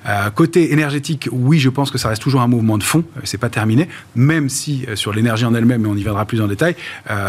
Euh, 0.07 0.29
côté 0.29 0.71
énergétique, 0.73 1.27
oui, 1.31 1.59
je 1.59 1.69
pense 1.69 1.91
que 1.91 1.97
ça 1.97 2.09
reste 2.09 2.21
toujours 2.21 2.41
un 2.41 2.47
mouvement 2.47 2.77
de 2.77 2.83
fond. 2.83 3.03
Euh, 3.17 3.21
C'est 3.23 3.37
pas 3.37 3.49
terminé, 3.49 3.87
même 4.15 4.49
si 4.49 4.85
euh, 4.87 4.95
sur 4.95 5.13
l'énergie 5.13 5.45
en 5.45 5.53
elle-même, 5.55 5.83
et 5.85 5.87
on 5.87 5.95
y 5.95 6.03
viendra 6.03 6.25
plus 6.25 6.41
en 6.41 6.47
détail, 6.47 6.75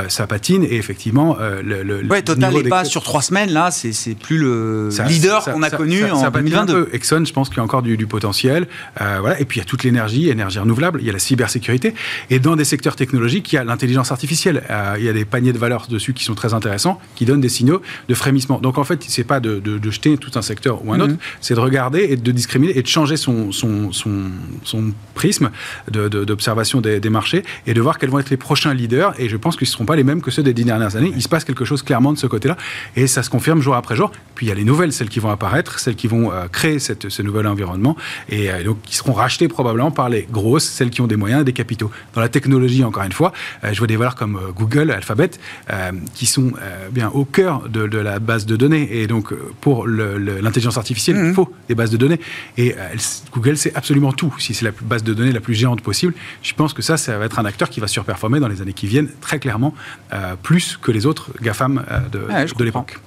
ça 0.09 0.27
patine. 0.27 0.63
Et 0.65 0.77
effectivement, 0.77 1.37
le, 1.65 1.83
le- 1.83 2.07
Ouais, 2.07 2.23
Total 2.23 2.51
niveau 2.53 2.65
est 2.67 2.69
pas 2.69 2.85
sur 2.85 3.03
trois 3.03 3.23
semaines, 3.23 3.51
là, 3.51 3.71
c'est 3.71 4.15
plus 4.15 4.39
le 4.39 4.89
ça- 4.91 5.05
leader 5.05 5.45
qu'on 5.45 5.63
a 5.63 5.71
ça- 5.71 5.77
connu 5.77 6.01
ça- 6.01 6.15
en 6.15 6.21
ça 6.21 6.31
patine 6.31 6.55
un 6.55 6.65
2022. 6.65 6.85
peu. 6.87 6.95
Exxon, 6.95 7.25
je 7.25 7.33
pense 7.33 7.49
qu'il 7.49 7.59
y 7.59 7.61
a 7.61 7.65
encore 7.65 7.83
du, 7.83 7.97
du 7.97 8.07
potentiel. 8.07 8.67
Voilà. 8.99 9.41
Et 9.41 9.45
puis 9.45 9.59
il 9.59 9.63
y 9.63 9.63
a 9.63 9.65
toute 9.67 9.85
l'énergie, 9.85 10.29
énergie 10.29 10.59
renouvelable, 10.59 11.01
il 11.01 11.07
y 11.07 11.11
a 11.11 11.13
la 11.13 11.19
cybersécurité. 11.19 11.95
Et 12.31 12.39
dans 12.39 12.57
des 12.57 12.65
secteurs 12.65 12.97
technologiques, 12.97 13.53
il 13.53 13.57
y 13.57 13.59
a 13.59 13.65
l'intelligence 13.65 14.13
artificielle. 14.13 14.63
Il 14.99 15.05
y 15.05 15.09
a 15.09 15.13
des 15.13 15.25
paniers 15.25 15.53
de 15.53 15.59
valeurs 15.59 15.87
dessus 15.89 16.13
qui 16.15 16.25
sont 16.25 16.35
très 16.35 16.55
intéressants, 16.55 17.01
qui 17.15 17.25
donnent 17.25 17.41
des 17.41 17.49
signaux 17.49 17.81
de 18.09 18.15
frémissement. 18.15 18.59
Donc 18.61 18.79
en 18.79 18.85
fait, 18.85 19.05
c'est 19.09 19.25
pas 19.25 19.41
de, 19.41 19.59
de- 19.61 19.79
de 19.79 19.91
jeter 19.91 20.17
tout 20.19 20.31
un 20.35 20.43
secteur 20.43 20.85
ou 20.85 20.93
un 20.93 20.96
autre, 21.01 21.15
c'est 21.41 21.55
de 21.55 21.61
regarder 21.61 22.01
et 22.11 22.17
de 22.17 22.33
discriminer 22.33 22.77
et 22.79 22.83
de 22.83 22.87
changer 22.87 23.17
son, 23.17 23.53
son, 23.53 23.93
son, 23.93 24.23
son 24.65 24.93
prisme 25.15 25.51
de- 25.91 26.09
de- 26.09 26.25
d'observation 26.25 26.81
des, 26.81 27.01
des 27.01 27.11
marchés 27.11 27.43
et 27.67 27.75
de 27.75 27.81
voir 27.81 27.99
quels 27.99 28.11
vont 28.11 28.19
être 28.19 28.31
les 28.31 28.37
prochains 28.37 28.75
leaders. 28.75 29.15
Et 29.19 29.29
je 29.29 29.37
pense 29.37 29.57
qu'ils 29.57 29.67
ne 29.69 29.73
seront 29.73 29.85
pas 29.87 29.97
les 29.97 30.05
mêmes 30.05 30.21
que 30.23 30.31
ceux 30.31 30.43
des 30.43 30.55
dix 30.55 30.65
dernières 30.65 30.97
années. 30.97 31.13
Il 31.15 31.23
se 31.23 31.29
passe 31.29 31.45
quelque 31.45 31.65
chose 31.65 31.83
clairement 31.83 32.13
de 32.13 32.19
ce 32.19 32.27
côté-là 32.27 32.57
et 32.97 33.07
ça 33.07 33.23
se 33.23 33.31
confirme 33.31 33.61
jour 33.63 33.75
après 33.75 33.97
jour. 33.97 34.11
Puis 34.35 34.47
il 34.47 34.49
y 34.49 34.53
a 34.53 34.55
les 34.55 34.65
nouvelles, 34.65 34.93
celles 34.93 35.09
qui 35.09 35.21
vont 35.21 35.31
apparaître, 35.31 35.79
celles 35.79 35.97
qui 35.97 36.09
vont 36.09 36.33
euh, 36.33 36.47
créer 36.49 36.79
cette, 36.79 37.09
ce 37.09 37.23
nouvel 37.23 37.47
environnement 37.47 37.97
et 38.29 38.51
euh, 38.51 38.63
donc 38.65 38.83
qui 38.83 38.95
seront 38.97 39.13
rachetées 39.13 39.49
probablement 39.49 39.91
par 39.91 40.09
les 40.09 40.27
grosses, 40.31 40.65
celles 40.65 40.91
qui 40.91 41.01
ont 41.01 41.07
des 41.07 41.17
moyens 41.17 41.43
et 41.43 41.45
des 41.45 41.53
capitaux. 41.53 41.91
Dans 42.15 42.21
la 42.21 42.29
technologie, 42.29 42.85
encore 42.85 43.05
une 43.05 43.13
fois, 43.13 43.33
euh, 43.65 43.73
je 43.73 43.79
vois 43.79 43.87
des 43.87 43.97
valeurs 43.97 44.15
comme 44.15 44.39
Google, 44.57 44.91
Alphabet, 44.91 45.31
qui 46.15 46.27
sont 46.27 46.53
bien 46.91 47.11
au 47.11 47.25
cœur 47.25 47.69
de, 47.69 47.87
de 47.87 47.99
la 47.99 48.19
base 48.19 48.47
de 48.47 48.57
données. 48.57 48.89
Et 49.01 49.07
donc, 49.07 49.33
pour 49.61 49.87
le- 49.87 50.19
le- 50.19 50.41
artificielle, 50.87 51.17
il 51.29 51.35
faut 51.35 51.53
des 51.69 51.75
bases 51.75 51.91
de 51.91 51.97
données. 51.97 52.21
Et 52.57 52.73
euh, 52.73 52.89
elle- 52.93 52.99
Google, 53.33 53.57
c'est 53.57 53.75
absolument 53.75 54.13
tout. 54.13 54.33
Si 54.39 54.55
c'est 54.55 54.65
la 54.65 54.71
base 54.83 55.03
de 55.03 55.13
données 55.15 55.33
la 55.33 55.41
plus 55.41 55.55
géante 55.55 55.81
possible, 55.81 56.15
je 56.43 56.53
pense 56.55 56.73
que 56.73 56.81
ça, 56.83 56.97
ça 56.97 57.19
va 57.19 57.25
être 57.25 57.39
un 57.41 57.45
acteur 57.45 57.69
qui 57.71 57.81
va 57.81 57.89
surperformer 57.89 58.39
dans 58.39 58.47
les 58.49 58.63
années 58.63 58.73
qui 58.73 58.87
viennent, 58.87 59.11
très 59.21 59.39
clairement, 59.41 59.75
euh, 60.13 60.37
plus 60.41 60.79
que 60.81 60.93
les 60.93 61.05
autres 61.07 61.31
GAFAM 61.43 61.85
euh, 61.91 61.99
de, 62.09 62.19
Ouais, 62.33 62.47
je 62.47 62.55
de 62.55 62.65
l'époque. 62.65 62.99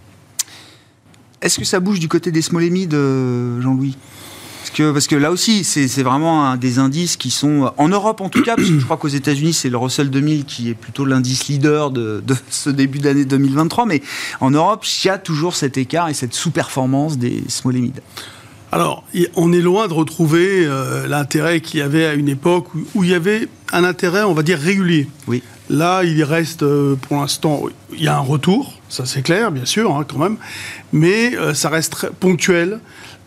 Est-ce 1.42 1.58
que 1.60 1.66
ça 1.66 1.80
bouge 1.80 2.00
du 2.02 2.10
côté 2.10 2.32
des 2.32 2.42
small 2.42 2.70
mid, 2.70 2.94
euh, 2.94 3.62
Jean-Louis? 3.62 3.96
Parce 4.70 4.78
que, 4.78 4.92
parce 4.92 5.08
que 5.08 5.16
là 5.16 5.32
aussi, 5.32 5.64
c'est 5.64 6.04
vraiment 6.04 6.46
un 6.46 6.56
des 6.56 6.78
indices 6.78 7.18
qui 7.18 7.32
sont, 7.32 7.72
en 7.78 7.88
Europe 7.88 8.22
en 8.22 8.30
tout 8.30 8.44
cas, 8.44 8.56
parce 8.56 8.70
que 8.70 8.80
je 8.80 8.86
crois 8.86 8.98
qu'aux 8.98 9.08
États-Unis, 9.08 9.54
c'est 9.54 9.70
le 9.70 9.78
Russell 9.78 10.12
2000 10.12 10.46
qui 10.46 10.70
est 10.70 10.76
plutôt 10.76 11.06
l'indice 11.06 11.48
leader 11.48 11.90
de, 11.90 12.22
de 12.26 12.36
ce 12.52 12.70
début 12.70 13.00
d'année 13.00 13.26
2023. 13.26 13.88
Mais 13.88 14.04
en 14.42 14.52
Europe, 14.52 14.86
il 14.86 15.08
y 15.08 15.10
a 15.10 15.18
toujours 15.18 15.56
cet 15.56 15.78
écart 15.78 16.10
et 16.10 16.14
cette 16.14 16.36
sous-performance 16.36 17.18
des 17.18 17.44
small 17.48 17.78
and 17.78 17.80
mid. 17.80 18.02
Alors, 18.72 19.04
on 19.36 19.52
est 19.52 19.62
loin 19.62 19.88
de 19.88 19.94
retrouver 19.94 20.66
euh, 20.66 21.08
l'intérêt 21.08 21.62
qu'il 21.62 21.80
y 21.80 21.84
avait 21.84 22.06
à 22.06 22.14
une 22.14 22.30
époque 22.30 22.68
où, 22.76 22.80
où 22.94 23.04
il 23.04 23.10
y 23.10 23.16
avait 23.16 23.48
un 23.74 23.84
intérêt, 23.84 24.22
on 24.22 24.34
va 24.34 24.44
dire, 24.44 24.60
régulier. 24.60 25.08
Oui. 25.28 25.42
Là, 25.70 26.04
il 26.04 26.24
reste, 26.24 26.64
euh, 26.64 26.96
pour 26.96 27.18
l'instant, 27.18 27.64
il 27.94 28.04
y 28.04 28.08
a 28.08 28.18
un 28.18 28.22
retour, 28.22 28.80
ça 28.90 29.06
c'est 29.06 29.22
clair, 29.22 29.52
bien 29.52 29.66
sûr, 29.66 29.96
hein, 29.96 30.04
quand 30.08 30.18
même, 30.18 30.38
mais 30.94 31.36
euh, 31.36 31.54
ça 31.54 31.70
reste 31.70 31.92
très 31.92 32.10
ponctuel. 32.10 32.80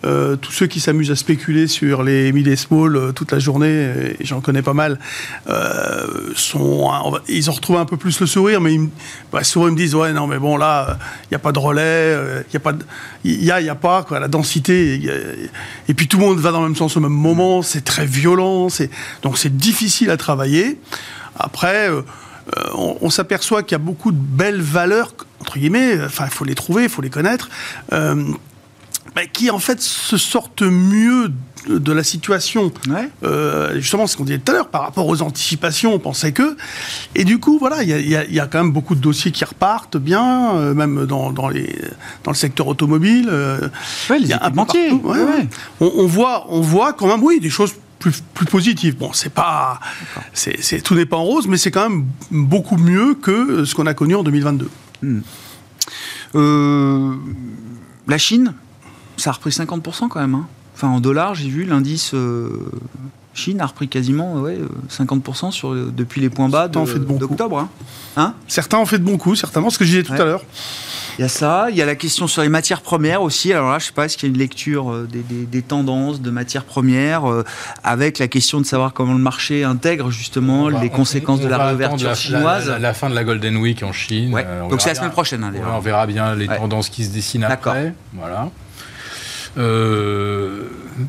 Euh, 0.05 0.37
tous 0.37 0.51
ceux 0.51 0.67
qui 0.67 0.81
s'amusent 0.81 1.11
à 1.11 1.17
spéculer 1.17 1.69
sur 1.69 2.03
les 2.03 2.33
mid 2.33 2.49
et 2.49 2.57
small 2.57 2.97
euh, 2.97 3.13
toute 3.13 3.31
la 3.31 3.39
journée, 3.39 4.17
et 4.19 4.25
j'en 4.25 4.41
connais 4.41 4.63
pas 4.63 4.75
mal, 4.75 4.99
euh, 5.49 6.07
ils 7.29 7.51
ont 7.51 7.53
retrouvé 7.53 7.79
un 7.79 7.85
peu 7.85 7.97
plus 7.97 8.19
le 8.19 8.27
sourire, 8.27 8.61
mais 8.61 8.79
bah, 9.33 9.45
souvent 9.45 9.69
ils 9.69 9.73
me 9.73 9.77
disent 9.77 9.95
ouais 9.95 10.13
non 10.13 10.27
mais 10.27 10.39
bon 10.39 10.57
là 10.57 10.99
il 11.25 11.29
n'y 11.31 11.37
a 11.37 11.39
pas 11.39 11.53
de 11.53 11.59
relais, 11.59 11.83
euh, 11.83 12.43
il 12.51 12.55
y 12.55 12.57
a 12.57 12.61
pas, 12.61 12.73
il 13.25 13.45
y 13.45 13.51
a 13.53 13.61
y 13.61 13.69
a 13.69 13.75
pas 13.77 14.03
quoi, 14.03 14.19
la 14.19 14.29
densité, 14.29 15.01
et 15.89 15.95
puis 15.95 16.09
tout 16.09 16.19
le 16.19 16.25
monde 16.25 16.39
va 16.39 16.51
dans 16.51 16.63
le 16.63 16.69
même 16.69 16.77
sens 16.77 16.97
au 16.97 17.01
même 17.01 17.13
moment, 17.13 17.63
c'est 17.63 17.85
très 17.85 18.07
violent, 18.07 18.69
donc 19.23 19.39
c'est 19.39 19.57
difficile 19.57 20.11
à 20.11 20.17
travailler. 20.17 20.81
Après. 21.37 21.89
euh, 21.91 22.03
euh, 22.57 22.97
on, 23.01 23.09
s'aperçoit 23.11 23.63
qu'il 23.63 23.73
y 23.73 23.75
a 23.77 23.79
beaucoup 23.79 24.11
de 24.11 24.19
belles 24.19 24.61
valeurs, 24.61 25.15
entre 25.41 25.59
guillemets, 25.59 25.97
euh, 25.97 26.07
enfin, 26.07 26.25
il 26.25 26.33
faut 26.33 26.45
les 26.45 26.57
trouver, 26.57 26.85
il 26.85 26.89
faut 26.89 27.03
les 27.03 27.11
connaître, 27.11 27.49
euh, 27.93 28.25
bah, 29.15 29.27
qui 29.27 29.51
en 29.51 29.59
fait 29.59 29.81
se 29.81 30.17
sortent 30.17 30.63
mieux 30.63 31.31
de, 31.69 31.79
de 31.79 31.93
la 31.93 32.03
situation. 32.03 32.73
Ouais. 32.89 33.09
Euh, 33.25 33.75
justement, 33.81 34.07
ce 34.07 34.17
qu'on 34.17 34.25
disait 34.25 34.39
tout 34.39 34.51
à 34.53 34.55
l'heure, 34.55 34.69
par 34.69 34.83
rapport 34.83 35.07
aux 35.07 35.23
anticipations, 35.23 35.95
on 35.95 35.99
pensait 35.99 36.33
que. 36.33 36.57
Et 37.15 37.25
du 37.25 37.39
coup, 37.39 37.59
voilà, 37.59 37.83
il 37.83 37.89
y 37.89 37.93
a, 37.93 37.99
il 37.99 38.09
y 38.09 38.17
a- 38.17 38.25
il 38.25 38.35
y 38.35 38.41
a 38.41 38.47
quand 38.47 38.59
même 38.63 38.73
beaucoup 38.73 38.95
de 38.95 39.01
dossiers 39.01 39.31
qui 39.33 39.45
repartent 39.45 39.97
bien, 39.97 40.55
euh, 40.57 40.75
même 40.75 41.07
dans, 41.07 41.31
dans, 41.31 41.49
les, 41.49 41.75
dans 42.25 42.31
le 42.33 42.37
secteur 42.37 42.67
automobile. 42.67 43.29
euh, 43.31 43.69
Ouais, 44.11 44.19
les 44.19 44.29
y 44.29 44.33
a 44.33 44.45
un 44.45 44.51
partout, 44.51 45.01
ouais. 45.05 45.47
On, 45.81 45.93
on 45.99 46.07
voit, 46.07 46.47
on 46.49 46.61
voit 46.61 46.93
quand 46.95 47.07
même, 47.07 47.23
oui, 47.23 47.39
des 47.41 47.51
choses 47.51 47.75
plus, 47.99 48.23
plus 48.35 48.47
positives. 48.47 48.97
Bon, 48.97 49.13
c'est 49.13 49.33
pas, 49.33 49.79
c'est, 50.33 50.83
tout 50.83 50.95
n'est 50.97 51.07
pas 51.07 51.17
en 51.19 51.23
rose, 51.23 51.47
mais 51.47 51.57
c'est 51.59 51.71
quand 51.71 51.89
même 51.89 52.07
beaucoup 52.33 52.77
mieux 52.77 53.15
que 53.15 53.65
ce 53.65 53.75
qu'on 53.77 53.87
a 53.87 53.95
connu 53.95 54.17
en 54.17 54.25
2022. 54.25 54.69
Euh, 56.35 57.15
la 58.09 58.19
Chine, 58.19 58.55
ça 59.17 59.31
a 59.31 59.33
repris 59.35 59.51
50% 59.51 60.09
quand 60.09 60.21
même. 60.21 60.35
hein. 60.35 60.47
Enfin, 60.75 60.89
en 60.89 61.01
dollars, 61.01 61.35
j'ai 61.35 61.49
vu 61.49 61.65
l'indice 61.65 62.13
euh, 62.15 62.49
Chine 63.35 63.61
a 63.63 63.67
repris 63.67 63.89
quasiment 63.89 64.35
ouais, 64.35 64.59
euh, 64.61 64.69
50% 64.91 65.51
sur, 65.53 65.73
le- 65.73 65.91
depuis 65.91 66.21
les 66.21 66.29
points 66.29 66.51
bas 66.51 66.69
de- 66.69 66.79
de 66.79 66.99
d'octobre. 67.19 67.59
hein. 67.59 67.69
Hein? 68.17 68.35
Certains 68.47 68.77
ont 68.79 68.85
fait 68.85 68.99
de 68.99 69.05
bons 69.05 69.17
coups, 69.17 69.39
certainement, 69.41 69.71
ce 69.71 69.79
que 69.79 69.85
je 69.87 69.91
disais 69.91 70.03
tout 70.03 70.13
Ouais. 70.13 70.21
à 70.21 70.25
l'heure. 70.25 70.43
Il 71.19 71.23
y 71.23 71.25
a 71.25 71.29
ça, 71.29 71.67
il 71.71 71.77
y 71.77 71.83
a 71.83 71.87
la 71.87 71.95
question 71.95 72.27
sur 72.27 72.43
les 72.43 72.49
matières 72.51 72.81
premières 72.83 73.23
aussi. 73.23 73.51
Alors 73.53 73.71
là, 73.71 73.79
je 73.79 73.87
sais 73.87 73.93
pas, 73.93 74.05
est-ce 74.07 74.17
qu'il 74.19 74.29
y 74.29 74.33
a 74.33 74.35
une 74.35 74.39
lecture 74.39 74.91
euh, 74.91 75.09
des, 75.11 75.21
des- 75.21 75.45
des 75.47 75.63
tendances 75.63 76.21
de 76.21 76.31
matières 76.31 76.65
premières 76.65 77.31
euh, 77.31 77.43
avec 77.85 78.19
la 78.19 78.29
question 78.29 78.61
de 78.61 78.67
savoir 78.67 78.93
comment 78.95 79.13
le 79.15 79.19
marché 79.19 79.65
intègre 79.65 80.11
justement 80.11 80.69
va- 80.71 80.81
les 80.83 80.89
on- 80.89 80.97
conséquences 80.97 81.41
on 81.41 81.45
de 81.45 81.49
la 81.49 81.67
réouverture 81.69 82.09
la- 82.09 82.15
chinoise. 82.15 82.67
La, 82.67 82.73
la- 82.75 82.79
la 82.81 82.95
fin 82.95 83.09
de 83.09 83.15
la 83.15 83.25
Golden 83.25 83.57
Week 83.59 83.83
en 83.83 83.93
Chine. 83.93 84.33
Ouais. 84.35 84.45
Euh, 84.47 84.69
Donc 84.69 84.81
c'est 84.83 84.89
la 84.91 84.95
semaine 84.95 85.11
prochaine, 85.11 85.43
hein, 85.45 85.53
Ouais, 85.55 85.61
on 85.75 85.81
verra 85.81 86.07
bien 86.07 86.35
les 86.35 86.49
Ouais. 86.49 86.57
tendances 86.59 86.89
qui 86.91 87.05
se 87.05 87.11
dessinent 87.13 87.43
D'accord. 87.43 87.73
après. 87.73 87.95
Voilà. 88.15 88.51
Euh, 89.59 90.65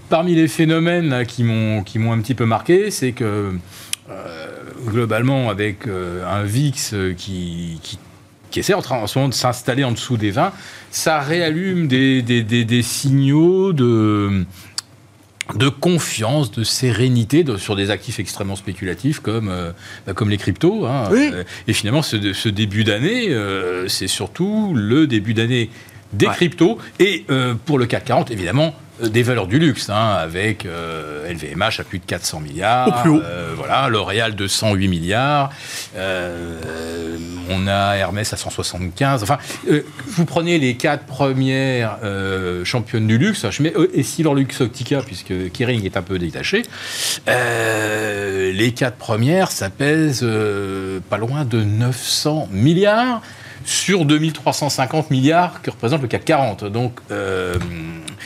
parmi 0.10 0.36
les 0.36 0.48
phénomènes 0.48 1.10
là, 1.10 1.26
qui 1.26 1.44
m'ont 1.44 1.84
qui 1.84 2.00
m'ont 2.00 2.12
un 2.14 2.20
petit 2.20 2.36
peu 2.36 2.46
marqué, 2.46 2.92
c'est 2.92 3.12
que 3.14 3.52
euh, 4.10 4.48
globalement, 4.88 5.50
avec 5.50 5.88
euh, 5.88 6.26
un 6.30 6.44
VIX 6.44 6.94
qui, 7.18 7.80
qui, 7.82 7.98
qui 8.52 8.60
essaie 8.60 8.74
en, 8.74 8.82
train- 8.82 8.98
en 9.00 9.08
ce 9.08 9.18
moment 9.18 9.30
de 9.30 9.34
s'installer 9.34 9.84
en 9.84 9.92
dessous 9.92 10.18
des 10.18 10.32
20, 10.32 10.52
ça 10.92 11.20
réallume 11.22 11.88
des, 11.88 12.22
des, 12.22 12.44
des- 12.44 12.66
des 12.66 12.82
signaux 12.82 13.72
de 13.74 14.44
de 15.56 15.68
confiance, 15.68 16.52
de 16.52 16.64
sérénité 16.64 17.44
de- 17.44 17.58
sur 17.58 17.76
des 17.76 17.90
actifs 17.92 18.18
extrêmement 18.18 18.56
spéculatifs 18.56 19.20
comme, 19.20 19.50
euh, 19.50 19.72
bah, 20.08 20.14
comme 20.14 20.30
les 20.30 20.38
cryptos. 20.38 20.86
hein. 20.86 21.10
Oui. 21.12 21.32
Et 21.68 21.74
finalement, 21.74 22.02
ce, 22.02 22.32
ce 22.32 22.48
début 22.50 22.86
d'année, 22.86 23.30
euh, 23.30 23.88
c'est 23.90 24.08
surtout 24.08 24.74
le 24.74 25.06
début 25.06 25.34
d'année 25.34 25.70
des 26.14 26.28
Ouais. 26.28 26.34
cryptos 26.34 26.78
et 27.00 27.26
euh, 27.30 27.54
pour 27.66 27.78
le 27.78 27.86
CAC 27.86 28.06
40, 28.06 28.32
évidemment, 28.32 28.74
euh, 29.02 29.08
des 29.10 29.24
valeurs 29.24 29.48
du 29.48 29.58
luxe, 29.60 29.90
hein, 29.90 30.14
avec 30.20 30.66
euh, 30.66 31.28
LVMH 31.32 31.80
à 31.80 31.84
plus 31.84 32.00
de 32.00 32.06
400 32.06 32.40
milliards, 32.42 32.88
Au 32.88 33.02
plus 33.02 33.10
haut. 33.10 33.22
euh, 33.24 33.54
voilà, 33.58 33.90
L'Oréal 33.90 34.36
de 34.36 34.48
108 34.48 34.88
milliards, 34.88 35.50
euh, 35.98 37.18
on 37.50 37.68
a 37.68 37.96
Hermès 37.96 38.32
à 38.32 38.38
175. 38.38 39.24
Enfin, 39.24 39.38
euh, 39.70 39.82
vous 40.08 40.26
prenez 40.26 40.60
les 40.60 40.76
quatre 40.76 41.06
premières 41.06 41.98
euh, 42.04 42.64
championnes 42.64 43.08
du 43.08 43.18
luxe, 43.18 43.46
je 43.50 43.64
mets 43.64 43.74
euh, 43.76 43.90
Essilor 43.96 44.36
Luxottica 44.36 45.02
puisque 45.02 45.34
Kering 45.52 45.84
est 45.86 45.98
un 45.98 46.02
peu 46.04 46.20
détaché. 46.20 46.64
Euh, 47.28 48.52
les 48.54 48.72
quatre 48.74 48.98
premières, 48.98 49.52
ça 49.52 49.70
pèse 49.70 50.22
euh, 50.24 51.00
pas 51.10 51.18
loin 51.18 51.46
de 51.46 51.64
900 51.64 52.50
milliards 52.52 53.22
sur 53.66 54.06
2350 54.06 55.12
milliards 55.12 55.62
que 55.62 55.72
représente 55.72 56.02
le 56.02 56.08
CAC 56.08 56.26
40. 56.26 56.64
Donc, 56.66 57.00
euh, 57.12 57.56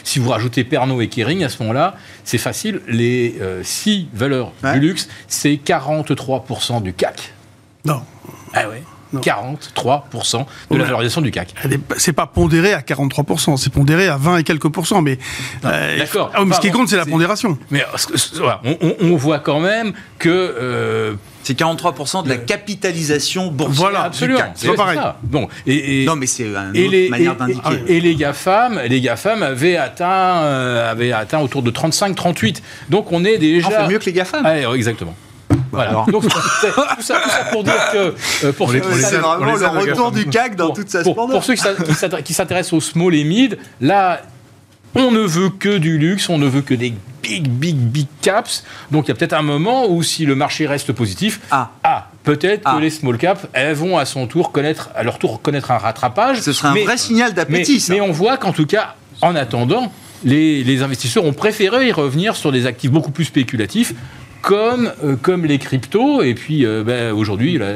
si 0.04 0.20
vous 0.20 0.30
rajoutez 0.30 0.64
Pernod 0.64 1.02
et 1.02 1.08
Kering 1.10 1.44
à 1.44 1.50
ce 1.50 1.62
moment-là, 1.64 1.96
c'est 2.24 2.38
facile. 2.38 2.82
Les 2.88 3.36
euh, 3.42 3.62
six 3.64 4.08
valeurs 4.14 4.52
Ouais. 4.64 4.74
du 4.74 4.80
luxe, 4.80 5.08
c'est 5.28 5.56
43% 5.64 6.82
du 6.82 6.94
CAC. 6.94 7.34
Non. 7.86 8.02
Ah 8.54 8.68
ouais. 8.70 8.84
Non. 9.14 9.22
43% 9.22 10.46
de 10.72 10.78
la 10.78 10.84
valorisation 10.84 11.22
du 11.22 11.32
CAC. 11.32 11.54
C'est 11.98 12.14
pas 12.14 12.28
pondéré 12.28 12.74
à 12.74 12.82
43%, 12.82 13.58
c'est 13.58 13.72
pondéré 13.72 14.08
à 14.08 14.18
20 14.18 14.38
et 14.40 14.44
quelques 14.44 14.70
pourcents. 14.70 15.02
Mais, 15.02 15.18
euh, 15.66 15.98
d'accord. 15.98 16.32
ah, 16.34 16.44
mais 16.46 16.56
ce 16.56 16.60
qui 16.60 16.72
compte, 16.72 16.90
c'est 16.90 16.98
la 16.98 17.06
pondération. 17.06 17.58
Mais 17.72 17.82
euh, 17.82 18.16
voilà, 18.36 18.62
on, 18.66 18.78
on- 18.82 18.96
on 19.02 19.16
voit 19.16 19.40
quand 19.40 19.60
même 19.60 19.94
que 20.20 20.30
euh, 20.30 21.14
C'est 21.44 21.58
43% 21.58 22.24
de 22.26 22.30
la 22.30 22.36
capitalisation 22.38 23.48
boursière 23.52 23.76
Voilà, 23.78 24.00
du 24.02 24.06
absolument, 24.08 24.40
CAC. 24.40 24.52
c'est 24.56 24.68
pas 24.68 24.74
pareil. 24.76 24.98
ça. 24.98 25.18
Bon, 25.24 25.48
et, 25.66 26.04
et- 26.04 26.06
Non, 26.06 26.16
mais 26.18 26.26
c'est 26.28 26.44
une 26.44 26.72
et 26.74 26.84
autre 26.84 26.92
les, 26.92 27.10
manière 27.10 27.36
d'indiquer. 27.38 27.84
et- 27.88 27.98
et 27.98 28.02
les 28.02 28.16
GAFAM, 28.16 28.82
les 28.88 29.00
GAFAM 29.00 29.44
avaient 29.44 29.78
atteint, 29.78 30.42
euh, 30.44 30.92
avaient 30.92 31.14
atteint 31.14 31.40
autour 31.40 31.62
de 31.64 31.72
35-38. 31.72 32.62
Donc 32.90 33.12
on 33.14 33.24
est 33.24 33.38
déjà. 33.38 33.68
On 33.68 33.72
fait 33.72 33.88
mieux 33.94 34.00
que 34.00 34.06
les 34.06 34.14
GAFAM. 34.14 34.44
Ouais, 34.46 34.66
exactement. 34.76 35.16
Voilà. 35.78 35.90
alors. 35.92 36.06
Donc, 36.12 36.24
tout, 36.24 36.30
ça, 36.30 36.96
tout 36.96 37.02
ça 37.02 37.20
pour 37.52 37.64
dire 37.64 37.74
que 37.94 38.14
euh, 38.46 38.52
pour 38.54 38.72
les- 38.72 38.82
qui 38.82 38.88
on 38.88 38.96
les 38.96 39.02
s'intéressent- 39.02 39.14
aime, 39.36 39.42
on 39.42 39.46
les 39.46 39.64
aime, 39.64 39.74
le 39.74 39.80
retour 39.92 40.12
du 40.12 40.26
CAC 40.26 40.56
dans 40.56 40.68
pour- 40.68 40.76
toute 40.76 40.90
sa 40.90 41.02
pour- 41.04 41.14
splendeur. 41.14 41.36
Pour 41.38 41.44
ceux 41.44 41.54
qui 41.56 41.62
s'int- 41.62 41.76
qui 41.76 41.94
s'intér- 41.94 42.24
qui 42.24 42.34
s'intéressent 42.34 42.74
au 42.74 42.82
small 42.82 43.16
et 43.16 43.24
mid, 43.24 43.58
là, 43.82 44.22
on 44.96 45.12
ne 45.12 45.20
veut 45.20 45.50
que 45.50 45.78
du 45.78 45.98
luxe, 45.98 46.30
on 46.30 46.38
ne 46.38 46.48
veut 46.48 46.62
que 46.62 46.74
des 46.74 46.94
big, 47.22 47.48
big, 47.50 47.76
big 47.76 48.08
caps. 48.22 48.64
Donc 48.92 49.06
il 49.06 49.10
y 49.10 49.12
a 49.12 49.16
peut-être 49.16 49.34
un 49.34 49.42
moment 49.42 49.88
où 49.90 50.02
si 50.02 50.26
le 50.26 50.34
marché 50.36 50.66
reste 50.66 50.92
positif, 50.94 51.40
Ah. 51.52 51.70
ah, 51.84 52.08
peut-être 52.24 52.62
Ah. 52.66 52.76
que 52.76 52.82
les 52.82 52.90
small 52.90 53.18
caps, 53.18 53.46
elles 53.54 53.76
vont 53.76 53.98
à 53.98 54.06
son 54.06 54.28
tour 54.28 54.52
connaître, 54.52 54.90
à 54.96 55.04
leur 55.04 55.20
tour 55.20 55.42
connaître 55.42 55.72
un 55.72 55.78
rattrapage. 55.78 56.40
Ce 56.42 56.54
serait 56.54 56.70
un 56.70 56.74
Mais- 56.74 56.84
vrai 56.86 56.98
signal 56.98 57.34
d'appétit, 57.34 57.84
mais 57.90 58.02
on 58.02 58.12
voit 58.12 58.38
qu'en 58.38 58.54
tout 58.54 58.66
cas, 58.66 58.96
en 59.22 59.36
attendant, 59.36 59.92
les, 60.24 60.64
les 60.64 60.82
investisseurs 60.82 61.26
ont 61.26 61.34
préféré 61.34 61.88
y 61.88 61.92
revenir 61.92 62.36
sur 62.36 62.52
des 62.52 62.66
actifs 62.66 62.90
beaucoup 62.92 63.12
plus 63.12 63.26
spéculatifs. 63.26 63.94
Comme, 64.48 64.92
euh, 65.04 65.16
comme 65.22 65.46
les 65.46 65.58
cryptos, 65.58 66.22
et 66.24 66.34
puis 66.34 66.66
euh, 66.66 66.82
ben, 66.86 67.12
aujourd'hui, 67.14 67.58
la, 67.58 67.68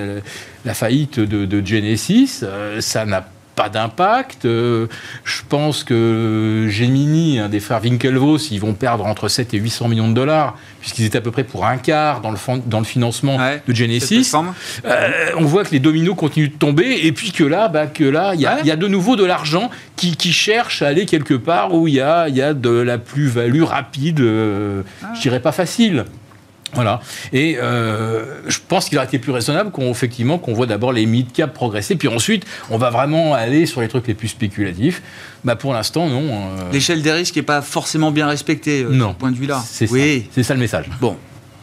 la 0.64 0.74
faillite 0.74 1.20
de, 1.20 1.46
de 1.46 1.66
Genesis, 1.68 2.40
euh, 2.44 2.80
ça 2.80 3.06
n'a 3.06 3.28
pas 3.58 3.68
d'impact. 3.68 4.44
Je 4.46 5.42
pense 5.50 5.84
que 5.84 6.68
Gemini, 6.70 7.40
un 7.40 7.50
des 7.50 7.60
frères 7.60 7.82
Winklevoss, 7.84 8.50
ils 8.52 8.60
vont 8.62 8.74
perdre 8.74 9.06
entre 9.06 9.28
7 9.28 9.54
et 9.54 9.58
800 9.58 9.90
millions 9.90 10.08
de 10.08 10.14
dollars, 10.14 10.58
puisqu'ils 10.80 11.04
étaient 11.04 11.18
à 11.18 11.22
peu 11.22 11.32
près 11.32 11.44
pour 11.44 11.66
un 11.66 11.76
quart 11.76 12.22
dans 12.22 12.32
le, 12.32 12.38
fon- 12.38 12.64
dans 12.66 12.80
le 12.80 12.86
financement 12.86 13.36
Ouais, 13.36 13.62
de 13.68 13.76
Genesis. 13.76 14.32
on 15.38 15.44
voit 15.44 15.66
que 15.66 15.72
les 15.72 15.80
dominos 15.82 16.16
continuent 16.16 16.48
de 16.54 16.58
tomber 16.58 17.02
et 17.06 17.12
puis 17.12 17.34
que 17.34 17.44
là, 17.44 17.68
bah, 17.68 17.88
que 17.88 18.06
là, 18.06 18.32
il 18.36 18.40
y, 18.40 18.46
a- 18.46 18.54
Ouais. 18.56 18.62
il 18.64 18.68
y 18.68 18.72
a 18.72 18.78
de 18.78 18.88
nouveau 18.88 19.18
de 19.18 19.26
l'argent 19.26 19.70
qui, 19.98 20.16
qui 20.16 20.32
cherche 20.32 20.82
à 20.82 20.88
aller 20.88 21.06
quelque 21.06 21.34
part 21.34 21.74
où 21.74 21.90
il 21.90 21.96
y 21.96 22.00
a, 22.02 22.30
il 22.30 22.36
y 22.38 22.42
a 22.42 22.54
de 22.54 22.70
la 22.70 22.98
plus-value 22.98 23.64
rapide, 23.64 24.22
euh, 24.22 24.82
je 25.14 25.20
dirais 25.20 25.42
pas 25.42 25.52
facile. 25.52 26.06
Voilà. 26.74 27.02
Et 27.34 27.58
euh, 27.60 28.42
je 28.48 28.60
pense 28.68 28.88
qu'il 28.88 28.98
aurait 28.98 29.08
été 29.08 29.20
plus 29.20 29.32
raisonnable 29.32 29.72
qu'on 29.72 29.92
effectivement 29.92 30.38
qu'on 30.38 30.54
voit 30.54 30.66
d'abord 30.68 30.94
les 30.94 31.06
mid-cap 31.06 31.54
progresser, 31.54 31.96
puis 31.96 32.08
ensuite 32.08 32.46
on 32.70 32.78
va 32.78 32.90
vraiment 32.90 33.34
aller 33.34 33.66
sur 33.66 33.82
les 33.82 33.88
trucs 33.88 34.08
les 34.08 34.14
plus 34.14 34.30
spéculatifs. 34.30 35.02
Bah 35.44 35.56
pour 35.56 35.74
l'instant 35.74 36.08
non. 36.08 36.24
euh, 36.30 36.72
L'échelle 36.72 37.02
des 37.02 37.12
risques 37.12 37.36
n'est 37.36 37.42
pas 37.42 37.62
forcément 37.62 38.12
bien 38.12 38.28
respectée, 38.28 38.84
euh, 38.84 38.90
Non. 38.90 39.10
de 39.10 39.14
ce 39.14 39.18
point 39.18 39.32
de 39.32 39.38
vue-là. 39.38 39.62
c'est 39.66 39.92
Oui. 39.92 40.22
ça. 40.22 40.30
C'est 40.36 40.44
ça 40.44 40.54
le 40.54 40.60
message. 40.60 40.86
Bon. 41.02 41.18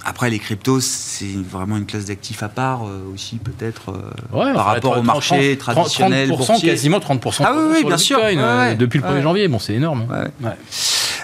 Après, 0.05 0.31
les 0.31 0.39
cryptos, 0.39 0.81
c'est 0.81 1.27
vraiment 1.51 1.77
une 1.77 1.85
classe 1.85 2.07
d'actifs 2.07 2.43
à 2.43 2.49
part 2.49 2.85
euh, 2.87 3.13
aussi, 3.13 3.37
peut-être, 3.37 3.91
euh, 3.91 4.37
Ouais, 4.39 4.55
par 4.55 4.65
rapport 4.67 4.93
au 4.93 4.95
30, 5.03 5.05
marché 5.05 5.59
30, 5.59 5.75
traditionnel, 5.75 6.31
30%, 6.31 6.37
boursier. 6.37 6.69
quasiment 6.71 6.99
30% 6.99 7.43
Ah 7.45 7.53
oui, 7.73 7.85
bien 7.85 7.99
sûr. 7.99 8.17
Bitcoin, 8.17 8.39
Ouais, 8.39 8.45
ouais. 8.57 8.75
depuis 8.77 8.99
le 9.01 9.05
1er 9.05 9.13
Ouais. 9.17 9.23
janvier. 9.23 9.49
Bon, 9.49 9.59
c'est 9.59 9.75
énorme. 9.75 10.07
hein. 10.11 10.55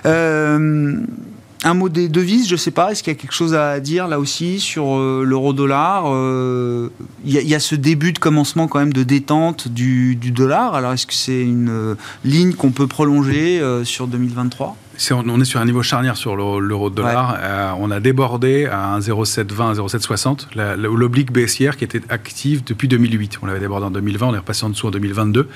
Euh, 0.05 0.97
un 1.65 1.75
mot 1.75 1.89
des 1.89 2.09
devises, 2.09 2.47
je 2.49 2.57
sais 2.57 2.71
pas, 2.71 2.93
est-ce 2.93 3.03
qu'il 3.03 3.13
y 3.13 3.17
a 3.17 3.19
quelque 3.19 3.33
chose 3.35 3.55
à 3.55 3.81
dire 3.81 4.07
là 4.07 4.19
aussi 4.21 4.61
sur 4.61 4.97
euh, 4.97 5.25
l'euro-dollar 5.27 6.05
Euh, 6.07 6.91
Il 7.25 7.33
y, 7.33 7.55
a- 7.55 7.61
ce 7.61 7.75
début 7.75 8.13
de 8.13 8.19
commencement 8.19 8.69
quand 8.69 8.79
même 8.79 8.93
de 8.93 9.03
détente 9.03 9.69
du, 9.69 10.15
dollar. 10.17 10.75
Alors 10.75 10.93
est-ce 10.93 11.07
que 11.07 11.15
c'est 11.15 11.41
une 11.43 11.71
euh, 11.71 11.95
ligne 12.25 12.53
qu'on 12.53 12.71
peut 12.71 12.87
prolonger 12.87 13.63
sur 13.85 14.07
2023 14.07 14.77
On 15.11 15.29
on 15.29 15.41
est 15.41 15.45
sur 15.45 15.61
un 15.61 15.65
niveau 15.65 15.83
charnière 15.83 16.17
sur 16.17 16.37
l'euro 16.37 16.61
l'euro 16.61 16.89
de 16.89 16.95
dollar. 16.95 17.37
Euh, 17.41 17.73
on 17.81 17.91
a 17.91 17.99
débordé 18.01 18.67
à 18.67 18.93
un 18.95 19.01
0,720, 19.01 19.71
un 19.71 19.75
0,760, 19.75 20.49
la- 20.55 20.77
la- 20.77 20.89
l'oblique 20.89 21.33
baissière 21.33 21.77
qui 21.77 21.85
était 21.85 22.01
active 22.11 22.63
depuis 22.65 22.87
2008. 22.87 23.39
On 23.43 23.47
l'avait 23.47 23.59
débordé 23.61 23.87
en 23.87 23.91
2020, 23.91 24.29
on 24.29 24.35
est 24.35 24.39
repassé 24.39 24.65
en 24.65 24.69
dessous 24.71 24.87
en 24.87 24.91
2022. 24.91 25.49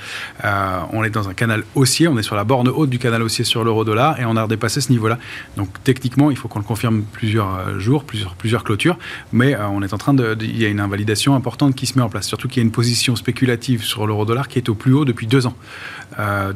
Euh, 0.44 0.78
on 0.92 1.04
est 1.04 1.10
dans 1.10 1.28
un 1.28 1.34
canal 1.34 1.62
haussier, 1.76 2.08
on 2.08 2.18
est 2.18 2.22
sur 2.22 2.34
la 2.34 2.42
borne 2.44 2.68
haute 2.68 2.90
du 2.90 2.98
canal 2.98 3.22
haussier 3.22 3.44
sur 3.44 3.62
l'euro 3.62 3.84
dollar 3.84 4.18
et 4.20 4.24
on 4.24 4.36
a 4.36 4.42
redépassé 4.42 4.80
ce 4.80 4.90
niveau-là. 4.90 5.18
Donc 5.56 5.68
techniquement, 5.84 6.30
il 6.32 6.36
faut 6.36 6.48
qu'on 6.48 6.58
le 6.58 6.64
confirme 6.64 7.02
plusieurs 7.12 7.54
euh, 7.58 7.78
jours, 7.78 8.04
plusieurs, 8.04 8.34
plusieurs 8.34 8.64
clôtures, 8.64 8.98
mais 9.32 9.54
euh, 9.54 9.66
on 9.68 9.82
est 9.82 9.94
en 9.94 9.98
train 9.98 10.14
de, 10.14 10.34
de- 10.34 10.44
il 10.44 10.60
y 10.60 10.64
a 10.64 10.68
une 10.68 10.80
invalidation 10.80 11.34
importante 11.36 11.74
qui 11.76 11.86
se 11.86 11.96
met 11.96 12.02
en 12.02 12.08
place. 12.08 12.26
Surtout 12.26 12.48
qu'il 12.48 12.60
y 12.60 12.64
a 12.64 12.66
une 12.66 12.72
position 12.72 13.14
spéculative 13.14 13.84
sur 13.84 14.06
l'euro 14.06 14.24
dollar 14.24 14.48
qui 14.48 14.58
est 14.58 14.68
au 14.68 14.74
plus 14.74 14.92
haut 14.94 15.04
depuis 15.04 15.26
deux 15.28 15.46
ans. 15.46 15.54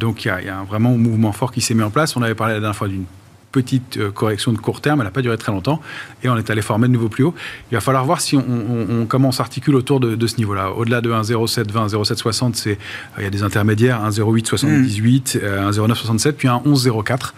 Donc 0.00 0.24
il 0.24 0.28
y 0.28 0.30
a, 0.32 0.40
il 0.40 0.46
y 0.46 0.50
a 0.50 0.58
un 0.58 0.64
vraiment 0.64 0.90
un 0.90 0.96
mouvement 0.96 1.30
fort 1.32 1.52
qui 1.52 1.60
s'est 1.60 1.74
mis 1.74 1.84
en 1.84 1.90
place. 1.90 2.16
On 2.16 2.22
avait 2.22 2.34
parlé 2.34 2.54
la 2.54 2.60
dernière 2.72 2.76
fois 2.78 2.88
d'une 2.88 3.04
petite 3.52 3.98
euh, 3.98 4.10
correction 4.10 4.50
de 4.54 4.56
court 4.56 4.80
terme, 4.80 5.00
elle 5.00 5.04
n'a 5.04 5.10
pas 5.10 5.20
duré 5.20 5.36
très 5.36 5.52
longtemps, 5.52 5.82
et 6.24 6.28
on 6.30 6.38
est 6.38 6.48
allé 6.48 6.62
former 6.62 6.88
de 6.88 6.92
nouveau 6.94 7.10
plus 7.10 7.22
haut. 7.22 7.34
Il 7.70 7.74
va 7.74 7.82
falloir 7.82 8.02
voir 8.06 8.22
si 8.22 8.34
on, 8.34 8.40
on, 8.48 8.86
on- 9.02 9.04
comment 9.04 9.28
on 9.28 9.32
s'articule 9.32 9.74
autour 9.74 10.00
de, 10.00 10.14
de 10.14 10.26
ce 10.26 10.38
niveau-là. 10.38 10.70
Au-delà 10.70 11.02
de 11.02 11.10
1,0720, 11.12 11.90
1,0760, 11.90 12.54
c'est 12.54 12.70
euh, 12.70 12.76
il 13.18 13.24
y 13.24 13.26
a 13.26 13.30
des 13.30 13.42
intermédiaires, 13.42 14.00
1,0878, 14.08 15.38
euh, 15.42 15.70
1,0967, 15.70 16.32
puis 16.32 16.48
un 16.48 16.62
11,04. 16.64 17.34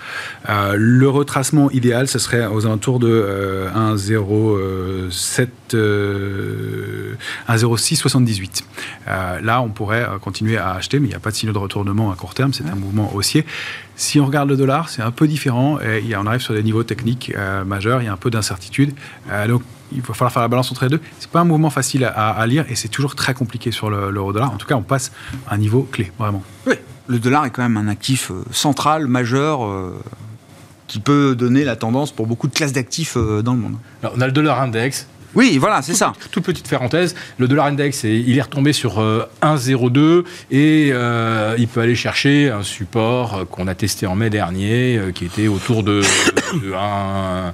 Euh, 0.51 0.75
le 0.79 1.09
retracement 1.09 1.69
idéal, 1.73 2.07
ce 2.07 2.21
serait 2.21 2.47
aux 2.47 2.65
alentours 2.65 3.01
de 3.01 3.09
euh, 3.11 3.69
1,07, 3.97 5.49
euh, 5.75 7.15
1,0678. 7.49 8.63
Euh, 9.09 9.41
là, 9.41 9.61
on 9.63 9.69
pourrait 9.69 10.07
continuer 10.21 10.59
à 10.59 10.75
acheter, 10.75 11.01
mais 11.01 11.07
il 11.09 11.11
n'y 11.11 11.17
a 11.17 11.21
pas 11.21 11.31
de 11.33 11.37
signaux 11.37 11.53
de 11.53 11.59
retournement 11.59 12.13
à 12.13 12.15
court 12.15 12.35
terme, 12.35 12.53
c'est 12.53 12.67
un 12.69 12.77
mouvement 12.77 13.13
haussier. 13.17 13.45
Si 13.97 14.19
on 14.21 14.27
regarde 14.27 14.49
le 14.49 14.57
dollar, 14.57 14.89
c'est 14.89 15.03
un 15.03 15.11
peu 15.11 15.27
différent. 15.29 15.79
Et 15.81 16.15
on 16.17 16.27
arrive 16.27 16.41
sur 16.41 16.55
des 16.55 16.63
niveaux 16.63 16.83
techniques 16.83 17.33
euh, 17.37 17.65
majeurs, 17.65 18.03
il 18.03 18.07
y 18.07 18.09
a 18.09 18.13
un 18.13 18.17
peu 18.17 18.31
d'incertitude. 18.31 18.93
Euh, 19.31 19.47
donc, 19.47 19.63
il 19.93 20.01
va 20.01 20.15
falloir 20.15 20.33
faire 20.33 20.43
la 20.43 20.49
balance 20.49 20.73
entre 20.73 20.85
les 20.85 20.91
deux. 20.91 21.01
C'est 21.21 21.31
pas 21.31 21.41
un 21.41 21.45
mouvement 21.45 21.71
facile 21.71 22.05
à, 22.05 22.31
à 22.31 22.47
lire 22.47 22.65
et 22.69 22.75
c'est 22.75 22.89
toujours 22.89 23.15
très 23.15 23.35
compliqué 23.35 23.71
sur 23.71 23.91
le- 23.91 24.11
l'euro-dollar. 24.11 24.53
En 24.53 24.57
tout 24.57 24.67
cas, 24.67 24.75
on 24.75 24.83
passe 24.83 25.13
à 25.49 25.55
un 25.55 25.59
niveau 25.59 25.89
clé, 25.91 26.11
vraiment. 26.19 26.43
Oui. 26.67 26.75
Le 27.07 27.19
dollar 27.19 27.45
est 27.45 27.51
quand 27.51 27.63
même 27.63 27.77
un 27.77 27.87
actif 27.89 28.31
euh, 28.31 28.43
central, 28.51 29.07
majeur, 29.07 29.65
euh, 29.65 29.95
qui 30.87 30.99
peut 31.01 31.35
donner 31.37 31.65
la 31.65 31.77
tendance 31.77 32.13
pour 32.13 32.27
beaucoup 32.27 32.47
de 32.49 32.55
classes 32.55 32.73
d'actifs 32.73 33.17
euh, 33.17 33.43
dans 33.43 33.53
le 33.55 33.61
monde. 33.61 33.77
Alors, 34.03 34.15
on 34.17 34.21
a 34.21 34.27
le 34.27 34.33
dollar 34.33 34.61
index. 34.61 35.07
Oui, 35.35 35.59
voilà, 35.59 35.83
c'est 35.83 35.95
ça. 35.95 36.13
Toute 36.31 36.45
petite 36.45 36.69
parenthèse, 36.69 37.15
le 37.39 37.49
dollar 37.49 37.67
index, 37.67 38.05
est- 38.05 38.21
il 38.21 38.39
est 38.39 38.43
retombé 38.43 38.73
sur 38.73 39.01
euh, 39.01 39.27
1,02 39.43 40.25
et 40.51 40.91
euh, 40.93 41.57
il 41.59 41.67
peut 41.69 41.81
aller 41.81 41.97
chercher 41.97 42.51
un 42.51 42.63
support 42.63 43.35
euh, 43.35 43.45
qu'on 43.45 43.67
a 43.67 43.75
testé 43.75 44.07
en 44.07 44.15
mai 44.15 44.31
dernier, 44.31 44.97
euh, 44.97 45.11
qui 45.13 45.25
était 45.25 45.49
autour 45.49 45.83
de, 45.83 46.03
de 46.63 46.73
1, 46.73 47.53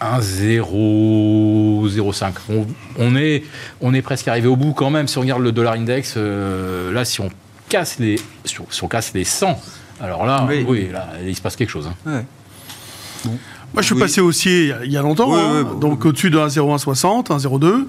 1,005. 0.00 2.34
On, 2.50 2.66
on 2.98 3.16
est, 3.16 3.44
on 3.80 3.94
est 3.94 4.02
presque 4.02 4.28
arrivé 4.28 4.48
au 4.48 4.56
bout 4.56 4.72
quand 4.72 4.90
même. 4.90 5.08
Si 5.08 5.18
on 5.18 5.22
regarde 5.22 5.42
le 5.42 5.52
dollar 5.52 5.74
index, 5.74 6.14
euh, 6.16 6.92
là, 6.92 7.04
si 7.04 7.20
on 7.20 7.30
casse 7.68 7.98
les, 7.98 8.16
si 8.44 8.60
on, 8.60 8.66
si 8.70 8.84
on 8.84 8.88
casse 8.88 9.12
les 9.14 9.24
100, 9.24 9.60
alors 10.00 10.26
là, 10.26 10.46
Oui. 10.48 10.64
oui, 10.68 10.88
là, 10.92 11.08
il 11.26 11.34
se 11.34 11.40
passe 11.40 11.56
quelque 11.56 11.70
chose. 11.70 11.88
hein. 11.88 11.94
Ouais. 13.24 13.30
Moi, 13.76 13.82
je 13.82 13.86
suis 13.88 13.94
Oui. 13.94 14.00
passé 14.00 14.20
haussier 14.22 14.72
il 14.84 14.90
y 14.90 14.96
a- 14.96 15.02
longtemps, 15.02 15.30
Oui, 15.34 15.38
hein, 15.38 15.66
oui, 15.70 15.80
donc 15.80 16.02
au-dessus 16.06 16.30
de 16.30 16.38
1,0160, 16.38 17.30
1,02. 17.30 17.86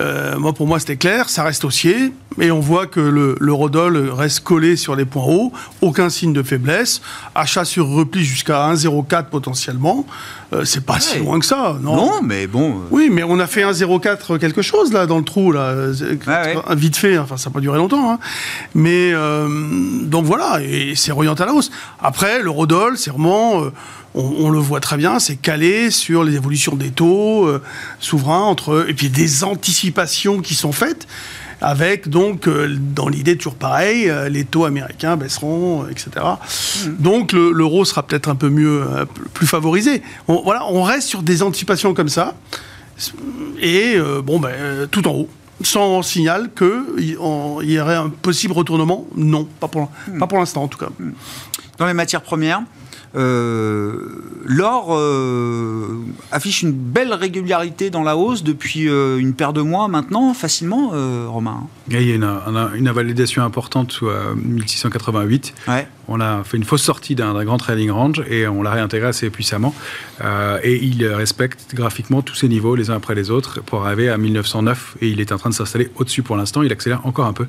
Euh, 0.00 0.38
moi, 0.38 0.54
pour 0.54 0.66
moi, 0.66 0.78
c'était 0.78 0.96
clair, 0.96 1.28
ça 1.28 1.42
reste 1.42 1.62
haussier, 1.66 2.14
mais 2.38 2.50
on 2.50 2.60
voit 2.60 2.86
que 2.86 3.00
le, 3.00 3.36
l'eurodoll 3.38 4.08
reste 4.10 4.40
collé 4.40 4.76
sur 4.76 4.96
les 4.96 5.04
points 5.04 5.24
hauts, 5.26 5.52
aucun 5.82 6.08
signe 6.08 6.32
de 6.32 6.42
faiblesse, 6.42 7.02
achat 7.34 7.66
sur 7.66 7.86
repli 7.88 8.24
jusqu'à 8.24 8.64
1,04 8.72 9.28
potentiellement. 9.28 10.06
Euh, 10.54 10.64
c'est 10.64 10.86
pas 10.86 10.98
si 11.00 11.18
loin 11.18 11.38
que 11.38 11.44
ça, 11.44 11.76
non, 11.82 11.96
Non, 11.96 12.12
mais 12.22 12.46
bon. 12.46 12.70
euh, 12.70 12.74
Oui, 12.90 13.08
mais 13.12 13.22
on 13.22 13.38
a 13.40 13.46
fait 13.46 13.62
1,04 13.62 14.38
quelque 14.38 14.62
chose 14.62 14.90
là 14.90 15.04
dans 15.06 15.18
le 15.18 15.24
trou 15.24 15.52
là, 15.52 15.74
Ouais, 16.26 16.54
vite 16.76 16.96
fait. 16.96 17.18
Enfin, 17.18 17.36
ça 17.36 17.50
n'a 17.50 17.54
pas 17.54 17.60
duré 17.60 17.76
longtemps, 17.76 18.12
hein. 18.12 18.18
mais 18.74 19.12
euh, 19.12 19.46
donc 20.04 20.24
voilà, 20.24 20.60
et 20.62 20.94
c'est 20.96 21.12
orienté 21.12 21.42
à 21.42 21.46
la 21.46 21.52
hausse. 21.52 21.70
Après, 22.02 22.42
l'eurodoll, 22.42 22.96
c'est 22.96 23.10
vraiment, 23.10 23.64
on, 24.14 24.22
on 24.40 24.50
le 24.50 24.58
voit 24.58 24.80
très 24.80 24.96
bien, 24.96 25.09
c'est 25.18 25.36
calé 25.36 25.90
sur 25.90 26.22
les 26.24 26.34
évolutions 26.36 26.76
des 26.76 26.90
taux 26.90 27.46
euh, 27.46 27.62
souverains 27.98 28.42
entre 28.42 28.86
et 28.88 28.94
puis 28.94 29.08
des 29.08 29.44
anticipations 29.44 30.40
qui 30.40 30.54
sont 30.54 30.72
faites. 30.72 31.06
Avec 31.62 32.08
donc, 32.08 32.48
euh, 32.48 32.74
dans 32.94 33.06
l'idée 33.08 33.36
toujours 33.36 33.54
pareil, 33.54 34.08
euh, 34.08 34.30
les 34.30 34.44
taux 34.46 34.64
américains 34.64 35.18
baisseront, 35.18 35.84
euh, 35.84 35.90
etc. 35.90 36.10
Donc 36.98 37.32
le- 37.32 37.50
l'euro 37.52 37.84
sera 37.84 38.02
peut-être 38.02 38.30
un 38.30 38.34
peu 38.34 38.48
mieux, 38.48 38.82
plus 39.34 39.46
favorisé. 39.46 40.02
On, 40.26 40.40
voilà, 40.42 40.64
on 40.70 40.82
reste 40.82 41.08
sur 41.08 41.22
des 41.22 41.42
anticipations 41.42 41.92
comme 41.92 42.08
ça 42.08 42.34
et 43.60 43.96
bon, 44.24 44.38
ben, 44.40 44.86
tout 44.90 45.06
en 45.08 45.12
haut. 45.12 45.28
Sans 45.62 46.00
signal 46.02 46.50
qu'il 46.56 47.10
y 47.10 47.16
aurait 47.18 47.94
un 47.96 48.08
possible 48.08 48.54
retournement 48.54 49.06
Non, 49.14 49.46
pas 49.58 49.68
pour, 49.68 49.90
pas 50.18 50.26
pour 50.26 50.38
l'instant 50.38 50.62
en 50.62 50.68
tout 50.68 50.78
cas. 50.78 50.88
Dans 51.76 51.86
les 51.86 51.92
matières 51.92 52.22
premières, 52.22 52.62
l'or 53.14 54.88
euh, 54.96 55.98
affiche 56.32 56.62
une 56.62 56.72
belle 56.72 57.12
régularité 57.12 57.90
dans 57.90 58.02
la 58.02 58.16
hausse 58.16 58.42
depuis 58.44 58.88
euh, 58.88 59.18
une 59.18 59.34
paire 59.34 59.52
de 59.52 59.62
mois 59.62 59.88
maintenant, 59.88 60.32
facilement, 60.34 60.90
euh, 60.94 61.26
Romain. 61.28 61.66
Il 61.88 62.00
y 62.02 62.12
a 62.12 62.14
une, 62.14 62.24
un- 62.24 62.72
une 62.74 62.88
invalidation 62.88 63.42
importante 63.44 63.98
euh, 64.02 64.34
1688. 64.36 65.54
Ouais. 65.68 65.88
On 66.10 66.20
a 66.20 66.44
fait 66.44 66.56
une 66.56 66.64
fausse 66.64 66.82
sortie 66.82 67.14
d'un 67.14 67.44
grand 67.44 67.56
trading 67.56 67.90
range 67.90 68.22
et 68.28 68.46
on 68.48 68.62
l'a 68.62 68.72
réintégré 68.72 69.08
assez 69.08 69.30
puissamment. 69.30 69.74
Euh, 70.22 70.58
et 70.62 70.76
il 70.84 71.06
respecte 71.06 71.74
graphiquement 71.74 72.20
tous 72.20 72.34
ces 72.34 72.48
niveaux 72.48 72.74
les 72.74 72.90
uns 72.90 72.96
après 72.96 73.14
les 73.14 73.30
autres 73.30 73.60
pour 73.62 73.86
arriver 73.86 74.08
à 74.08 74.18
1909 74.18 74.96
et 75.00 75.08
il 75.08 75.20
est 75.20 75.30
en 75.32 75.38
train 75.38 75.50
de 75.50 75.54
s'installer 75.54 75.88
au-dessus 75.94 76.22
pour 76.22 76.36
l'instant. 76.36 76.62
Il 76.62 76.72
accélère 76.72 77.06
encore 77.06 77.26
un 77.26 77.32
peu. 77.32 77.46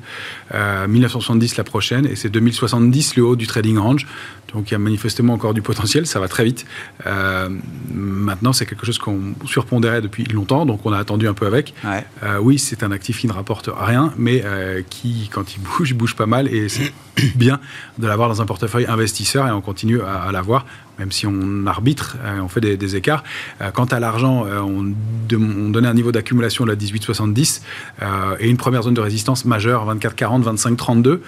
Euh, 0.54 0.86
1970 0.86 1.56
la 1.56 1.64
prochaine 1.64 2.06
et 2.06 2.16
c'est 2.16 2.30
2070 2.30 3.16
le 3.16 3.24
haut 3.24 3.36
du 3.36 3.46
trading 3.46 3.78
range. 3.78 4.06
Donc 4.54 4.70
il 4.70 4.72
y 4.72 4.74
a 4.74 4.78
manifestement 4.78 5.32
encore 5.32 5.54
du 5.54 5.62
potentiel, 5.62 6.06
ça 6.06 6.20
va 6.20 6.28
très 6.28 6.44
vite. 6.44 6.66
Euh, 7.06 7.48
maintenant, 7.92 8.52
c'est 8.52 8.66
quelque 8.66 8.84
chose 8.84 8.98
qu'on 8.98 9.34
surpondérait 9.46 10.02
depuis 10.02 10.24
longtemps, 10.24 10.66
donc 10.66 10.84
on 10.84 10.92
a 10.92 10.98
attendu 10.98 11.26
un 11.26 11.34
peu 11.34 11.46
avec. 11.46 11.74
Ouais. 11.84 12.04
Euh, 12.22 12.38
oui, 12.38 12.58
c'est 12.58 12.82
un 12.82 12.92
actif 12.92 13.18
qui 13.18 13.26
ne 13.26 13.32
rapporte 13.32 13.70
rien, 13.74 14.12
mais 14.16 14.42
euh, 14.44 14.82
qui, 14.88 15.30
quand 15.32 15.54
il 15.54 15.60
bouge, 15.60 15.94
bouge 15.94 16.14
pas 16.14 16.26
mal. 16.26 16.52
Et 16.52 16.68
c'est 16.68 16.92
bien 17.34 17.60
de 17.98 18.06
l'avoir 18.06 18.28
dans 18.28 18.42
un 18.42 18.46
portefeuille 18.52 18.84
investisseur 18.86 19.48
et 19.48 19.50
on 19.50 19.62
continue 19.62 20.02
à, 20.02 20.30
l'avoir, 20.30 20.66
même 20.98 21.10
si 21.10 21.26
on 21.26 21.66
arbitre, 21.66 22.18
euh, 22.22 22.40
on 22.40 22.48
fait 22.48 22.60
des, 22.60 22.96
écarts. 22.96 23.24
Euh, 23.62 23.70
quant 23.70 23.86
à 23.86 23.98
l'argent, 23.98 24.44
euh, 24.44 24.58
on, 24.58 24.92
on 25.34 25.70
donnait 25.70 25.88
un 25.88 25.94
niveau 25.94 26.12
d'accumulation 26.12 26.64
de 26.66 26.70
la 26.70 26.76
18,70 26.76 27.62
euh, 28.02 28.36
et 28.40 28.50
une 28.50 28.58
première 28.58 28.82
zone 28.82 28.92
de 28.92 29.00
résistance 29.00 29.46
majeure, 29.46 29.86
24,40, 29.94 30.42
25,32. 30.42 31.08
Euh, 31.08 31.20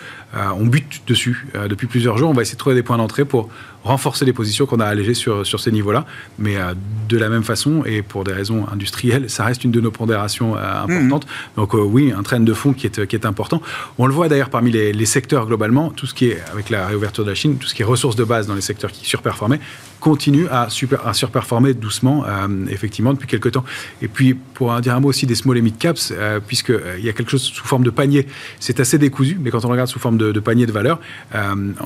on 0.58 0.66
bute 0.66 1.00
dessus 1.06 1.46
depuis 1.70 1.86
plusieurs 1.86 2.18
jours. 2.18 2.28
On 2.28 2.34
va 2.34 2.42
essayer 2.42 2.56
de 2.56 2.58
trouver 2.58 2.76
des 2.76 2.82
points 2.82 2.98
d'entrée 2.98 3.24
pour 3.24 3.48
renforcer 3.84 4.24
les 4.24 4.32
positions 4.32 4.66
qu'on 4.66 4.80
a 4.80 4.86
allégées 4.86 5.14
sur, 5.14 5.46
sur 5.46 5.60
ces 5.60 5.70
niveaux-là. 5.70 6.06
Mais 6.38 6.56
euh, 6.56 6.74
de 7.08 7.18
la 7.18 7.28
même 7.28 7.44
façon, 7.44 7.84
et 7.84 8.02
pour 8.02 8.24
des 8.24 8.32
raisons 8.32 8.66
industrielles, 8.72 9.28
ça 9.28 9.44
reste 9.44 9.62
une 9.64 9.70
de 9.70 9.80
nos 9.80 9.90
pondérations 9.90 10.56
euh, 10.56 10.82
importantes. 10.82 11.26
Donc 11.56 11.74
euh, 11.74 11.78
oui, 11.78 12.12
un 12.16 12.22
train 12.22 12.40
de 12.40 12.54
fond 12.54 12.72
qui 12.72 12.86
est, 12.86 13.06
qui 13.06 13.14
est 13.14 13.26
important. 13.26 13.60
On 13.98 14.06
le 14.06 14.12
voit 14.12 14.28
d'ailleurs 14.28 14.50
parmi 14.50 14.70
les, 14.70 14.92
les 14.92 15.06
secteurs 15.06 15.46
globalement, 15.46 15.90
tout 15.90 16.06
ce 16.06 16.14
qui 16.14 16.28
est, 16.28 16.42
avec 16.50 16.70
la 16.70 16.86
réouverture 16.86 17.24
de 17.24 17.28
la 17.30 17.34
Chine, 17.34 17.58
tout 17.58 17.68
ce 17.68 17.74
qui 17.74 17.82
est 17.82 17.84
ressources 17.84 18.16
de 18.16 18.24
base 18.24 18.46
dans 18.46 18.54
les 18.54 18.62
secteurs 18.62 18.90
qui 18.90 19.04
surperformaient, 19.06 19.60
continue 20.00 20.46
à, 20.48 20.68
super, 20.70 21.06
à 21.06 21.14
surperformer 21.14 21.72
doucement, 21.72 22.24
effectivement, 22.68 23.14
depuis 23.14 23.26
quelques 23.26 23.52
temps. 23.52 23.64
Et 24.02 24.08
puis, 24.08 24.34
pour 24.34 24.70
en 24.70 24.80
dire 24.80 24.94
un 24.94 25.00
mot 25.00 25.08
aussi 25.08 25.26
des 25.26 25.34
small 25.34 25.56
et 25.56 25.62
mid 25.62 25.78
caps, 25.78 26.12
puisqu'il 26.46 27.02
y 27.02 27.08
a 27.08 27.12
quelque 27.14 27.30
chose 27.30 27.42
sous 27.42 27.64
forme 27.64 27.84
de 27.84 27.90
panier, 27.90 28.26
c'est 28.60 28.80
assez 28.80 28.98
décousu, 28.98 29.38
mais 29.40 29.50
quand 29.50 29.64
on 29.64 29.68
regarde 29.68 29.88
sous 29.88 29.98
forme 29.98 30.18
de, 30.18 30.30
de 30.30 30.40
panier 30.40 30.66
de 30.66 30.72
valeur, 30.72 31.00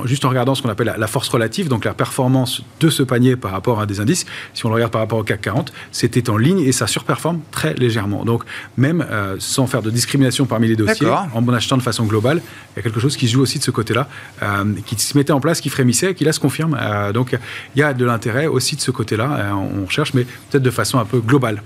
juste 0.05 0.25
en 0.25 0.31
regardant 0.31 0.57
ce 0.57 0.63
qu'on 0.63 0.69
appelle 0.69 0.89
la, 0.89 0.97
la 0.97 1.07
force 1.07 1.29
relative, 1.29 1.69
donc 1.69 1.87
la 1.89 1.95
performance 1.95 2.63
de 2.81 2.91
ce 2.91 3.03
panier 3.03 3.35
par 3.37 3.51
rapport 3.51 3.81
à 3.81 3.87
des 3.87 3.99
indices, 4.01 4.27
si 4.53 4.67
on 4.67 4.69
le 4.69 4.75
regarde 4.75 4.93
par 4.93 5.01
rapport 5.01 5.19
au 5.19 5.25
CAC 5.25 5.41
40, 5.41 5.73
c'était 5.91 6.29
en 6.29 6.37
ligne 6.37 6.61
et 6.61 6.73
ça 6.73 6.87
surperforme 6.87 7.41
très 7.51 7.73
légèrement. 7.75 8.27
Donc, 8.27 8.45
même 8.77 9.05
euh, 9.11 9.37
sans 9.39 9.67
faire 9.67 9.81
de 9.81 9.91
discrimination 9.91 10.45
parmi 10.45 10.69
les 10.69 10.77
dossiers, 10.77 11.09
en 11.09 11.49
achetant 11.49 11.79
de 11.79 11.83
façon 11.83 12.05
globale, 12.05 12.43
il 12.43 12.77
y 12.77 12.81
a 12.81 12.83
quelque 12.83 13.01
chose 13.01 13.17
qui 13.17 13.27
se 13.27 13.33
joue 13.33 13.41
aussi 13.41 13.59
de 13.59 13.65
ce 13.65 13.71
côté-là, 13.71 14.07
euh, 14.43 14.65
qui 14.85 14.97
se 14.97 15.17
mettait 15.17 15.33
en 15.33 15.41
place, 15.41 15.63
qui 15.63 15.71
frémissait, 15.71 16.11
et 16.11 16.15
qui 16.15 16.25
là 16.25 16.33
se 16.33 16.41
confirme. 16.41 16.77
Euh, 16.79 17.13
donc 17.13 17.37
il 17.75 17.79
y 17.79 17.83
a 17.83 17.95
de 17.95 18.05
l'intérêt 18.05 18.47
aussi 18.47 18.77
de 18.77 18.83
ce 18.83 18.91
côté-là, 18.91 19.55
on 19.55 19.89
cherche, 19.89 20.13
mais 20.13 20.25
peut-être 20.25 20.63
de 20.63 20.71
façon 20.71 20.99
un 20.99 21.07
peu 21.07 21.21
globale. 21.21 21.63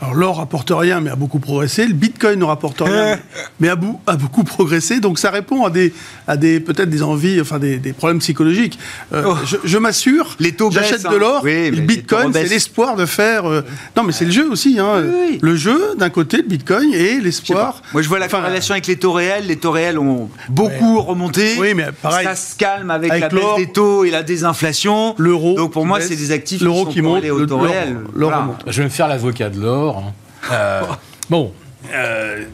Alors 0.00 0.14
l'or 0.14 0.36
rapporte 0.38 0.70
rien, 0.74 1.00
mais 1.00 1.10
a 1.10 1.16
beaucoup 1.16 1.38
progressé. 1.40 1.86
Le 1.86 1.92
Bitcoin 1.94 2.38
ne 2.38 2.44
rapporte 2.44 2.80
rien, 2.80 3.18
mais 3.60 3.68
a, 3.68 3.76
bou- 3.76 4.00
a 4.06 4.16
beaucoup 4.16 4.44
progressé. 4.44 5.00
Donc 5.00 5.18
ça 5.18 5.30
répond 5.30 5.64
à 5.64 5.70
des, 5.70 5.92
à 6.26 6.36
des 6.36 6.60
peut-être 6.60 6.88
des 6.90 7.02
envies, 7.02 7.40
enfin 7.40 7.58
des, 7.58 7.78
des 7.78 7.92
problèmes 7.92 8.18
psychologiques. 8.20 8.78
Euh, 9.12 9.22
Oh. 9.26 9.34
je 9.44 9.56
je 9.64 9.78
m'assure, 9.78 10.36
Les 10.40 10.52
taux 10.52 10.70
j'achète 10.70 11.02
baissent, 11.02 11.02
de 11.02 11.08
hein. 11.08 11.18
l'or. 11.18 11.40
Oui, 11.44 11.70
le 11.70 11.80
Bitcoin, 11.82 12.32
c'est 12.32 12.44
l'espoir 12.44 12.96
de 12.96 13.04
faire. 13.06 13.44
euh, 13.46 13.62
Non, 13.96 14.02
mais 14.04 14.12
c'est 14.12 14.24
le 14.24 14.30
jeu 14.30 14.48
aussi. 14.50 14.78
Hein. 14.78 15.02
Oui, 15.04 15.10
oui. 15.32 15.38
Le 15.42 15.56
jeu 15.56 15.78
d'un 15.98 16.10
côté, 16.10 16.38
le 16.38 16.44
Bitcoin, 16.44 16.92
et 16.94 17.20
l'espoir. 17.20 17.82
Moi, 17.92 18.02
je 18.02 18.08
vois 18.08 18.18
la 18.18 18.26
Enfin, 18.26 18.38
corrélation 18.40 18.72
avec 18.72 18.86
les 18.86 18.96
taux 18.96 19.12
réels. 19.12 19.46
Les 19.46 19.56
taux 19.56 19.70
réels 19.70 19.98
ont 19.98 20.30
beaucoup 20.48 21.00
remonté. 21.00 21.56
Oui, 21.58 21.74
mais 21.74 21.86
pareil. 22.02 22.26
Ça 22.26 22.34
se 22.36 22.56
calme 22.56 22.90
avec, 22.90 23.10
Avec 23.10 23.22
la 23.22 23.28
baisse 23.28 23.40
l'or, 23.40 23.56
des 23.56 23.66
taux 23.72 24.04
et 24.04 24.10
la 24.10 24.22
désinflation. 24.22 25.14
L'euro. 25.18 25.54
Donc 25.56 25.72
pour 25.72 25.82
qui 25.82 25.88
moi, 25.88 25.98
baisse, 25.98 26.08
c'est 26.08 26.16
des 26.16 26.30
actifs 26.32 26.60
L'euro 26.62 26.86
qui, 26.86 26.94
qui 26.94 26.98
sont 27.00 27.04
monte, 27.04 27.24
au 27.24 27.46
taux 27.46 27.58
réel. 27.58 27.98
l'or 28.14 28.30
Voilà. 28.30 28.38
remonte. 28.44 28.64
Je 28.66 28.78
vais 28.78 28.84
me 28.84 28.88
faire 28.92 29.08
l'avocat 29.08 29.50
de 29.58 29.64
l'or. 29.64 29.98
hein. 29.98 30.12
Euh, 30.52 30.82
bon, 31.30 31.52
euh, 31.92 32.44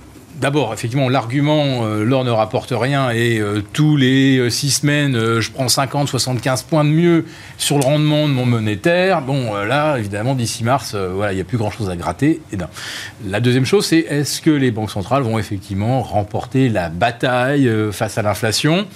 d'abord, 0.45 0.75
effectivement, 0.75 1.09
l'argument 1.09 1.87
euh, 1.87 2.05
l'or 2.05 2.23
ne 2.23 2.31
rapporte 2.31 2.75
rien 2.77 3.09
et 3.09 3.39
euh, 3.39 3.63
tous 3.73 3.97
les 3.97 4.37
euh, 4.37 4.51
six 4.51 4.73
semaines, 4.73 5.41
je 5.41 5.51
prends 5.51 5.71
50, 5.71 6.07
75 6.07 6.65
points 6.65 6.85
de 6.85 6.91
mieux 6.91 7.25
sur 7.57 7.79
le 7.79 7.85
rendement 7.87 8.29
de 8.29 8.35
mon 8.35 8.45
monétaire. 8.45 9.23
Bon, 9.23 9.55
là, 9.55 9.97
évidemment, 9.97 10.35
d'ici 10.35 10.63
mars, 10.63 10.95
voilà, 10.95 11.33
il 11.33 11.37
n'y 11.37 11.41
a 11.41 11.45
plus 11.45 11.57
grand-chose 11.57 11.89
à 11.89 11.97
gratter. 11.97 12.43
Et. 12.53 12.59
La 13.27 13.41
deuxième 13.41 13.65
chose, 13.65 13.87
c'est 13.87 14.01
est-ce 14.01 14.43
que 14.43 14.51
les 14.51 14.71
banques 14.71 14.91
centrales 14.91 15.23
vont 15.23 15.39
effectivement 15.39 16.03
remporter 16.03 16.69
la 16.69 16.91
bataille 16.91 17.71
face 17.91 18.19
à 18.19 18.23
l'inflation? 18.23 18.87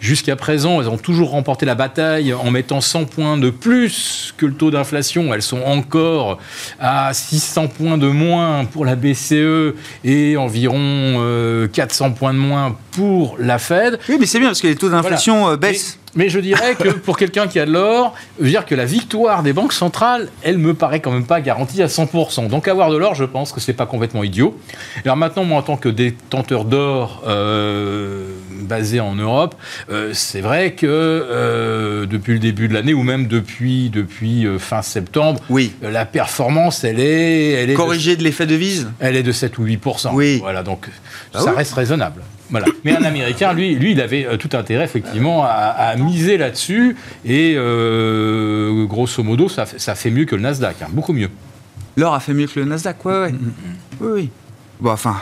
Jusqu'à 0.00 0.36
présent, 0.36 0.80
elles 0.80 0.88
ont 0.88 0.96
toujours 0.96 1.30
remporté 1.30 1.66
la 1.66 1.74
bataille 1.74 2.32
en 2.32 2.50
mettant 2.50 2.80
100 2.80 3.04
points 3.04 3.36
de 3.36 3.50
plus 3.50 4.32
que 4.38 4.46
le 4.46 4.54
taux 4.54 4.70
d'inflation. 4.70 5.34
Elles 5.34 5.42
sont 5.42 5.62
encore 5.62 6.38
à 6.80 7.12
600 7.12 7.68
points 7.68 7.98
de 7.98 8.08
moins 8.08 8.64
pour 8.64 8.86
la 8.86 8.96
BCE 8.96 9.74
et 10.02 10.36
environ 10.38 10.93
euh, 11.18 11.68
400 11.68 12.12
points 12.12 12.32
de 12.32 12.38
moins 12.38 12.76
pour 12.92 13.36
la 13.38 13.58
Fed. 13.58 13.98
Oui, 14.08 14.16
mais 14.20 14.26
c'est 14.26 14.38
bien 14.38 14.48
parce 14.48 14.60
que 14.60 14.66
les 14.66 14.76
taux 14.76 14.88
d'inflation 14.88 15.40
Voilà. 15.40 15.52
euh, 15.54 15.56
baissent. 15.56 15.98
Mais, 16.16 16.24
mais 16.24 16.30
je 16.30 16.38
dirais 16.38 16.74
que 16.76 16.88
pour 17.06 17.16
quelqu'un 17.16 17.46
qui 17.48 17.58
a 17.58 17.66
de 17.66 17.72
l'or, 17.72 18.14
je 18.38 18.44
veux 18.44 18.50
dire 18.50 18.64
que 18.66 18.74
la 18.74 18.84
victoire 18.84 19.42
des 19.42 19.52
banques 19.52 19.72
centrales, 19.72 20.28
elle 20.42 20.58
me 20.58 20.74
paraît 20.74 21.00
quand 21.00 21.10
même 21.10 21.26
pas 21.26 21.40
garantie 21.40 21.82
à 21.82 21.86
100%. 21.86 22.48
Donc 22.48 22.68
avoir 22.68 22.90
de 22.90 22.96
l'or, 22.96 23.14
je 23.14 23.24
pense 23.24 23.52
que 23.52 23.60
c'est 23.60 23.72
pas 23.72 23.86
complètement 23.86 24.22
idiot. 24.22 24.56
Alors 25.04 25.16
maintenant, 25.16 25.44
moi 25.44 25.58
en 25.58 25.62
tant 25.62 25.76
que 25.76 25.88
détenteur 25.88 26.64
d'or 26.64 27.22
euh, 27.26 28.28
basé 28.66 29.00
en 29.00 29.14
Europe, 29.14 29.54
euh, 29.90 30.10
c'est 30.12 30.40
vrai 30.40 30.72
que 30.74 30.86
euh, 30.86 32.06
depuis 32.06 32.32
le 32.34 32.38
début 32.38 32.68
de 32.68 32.74
l'année 32.74 32.94
ou 32.94 33.02
même 33.02 33.26
depuis 33.26 33.90
depuis 33.90 34.46
euh, 34.46 34.58
fin 34.58 34.82
septembre, 34.82 35.40
Oui. 35.50 35.72
la 35.82 36.04
performance, 36.06 36.84
elle 36.84 37.00
est, 37.00 37.50
elle 37.52 37.70
est 37.70 37.72
de- 37.72 37.76
Corrigé 37.76 38.16
de 38.16 38.22
l'effet 38.22 38.46
de 38.46 38.54
vise. 38.54 38.88
elle 39.00 39.16
est 39.16 39.22
de 39.22 39.32
7 39.32 39.58
ou 39.58 39.64
8% 39.66 40.10
Oui. 40.14 40.38
Voilà, 40.40 40.62
donc 40.62 40.88
Ah 41.32 41.40
ça 41.40 41.50
oui 41.50 41.56
reste 41.56 41.74
raisonnable. 41.74 42.22
Voilà. 42.50 42.66
Mais 42.84 42.94
un 42.94 43.02
Américain, 43.04 43.52
lui, 43.54 43.74
lui, 43.74 43.92
il 43.92 44.00
avait 44.00 44.26
tout 44.38 44.50
intérêt 44.52 44.84
effectivement 44.84 45.44
à, 45.44 45.48
à 45.48 45.96
miser 45.96 46.36
là-dessus 46.36 46.94
et 47.24 47.54
euh, 47.56 48.84
grosso 48.86 49.22
modo, 49.22 49.48
ça, 49.48 49.66
fait- 49.66 49.78
ça 49.78 49.94
fait 49.94 50.10
mieux 50.10 50.24
que 50.24 50.36
le 50.36 50.42
Nasdaq, 50.42 50.76
hein, 50.82 50.86
beaucoup 50.90 51.12
mieux. 51.12 51.30
L'or 51.96 52.14
a 52.14 52.20
fait 52.20 52.34
mieux 52.34 52.46
que 52.46 52.58
le 52.60 52.66
Nasdaq, 52.66 53.04
ouais, 53.04 53.12
ouais. 53.20 53.32
Mm, 53.32 53.52
Oui, 54.00 54.08
oui. 54.12 54.30
Bon, 54.80 54.90
enfin, 54.90 55.16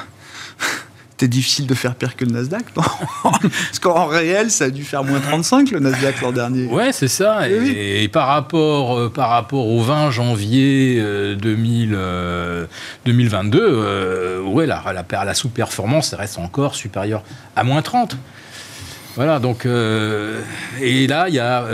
c'était 1.22 1.36
difficile 1.36 1.68
de 1.68 1.74
faire 1.74 1.94
pire 1.94 2.16
que 2.16 2.24
le 2.24 2.32
Nasdaq, 2.32 2.64
non 2.76 2.82
Parce 3.40 3.78
qu'en 3.80 4.06
réel, 4.06 4.50
ça 4.50 4.64
a 4.64 4.70
dû 4.70 4.82
faire 4.82 5.04
moins 5.04 5.20
35 5.20 5.70
le 5.70 5.78
Nasdaq 5.78 6.20
l'an 6.20 6.32
dernier. 6.32 6.66
Ouais, 6.66 6.90
c'est 6.90 7.06
ça. 7.06 7.48
Et, 7.48 7.56
Oui, 7.56 7.60
oui. 7.68 7.76
et 7.78 8.08
par 8.08 8.26
rapport, 8.26 8.98
euh, 8.98 9.08
par 9.08 9.28
rapport 9.28 9.68
au 9.68 9.80
20 9.80 10.10
janvier 10.10 10.96
euh, 10.98 11.36
2000, 11.36 11.92
euh, 11.94 12.66
2022, 13.06 13.60
euh, 13.62 14.40
ouais, 14.42 14.66
la, 14.66 14.82
la, 14.92 15.24
la 15.24 15.34
sous-performance 15.34 16.12
reste 16.14 16.38
encore 16.38 16.74
supérieure 16.74 17.22
à 17.54 17.62
moins 17.62 17.82
30. 17.82 18.16
Voilà, 19.14 19.38
donc. 19.38 19.64
et 19.64 21.06
là, 21.06 21.26
il 21.28 21.34
y 21.34 21.38
a. 21.38 21.66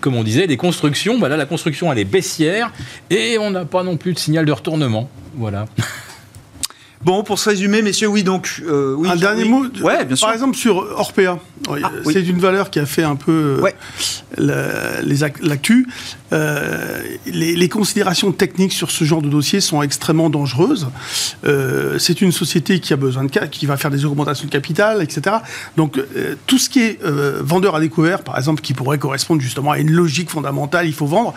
comme 0.00 0.14
on 0.14 0.24
disait, 0.24 0.46
des 0.46 0.56
constructions. 0.56 1.18
Bah 1.18 1.28
là, 1.28 1.36
la 1.36 1.44
construction, 1.44 1.92
elle 1.92 1.98
est 1.98 2.04
baissière 2.04 2.72
et 3.10 3.36
on 3.36 3.50
n'a 3.50 3.66
pas 3.66 3.82
non 3.82 3.98
plus 3.98 4.14
de 4.14 4.18
signal 4.18 4.46
de 4.46 4.52
retournement. 4.52 5.10
Voilà. 5.34 5.66
Bon, 7.04 7.22
pour 7.22 7.38
se 7.38 7.48
résumer, 7.48 7.80
messieurs, 7.82 8.08
oui, 8.08 8.24
donc. 8.24 8.60
Euh, 8.66 8.96
un 9.06 9.14
dernier 9.14 9.44
mot. 9.44 9.64
Ouais, 9.82 10.04
bien 10.04 10.16
sûr. 10.16 10.26
Par 10.26 10.34
exemple, 10.34 10.56
sur 10.56 10.76
Orpea. 10.76 11.38
Ah, 11.70 11.90
c'est 12.04 12.26
une 12.26 12.38
valeur 12.38 12.70
qui 12.70 12.78
a 12.78 12.86
fait 12.86 13.02
un 13.02 13.14
peu 13.14 13.60
euh, 14.38 15.02
l'actu. 15.42 15.86
Euh, 16.32 17.02
les, 17.26 17.68
considérations 17.68 18.32
techniques 18.32 18.72
sur 18.72 18.90
ce 18.90 19.04
genre 19.04 19.22
de 19.22 19.28
dossier 19.28 19.60
sont 19.60 19.82
extrêmement 19.82 20.30
dangereuses. 20.30 20.88
c'est 21.98 22.20
une 22.20 22.32
société 22.32 22.80
qui 22.80 22.92
a 22.92 22.96
besoin 22.96 23.24
de 23.24 23.28
qui 23.46 23.66
va 23.66 23.76
faire 23.76 23.90
des 23.90 24.04
augmentations 24.04 24.46
de 24.46 24.50
capital, 24.50 25.02
etc. 25.02 25.36
Donc, 25.76 26.00
tout 26.46 26.58
ce 26.58 26.68
qui 26.68 26.80
est 26.80 26.98
vendeur 27.04 27.76
à 27.76 27.80
découvert, 27.80 28.22
par 28.22 28.36
exemple, 28.38 28.62
qui 28.62 28.72
pourrait 28.72 28.98
correspondre 28.98 29.40
justement 29.40 29.70
à 29.70 29.78
une 29.78 29.90
logique 29.90 30.30
fondamentale, 30.30 30.86
il 30.86 30.94
faut 30.94 31.06
vendre. 31.06 31.34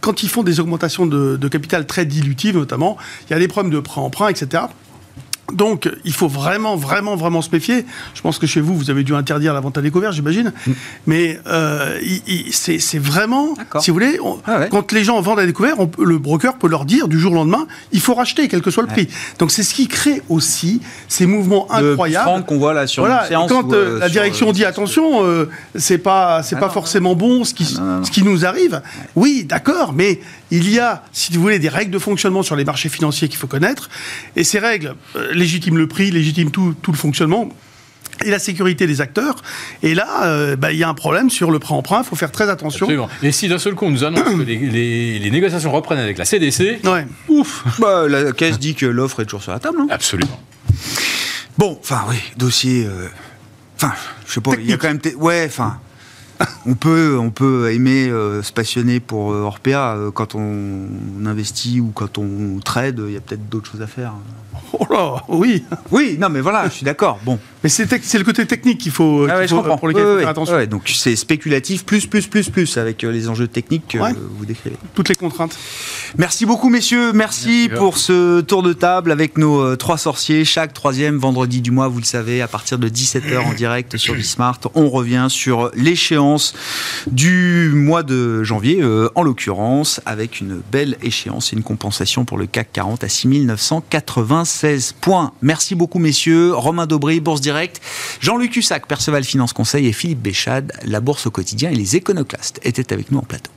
quand 0.00 0.22
ils 0.22 0.28
font 0.28 0.42
des 0.42 0.60
augmentations 0.60 1.06
de, 1.06 1.36
de 1.36 1.48
capital 1.48 1.86
très 1.86 2.04
dilutives, 2.04 2.56
notamment, 2.56 2.98
il 3.28 3.32
y 3.32 3.36
a 3.36 3.38
des 3.38 3.48
problèmes 3.48 3.72
de 3.72 3.80
prêt-emprunt, 3.80 4.33
etc. 4.34 4.70
Donc, 5.52 5.90
il 6.04 6.12
faut 6.12 6.28
vraiment, 6.28 6.76
vraiment, 6.76 7.16
vraiment 7.16 7.42
se 7.42 7.50
méfier. 7.50 7.84
Je 8.14 8.22
pense 8.22 8.38
que 8.38 8.46
chez 8.46 8.60
vous, 8.60 8.74
vous 8.76 8.90
avez 8.90 9.04
dû 9.04 9.14
interdire 9.14 9.52
la 9.52 9.60
vente 9.60 9.76
à 9.76 9.82
découvert, 9.82 10.10
j'imagine. 10.12 10.52
Mm. 10.66 10.72
Mais 11.06 11.38
euh, 11.46 12.00
c'est 12.50 12.98
vraiment, 12.98 13.54
si 13.80 13.90
vous 13.90 13.94
voulez, 13.94 14.18
ah 14.46 14.66
quand 14.70 14.92
les 14.92 15.04
gens 15.04 15.20
vendent 15.20 15.40
à 15.40 15.46
découvert, 15.46 15.76
le 15.98 16.18
broker 16.18 16.56
peut 16.56 16.68
leur 16.68 16.84
dire 16.84 17.08
du 17.08 17.18
jour 17.18 17.32
au 17.32 17.34
lendemain, 17.34 17.66
il 17.92 18.00
faut 18.00 18.14
racheter, 18.14 18.48
quel 18.48 18.62
que 18.62 18.70
soit 18.70 18.82
le 18.82 18.88
prix. 18.88 19.08
Donc, 19.38 19.50
c'est 19.50 19.62
ce 19.62 19.74
qui 19.74 19.86
crée 19.86 20.22
aussi 20.28 20.80
ces 21.08 21.26
mouvements 21.26 21.70
incroyables. 21.70 22.44
qu'on 22.44 22.58
voit 22.58 22.72
là 22.72 22.86
sur 22.86 23.04
voilà. 23.04 23.28
quand 23.48 23.72
euh, 23.72 23.98
la 23.98 24.08
direction 24.08 24.50
dit 24.52 24.64
attention, 24.64 25.24
euh, 25.24 25.50
c'est 25.74 25.98
pas, 25.98 26.42
c'est 26.42 26.56
ah 26.56 26.60
pas 26.60 26.70
forcément 26.70 27.14
bon 27.14 27.44
ce 27.44 27.52
qui, 27.52 27.76
ah 27.78 28.00
ce 28.02 28.10
qui 28.10 28.22
nous 28.22 28.46
arrive. 28.46 28.80
Oui, 29.14 29.44
d'accord, 29.44 29.92
mais 29.92 30.20
il 30.50 30.70
y 30.70 30.78
a, 30.78 31.02
si 31.12 31.32
vous 31.34 31.42
voulez, 31.42 31.58
des 31.58 31.68
règles 31.68 31.90
de 31.90 31.98
fonctionnement 31.98 32.42
sur 32.42 32.56
les 32.56 32.64
marchés 32.64 32.88
financiers 32.88 33.28
qu'il 33.28 33.38
faut 33.38 33.46
connaître. 33.46 33.90
Et 34.36 34.44
ces 34.44 34.58
règles 34.58 34.94
légitiment 35.34 35.76
le 35.76 35.86
prix, 35.86 36.10
légitiment 36.10 36.50
tout, 36.50 36.74
le 36.86 36.96
fonctionnement 36.96 37.48
et 38.24 38.30
la 38.30 38.38
sécurité 38.38 38.86
des 38.86 39.00
acteurs. 39.00 39.36
Et 39.82 39.94
là, 39.94 40.24
euh, 40.24 40.56
bah, 40.56 40.72
il 40.72 40.78
y 40.78 40.84
a 40.84 40.88
un 40.88 40.94
problème 40.94 41.30
sur 41.30 41.50
le 41.50 41.58
prêt 41.58 41.74
emprunt. 41.74 42.02
Il 42.02 42.06
faut 42.06 42.16
faire 42.16 42.30
très 42.30 42.48
attention. 42.48 42.88
Et 43.22 43.32
si 43.32 43.48
d'un 43.48 43.58
seul 43.58 43.74
coup 43.74 43.86
on 43.86 43.90
nous 43.90 44.04
annonce 44.04 44.22
que 44.22 44.42
les, 44.42 45.30
négociations 45.30 45.72
reprennent 45.72 45.98
avec 45.98 46.18
la 46.18 46.24
CDC, 46.24 46.80
ouf. 47.28 47.64
Bah, 47.80 48.06
la 48.08 48.32
caisse 48.32 48.58
dit 48.58 48.74
que 48.74 48.86
l'offre 48.86 49.20
est 49.20 49.24
toujours 49.24 49.42
sur 49.42 49.52
la 49.52 49.58
table. 49.58 49.78
non 49.78 49.88
Absolument. 49.90 50.40
Bon, 51.58 51.78
enfin 51.80 52.04
oui, 52.08 52.16
dossier. 52.36 52.84
Euh, 52.84 53.08
enfin, 53.76 53.92
je 54.26 54.32
sais 54.32 54.40
pas. 54.40 54.52
Il 54.58 54.68
y 54.68 54.72
a 54.72 54.76
quand 54.76 54.88
même. 54.88 55.00
Ouais, 55.16 55.44
enfin 55.46 55.78
on 56.66 56.74
peut, 56.74 57.16
on 57.18 57.30
peut 57.30 57.72
aimer 57.72 58.08
euh, 58.08 58.42
se 58.42 58.52
passionner 58.52 59.00
pour 59.00 59.32
euh, 59.32 59.42
Orpea 59.42 59.96
euh, 59.96 60.10
quand 60.10 60.34
on 60.34 60.86
investit 61.24 61.80
ou 61.80 61.90
quand 61.94 62.18
on 62.18 62.58
trade. 62.64 63.02
Il 63.06 63.12
y 63.12 63.16
a 63.16 63.20
peut-être 63.20 63.48
d'autres 63.48 63.70
choses 63.70 63.82
à 63.82 63.86
faire. 63.86 64.14
Oh 64.76 64.86
là, 64.90 65.22
oui. 65.28 65.62
Oui, 65.92 66.16
non, 66.18 66.28
mais 66.28 66.40
voilà, 66.40 66.64
je 66.64 66.74
suis 66.74 66.84
d'accord. 66.84 67.20
Bon. 67.24 67.38
Mais 67.62 67.68
c'est 67.68 67.84
le 67.86 68.24
côté 68.24 68.44
technique 68.44 68.78
qu'il 68.78 68.90
faut, 68.90 69.26
ah 69.30 69.46
pour 69.78 69.86
lequel 69.86 70.02
il 70.02 70.06
faut 70.06 70.18
faire 70.18 70.28
attention. 70.28 70.66
donc 70.66 70.82
c'est 70.92 71.14
spéculatif, 71.14 71.84
plus, 71.84 72.06
plus, 72.06 72.26
plus, 72.26 72.50
plus, 72.50 72.76
avec 72.76 73.02
les 73.02 73.28
enjeux 73.28 73.46
techniques 73.46 73.86
que 73.88 73.98
vous 73.98 74.44
décrivez. 74.44 74.76
Toutes 74.94 75.08
les 75.08 75.14
contraintes. 75.14 75.56
Merci 76.18 76.44
beaucoup, 76.44 76.70
messieurs. 76.70 77.12
Merci, 77.12 77.70
pour 77.76 77.98
ce 77.98 78.40
tour 78.40 78.64
de 78.64 78.72
table 78.72 79.12
avec 79.12 79.38
nos 79.38 79.76
trois 79.76 79.96
sorciers. 79.96 80.44
Chaque 80.44 80.74
troisième 80.74 81.18
vendredi 81.18 81.60
du 81.60 81.70
mois, 81.70 81.86
vous 81.86 82.00
le 82.00 82.04
savez, 82.04 82.42
à 82.42 82.48
partir 82.48 82.78
de 82.78 82.88
17h 82.88 83.38
en 83.38 83.52
direct 83.52 83.96
sur 83.96 84.14
Bismart, 84.14 84.58
on 84.74 84.90
revient 84.90 85.26
sur 85.28 85.70
l'échéance 85.76 86.23
du 87.10 87.70
mois 87.74 88.02
de 88.02 88.42
janvier, 88.42 88.78
euh, 88.80 89.10
en 89.14 89.22
l'occurrence, 89.22 90.00
avec 90.06 90.40
une 90.40 90.60
belle 90.72 90.96
échéance 91.02 91.52
et 91.52 91.56
une 91.56 91.62
compensation 91.62 92.24
pour 92.24 92.38
le 92.38 92.46
CAC 92.46 92.72
40 92.72 93.04
à 93.04 93.08
6996 93.08 94.94
points. 95.00 95.32
Merci 95.42 95.74
beaucoup, 95.74 95.98
messieurs. 95.98 96.54
Romain 96.54 96.86
Daubry, 96.86 97.20
Bourse 97.20 97.40
Direct, 97.40 97.80
Jean-Luc 98.20 98.56
Hussac, 98.56 98.86
Perceval 98.86 99.24
Finance 99.24 99.52
Conseil 99.52 99.86
et 99.86 99.92
Philippe 99.92 100.22
Béchade, 100.22 100.72
la 100.84 101.00
Bourse 101.00 101.26
au 101.26 101.30
quotidien 101.30 101.70
et 101.70 101.74
les 101.74 101.96
éconoclastes 101.96 102.60
étaient 102.64 102.92
avec 102.92 103.10
nous 103.10 103.18
en 103.18 103.22
plateau. 103.22 103.50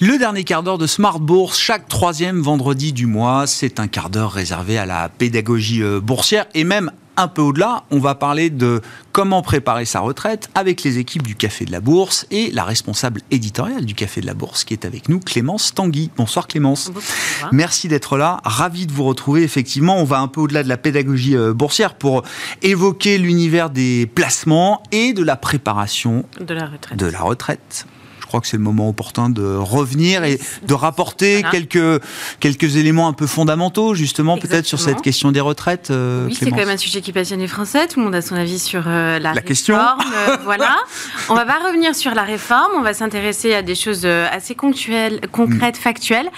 Le 0.00 0.16
dernier 0.16 0.44
quart 0.44 0.62
d'heure 0.62 0.78
de 0.78 0.86
Smart 0.86 1.18
Bourse, 1.18 1.58
chaque 1.58 1.88
troisième 1.88 2.40
vendredi 2.40 2.92
du 2.92 3.06
mois, 3.06 3.48
c'est 3.48 3.80
un 3.80 3.88
quart 3.88 4.10
d'heure 4.10 4.30
réservé 4.30 4.78
à 4.78 4.86
la 4.86 5.08
pédagogie 5.08 5.82
euh, 5.82 5.98
boursière 5.98 6.46
et 6.54 6.62
même 6.62 6.92
un 7.16 7.26
peu 7.26 7.42
au-delà, 7.42 7.82
on 7.90 7.98
va 7.98 8.14
parler 8.14 8.48
de 8.48 8.80
comment 9.10 9.42
préparer 9.42 9.84
sa 9.86 9.98
retraite 9.98 10.50
avec 10.54 10.84
les 10.84 10.98
équipes 10.98 11.24
du 11.24 11.34
Café 11.34 11.64
de 11.64 11.72
la 11.72 11.80
Bourse 11.80 12.28
et 12.30 12.52
la 12.52 12.62
responsable 12.62 13.22
éditoriale 13.32 13.86
du 13.86 13.94
Café 13.94 14.20
de 14.20 14.26
la 14.26 14.34
Bourse 14.34 14.62
qui 14.62 14.72
est 14.72 14.84
avec 14.84 15.08
nous, 15.08 15.18
Clémence 15.18 15.74
Tanguy. 15.74 16.12
Bonsoir 16.16 16.46
Clémence. 16.46 16.92
Bonsoir. 16.94 17.50
Merci 17.50 17.88
d'être 17.88 18.16
là. 18.18 18.40
Ravi 18.44 18.86
de 18.86 18.92
vous 18.92 19.02
retrouver. 19.02 19.42
Effectivement, 19.42 19.96
on 19.96 20.04
va 20.04 20.20
un 20.20 20.28
peu 20.28 20.42
au-delà 20.42 20.62
de 20.62 20.68
la 20.68 20.76
pédagogie 20.76 21.36
euh, 21.36 21.52
boursière 21.52 21.94
pour 21.94 22.22
évoquer 22.62 23.18
l'univers 23.18 23.68
des 23.68 24.06
placements 24.06 24.80
et 24.92 25.12
de 25.12 25.24
la 25.24 25.34
préparation 25.34 26.24
de 26.38 26.54
la 26.54 26.66
retraite. 26.66 26.96
De 26.96 27.06
la 27.06 27.20
retraite 27.20 27.84
crois 28.28 28.40
que 28.40 28.46
c'est 28.46 28.56
le 28.56 28.62
moment 28.62 28.88
opportun 28.88 29.30
de 29.30 29.56
revenir 29.56 30.22
et 30.24 30.38
de 30.66 30.74
rapporter 30.74 31.42
quelques, 31.50 32.02
quelques 32.40 32.76
éléments 32.76 33.08
un 33.08 33.12
peu 33.12 33.26
fondamentaux, 33.26 33.94
justement, 33.94 34.38
peut-être 34.38 34.66
sur 34.66 34.78
cette 34.78 35.02
question 35.02 35.32
des 35.32 35.40
retraites. 35.40 35.90
Euh, 35.90 36.26
oui, 36.26 36.36
c'est 36.38 36.50
quand 36.50 36.56
même 36.56 36.68
un 36.68 36.76
sujet 36.76 37.00
qui 37.00 37.12
passionne 37.12 37.40
les 37.40 37.48
Français. 37.48 37.88
Tout 37.88 37.98
le 37.98 38.04
monde 38.04 38.14
a 38.14 38.22
son 38.22 38.36
avis 38.36 38.58
sur 38.58 38.84
euh, 38.86 39.18
la, 39.18 39.30
réforme. 39.30 39.48
Question. 39.48 39.76
Euh, 39.76 40.36
voilà. 40.44 40.76
On 41.28 41.34
va 41.34 41.44
pas 41.44 41.58
revenir 41.66 41.94
sur 41.94 42.14
la 42.14 42.22
réforme. 42.22 42.72
On 42.76 42.82
va 42.82 42.94
s'intéresser 42.94 43.54
à 43.54 43.62
des 43.62 43.74
choses 43.74 44.04
assez 44.04 44.54
concrètes, 44.54 45.22
mm. 45.36 45.74
factuelles. 45.74 46.30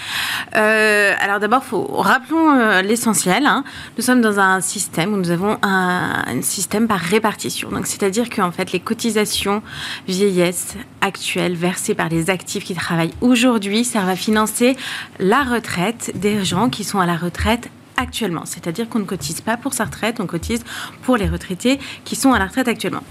alors 0.53 1.39
d'abord, 1.39 1.63
rappelons 1.89 2.81
l'essentiel. 2.81 3.45
Hein. 3.45 3.63
Nous 3.97 4.03
sommes 4.03 4.21
dans 4.21 4.39
un 4.39 4.61
système 4.61 5.13
où 5.13 5.17
nous 5.17 5.31
avons 5.31 5.57
un, 5.61 6.23
un 6.25 6.41
système 6.41 6.87
par 6.87 6.99
répartition. 6.99 7.69
Donc, 7.69 7.85
c'est-à-dire 7.85 8.29
qu'en 8.29 8.51
fait, 8.51 8.71
les 8.71 8.79
cotisations 8.79 9.61
vieillesse 10.07 10.75
actuelles 11.01 11.55
versent 11.55 11.93
par 11.95 12.09
les 12.09 12.29
actifs 12.29 12.63
qui 12.63 12.75
travaillent 12.75 13.13
aujourd'hui 13.21 13.83
servent 13.83 14.09
à 14.09 14.15
financer 14.15 14.75
la 15.19 15.43
retraite 15.43 16.11
des 16.15 16.43
gens 16.45 16.69
qui 16.69 16.83
sont 16.83 16.99
à 16.99 17.05
la 17.05 17.15
retraite 17.15 17.69
actuellement. 17.97 18.45
C'est-à-dire 18.45 18.89
qu'on 18.89 18.99
ne 18.99 19.05
cotise 19.05 19.41
pas 19.41 19.57
pour 19.57 19.73
sa 19.73 19.85
retraite, 19.85 20.19
on 20.19 20.25
cotise 20.25 20.63
pour 21.03 21.17
les 21.17 21.27
retraités 21.27 21.79
qui 22.03 22.15
sont 22.15 22.33
à 22.33 22.39
la 22.39 22.45
retraite 22.45 22.67
actuellement. 22.67 23.03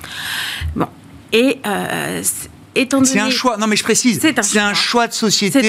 Bon. 0.77 0.89
Et 1.33 1.59
euh, 1.67 2.23
c'est 2.75 3.19
un 3.19 3.31
choix. 3.31 3.57
Non, 3.57 3.67
mais 3.67 3.77
je 3.77 3.83
précise. 3.83 4.21
C'est 4.21 4.59
un, 4.59 4.75
choix 4.75 5.07
de 5.07 5.13
société 5.13 5.63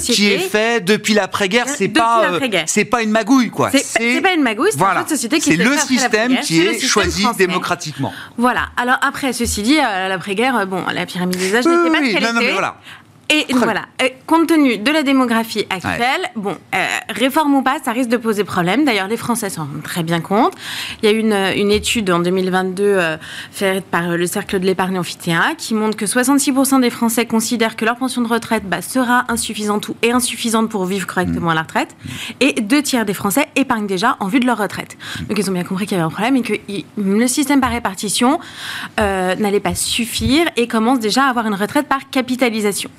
qui 0.00 0.26
est 0.26 0.38
fait 0.38 0.84
depuis 0.84 1.14
l'après-guerre. 1.14 1.66
C'est 1.68 1.88
pas, 1.88 2.30
euh, 2.32 2.40
c'est 2.66 2.84
pas 2.84 3.02
une 3.02 3.10
magouille, 3.10 3.50
quoi. 3.50 3.70
C'est 3.70 4.20
pas 4.20 4.32
une 4.32 4.42
magouille. 4.42 4.70
C'est 4.72 4.82
un 4.82 4.92
choix 4.92 5.04
de 5.04 5.08
société 5.08 5.40
qui 5.40 5.52
est 5.52 5.56
le 5.56 5.76
système 5.76 6.38
qui 6.40 6.60
est, 6.60 6.78
choisi 6.78 7.24
démocratiquement. 7.36 8.12
Voilà. 8.36 8.68
Alors 8.76 8.98
après, 9.02 9.32
ceci 9.32 9.62
dit, 9.62 9.78
à 9.78 10.08
l'après-guerre, 10.08 10.66
bon, 10.66 10.84
la 10.92 11.06
pyramide 11.06 11.38
des 11.38 11.54
âges 11.54 11.66
n'était 11.66 11.90
pas 11.90 11.98
ce 11.98 12.12
qu'elle 12.12 12.36
était. 12.36 12.52
voilà. 12.52 12.76
Et 13.30 13.44
voilà, 13.52 13.82
euh, 14.00 14.08
compte 14.26 14.48
tenu 14.48 14.78
de 14.78 14.90
la 14.90 15.02
démographie 15.02 15.66
actuelle, 15.68 16.30
bon, 16.34 16.56
euh, 16.74 16.86
réforme 17.10 17.56
ou 17.56 17.62
pas, 17.62 17.78
ça 17.84 17.92
risque 17.92 18.08
de 18.08 18.16
poser 18.16 18.42
problème. 18.42 18.86
D'ailleurs, 18.86 19.06
les 19.06 19.18
Français 19.18 19.50
s'en 19.50 19.66
rendent 19.66 19.82
très 19.82 20.02
bien 20.02 20.20
compte. 20.20 20.54
Il 21.02 21.10
y 21.10 21.12
a 21.12 21.14
une, 21.14 21.34
une 21.56 21.70
étude 21.70 22.10
en 22.10 22.20
2022 22.20 22.84
euh, 22.84 23.16
faite 23.52 23.84
par 23.84 24.16
le 24.16 24.26
Cercle 24.26 24.60
de 24.60 24.64
l'épargne 24.64 24.98
amphithéâtre 24.98 25.56
qui 25.58 25.74
montre 25.74 25.94
que 25.98 26.06
66% 26.06 26.80
des 26.80 26.88
Français 26.88 27.26
considèrent 27.26 27.76
que 27.76 27.84
leur 27.84 27.96
pension 27.96 28.22
de 28.22 28.28
retraite 28.28 28.62
bah, 28.64 28.80
sera 28.80 29.26
insuffisante 29.28 29.90
ou 29.90 29.96
est 30.00 30.12
insuffisante 30.12 30.70
pour 30.70 30.86
vivre 30.86 31.06
correctement 31.06 31.50
à 31.50 31.54
la 31.54 31.62
retraite. 31.62 31.96
Et 32.40 32.54
deux 32.62 32.80
tiers 32.80 33.04
des 33.04 33.14
Français 33.14 33.48
épargnent 33.56 33.86
déjà 33.86 34.16
en 34.20 34.28
vue 34.28 34.40
de 34.40 34.46
leur 34.46 34.56
retraite. 34.56 34.96
Donc, 35.28 35.38
ils 35.38 35.50
ont 35.50 35.52
bien 35.52 35.64
compris 35.64 35.84
qu'il 35.84 35.98
y 35.98 36.00
avait 36.00 36.06
un 36.06 36.10
problème 36.10 36.36
et 36.36 36.42
que 36.42 36.54
le 36.96 37.28
système 37.28 37.60
par 37.60 37.70
répartition 37.70 38.40
n'allait 38.96 39.60
pas 39.60 39.74
suffire 39.74 40.46
et 40.56 40.66
commence 40.66 40.98
déjà 40.98 41.26
à 41.26 41.28
avoir 41.28 41.46
une 41.46 41.54
retraite 41.54 41.88
par 41.88 42.08
capitalisation. 42.08 42.90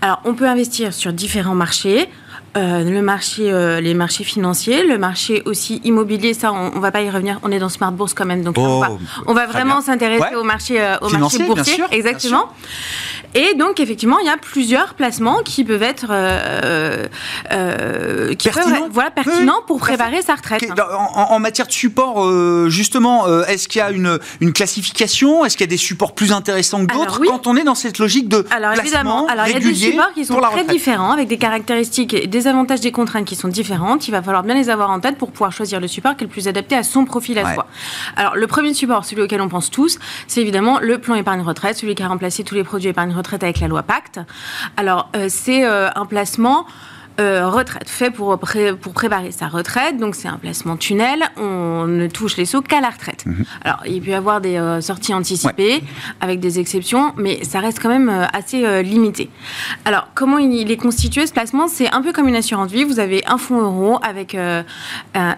Alors, 0.00 0.20
on 0.24 0.34
peut 0.34 0.48
investir 0.48 0.92
sur 0.92 1.12
différents 1.12 1.54
marchés. 1.54 2.08
Euh, 2.56 2.84
le 2.84 3.02
marché, 3.02 3.52
euh, 3.52 3.80
les 3.80 3.94
marchés 3.94 4.22
financiers, 4.22 4.86
le 4.86 4.96
marché 4.96 5.42
aussi 5.44 5.80
immobilier, 5.82 6.34
ça, 6.34 6.52
on, 6.52 6.70
ne 6.76 6.80
va 6.80 6.92
pas 6.92 7.02
y 7.02 7.10
revenir. 7.10 7.40
On 7.42 7.50
est 7.50 7.58
dans 7.58 7.68
Smart 7.68 7.90
Bourse 7.90 8.14
quand 8.14 8.26
même, 8.26 8.42
donc 8.42 8.56
on 8.58 8.78
va, 8.78 8.90
oh, 9.26 9.34
vraiment 9.48 9.80
s'intéresser 9.80 10.36
au 10.36 10.44
marché, 10.44 10.80
euh, 10.80 10.96
au 11.00 11.08
marché 11.08 11.42
boursier, 11.42 11.82
exactement. 11.90 12.50
Et 13.36 13.54
donc, 13.54 13.80
effectivement, 13.80 14.20
il 14.20 14.26
y 14.26 14.30
a 14.30 14.36
plusieurs 14.36 14.94
placements 14.94 15.38
qui 15.44 15.64
peuvent 15.64 15.82
être 15.82 16.06
euh, 16.10 17.08
qui 18.36 18.48
pertinents, 18.48 18.88
voilà, 18.88 19.10
pertinents 19.10 19.62
pour 19.66 19.80
préparer 19.80 20.22
sa 20.22 20.36
retraite. 20.36 20.62
En, 20.80 21.40
matière 21.40 21.66
de 21.66 21.72
support, 21.72 22.30
justement, 22.70 23.26
est-ce 23.46 23.66
qu'il 23.66 23.80
y 23.80 23.82
a 23.82 23.90
une, 23.90 24.20
une 24.40 24.52
classification? 24.52 25.44
Est-ce 25.44 25.56
qu'il 25.56 25.64
y 25.64 25.68
a 25.68 25.70
des 25.70 25.76
supports 25.76 26.14
plus 26.14 26.30
intéressants 26.30 26.86
que 26.86 26.94
d'autres? 26.94 27.20
quand 27.26 27.48
on 27.48 27.56
est 27.56 27.64
dans 27.64 27.74
cette 27.74 27.98
logique 27.98 28.28
de 28.28 28.46
alors, 28.50 28.74
placement 28.74 28.82
évidemment, 28.82 29.26
alors, 29.26 29.46
il 29.48 29.54
y 29.54 29.56
a 29.56 29.60
des 29.60 29.74
supports 29.74 30.12
qui 30.14 30.24
sont 30.24 30.40
très 30.40 30.64
différents, 30.64 31.10
avec 31.10 31.26
des 31.26 31.38
caractéristiques 31.38 32.14
et 32.14 32.28
des 32.44 32.48
avantages 32.48 32.80
des 32.80 32.92
contraintes 32.92 33.24
qui 33.24 33.36
sont 33.36 33.48
différentes. 33.48 34.06
Il 34.06 34.10
va 34.10 34.22
falloir 34.22 34.42
bien 34.42 34.54
les 34.54 34.68
avoir 34.68 34.90
en 34.90 35.00
tête 35.00 35.16
pour 35.16 35.32
pouvoir 35.32 35.52
choisir 35.52 35.80
le 35.80 35.88
support 35.88 36.16
qui 36.16 36.24
est 36.24 36.26
le 36.26 36.30
plus 36.30 36.46
adapté 36.46 36.76
à 36.76 36.82
son 36.82 37.04
profil 37.04 37.38
à 37.38 37.54
soi. 37.54 37.66
Alors, 38.16 38.36
le 38.36 38.46
premier 38.46 38.74
support, 38.74 39.04
celui 39.04 39.22
auquel 39.22 39.40
on 39.40 39.48
pense 39.48 39.70
tous, 39.70 39.98
c'est 40.26 40.40
évidemment 40.40 40.78
le 40.80 40.98
plan 40.98 41.14
épargne 41.14 41.40
retraite, 41.40 41.76
celui 41.76 41.94
qui 41.94 42.02
a 42.02 42.08
remplacé 42.08 42.44
tous 42.44 42.54
les 42.54 42.64
produits 42.64 42.90
épargne 42.90 43.12
retraite 43.12 43.42
avec 43.42 43.60
la 43.60 43.68
loi 43.68 43.82
Pacte. 43.82 44.20
Alors, 44.76 45.10
euh, 45.16 45.26
c'est 45.28 45.64
euh, 45.64 45.88
un 45.94 46.06
placement 46.06 46.66
euh, 47.20 47.48
retraite, 47.48 47.88
fait 47.88 48.10
pour, 48.10 48.36
pour 48.80 48.92
préparer 48.92 49.30
sa 49.30 49.46
retraite. 49.46 49.98
Donc 49.98 50.16
c'est 50.16 50.26
un 50.26 50.36
placement 50.36 50.76
tunnel. 50.76 51.22
On 51.36 51.86
ne 51.86 52.08
touche 52.08 52.36
les 52.36 52.44
sous 52.44 52.60
qu'à 52.60 52.80
la 52.80 52.90
retraite. 52.90 53.24
Mhm. 53.24 53.44
Alors 53.64 53.82
il 53.86 54.02
peut 54.02 54.10
y 54.10 54.14
avoir 54.14 54.40
des 54.40 54.56
euh, 54.56 54.80
sorties 54.80 55.14
anticipées 55.14 55.84
avec 56.20 56.40
des 56.40 56.58
exceptions, 56.58 57.12
mais 57.16 57.44
ça 57.44 57.60
reste 57.60 57.78
quand 57.80 57.88
même 57.88 58.08
euh, 58.08 58.26
assez 58.32 58.82
limité. 58.82 59.30
Alors 59.84 60.08
comment 60.14 60.38
il, 60.38 60.70
est 60.70 60.76
constitué 60.76 61.24
ce 61.28 61.32
placement? 61.32 61.68
C'est 61.68 61.92
un 61.92 62.02
peu 62.02 62.12
comme 62.12 62.26
une 62.26 62.34
assurance 62.34 62.72
vie. 62.72 62.82
Vous 62.82 62.98
avez 62.98 63.22
un 63.26 63.38
fonds 63.38 63.60
euro 63.60 64.00
avec 64.02 64.36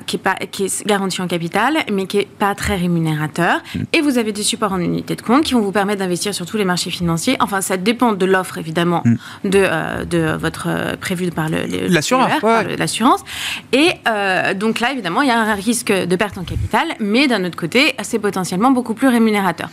qui 0.07 0.17
est 0.17 0.19
pas 0.19 0.35
qui 0.51 0.65
est 0.65 0.87
garanti 0.87 1.21
en 1.21 1.27
capital, 1.27 1.77
mais 1.93 2.07
qui 2.07 2.19
est 2.19 2.29
pas 2.39 2.55
très 2.55 2.77
rémunérateur. 2.77 3.61
Mhm. 3.75 3.87
Et 3.93 4.01
vous 4.01 4.17
avez 4.17 4.33
des 4.33 4.43
supports 4.43 4.73
en 4.73 4.81
unité 4.81 5.15
de 5.15 5.23
compte 5.23 5.45
qui 5.45 5.53
vont 5.53 5.61
vous 5.61 5.73
permettre 5.73 5.99
d'investir 5.99 6.33
sur 6.33 6.47
tous 6.47 6.57
les 6.57 6.65
marchés 6.65 6.91
financiers. 6.91 7.37
Enfin 7.41 7.61
ça 7.61 7.77
dépend 7.77 8.13
de 8.13 8.25
l'offre 8.25 8.57
évidemment 8.57 9.03
mhm. 9.05 9.19
de 9.45 10.05
de 10.07 10.37
votre 10.37 10.97
prévu 10.97 11.31
par 11.31 11.51
le 11.51 11.66
l'assurance. 11.67 12.33
l'assurance. 12.79 13.25
Et 13.73 13.91
euh, 14.09 14.55
donc 14.55 14.81
là, 14.81 14.93
évidemment, 14.93 15.23
il 15.23 15.29
y 15.29 15.33
a 15.33 15.39
un 15.39 15.55
risque 15.55 15.93
de 15.93 16.17
perte 16.17 16.39
en 16.39 16.45
capital, 16.45 16.95
mais 17.01 17.27
d'un 17.27 17.45
autre 17.45 17.57
côté, 17.57 17.95
c'est 18.03 18.19
potentiellement 18.19 18.71
beaucoup 18.71 18.95
plus 18.95 19.09
rémunérateur. 19.09 19.69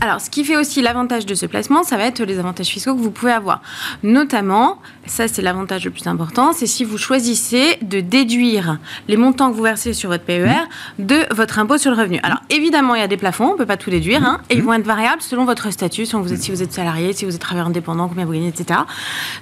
Alors, 0.00 0.20
ce 0.20 0.30
qui 0.30 0.44
fait 0.44 0.56
aussi 0.56 0.82
l'avantage 0.82 1.26
de 1.26 1.34
ce 1.34 1.46
placement, 1.46 1.82
ça 1.82 1.96
va 1.96 2.04
être 2.04 2.22
les 2.22 2.38
avantages 2.38 2.68
fiscaux 2.68 2.94
que 2.94 3.00
vous 3.00 3.10
pouvez 3.10 3.32
avoir. 3.32 3.62
Notamment, 4.02 4.78
ça 5.06 5.28
c'est 5.28 5.42
l'avantage 5.42 5.84
le 5.84 5.90
plus 5.90 6.06
important, 6.06 6.52
c'est 6.52 6.66
si 6.66 6.84
vous 6.84 6.98
choisissez 6.98 7.78
de 7.82 8.00
déduire 8.00 8.78
les 9.08 9.16
montants 9.16 9.50
que 9.50 9.56
vous 9.56 9.62
versez 9.62 9.92
sur 9.92 10.10
votre 10.10 10.24
PER 10.24 10.60
de 10.98 11.26
votre 11.34 11.58
impôt 11.58 11.78
sur 11.78 11.90
le 11.90 11.96
revenu. 11.96 12.20
Alors, 12.22 12.40
évidemment, 12.50 12.94
il 12.94 13.00
y 13.00 13.04
a 13.04 13.08
des 13.08 13.16
plafonds, 13.16 13.50
on 13.50 13.52
ne 13.52 13.58
peut 13.58 13.66
pas 13.66 13.76
tout 13.76 13.90
déduire, 13.90 14.24
hein, 14.24 14.40
et 14.50 14.54
ils 14.54 14.62
vont 14.62 14.72
être 14.72 14.86
variables 14.86 15.22
selon 15.22 15.44
votre 15.44 15.70
statut, 15.70 16.06
selon 16.06 16.22
vous 16.22 16.32
êtes, 16.32 16.42
si 16.42 16.50
vous 16.50 16.62
êtes 16.62 16.72
salarié, 16.72 17.12
si 17.12 17.24
vous 17.24 17.34
êtes 17.34 17.40
travailleur 17.40 17.68
indépendant, 17.68 18.08
combien 18.08 18.24
vous 18.24 18.32
gagnez, 18.32 18.48
etc. 18.48 18.80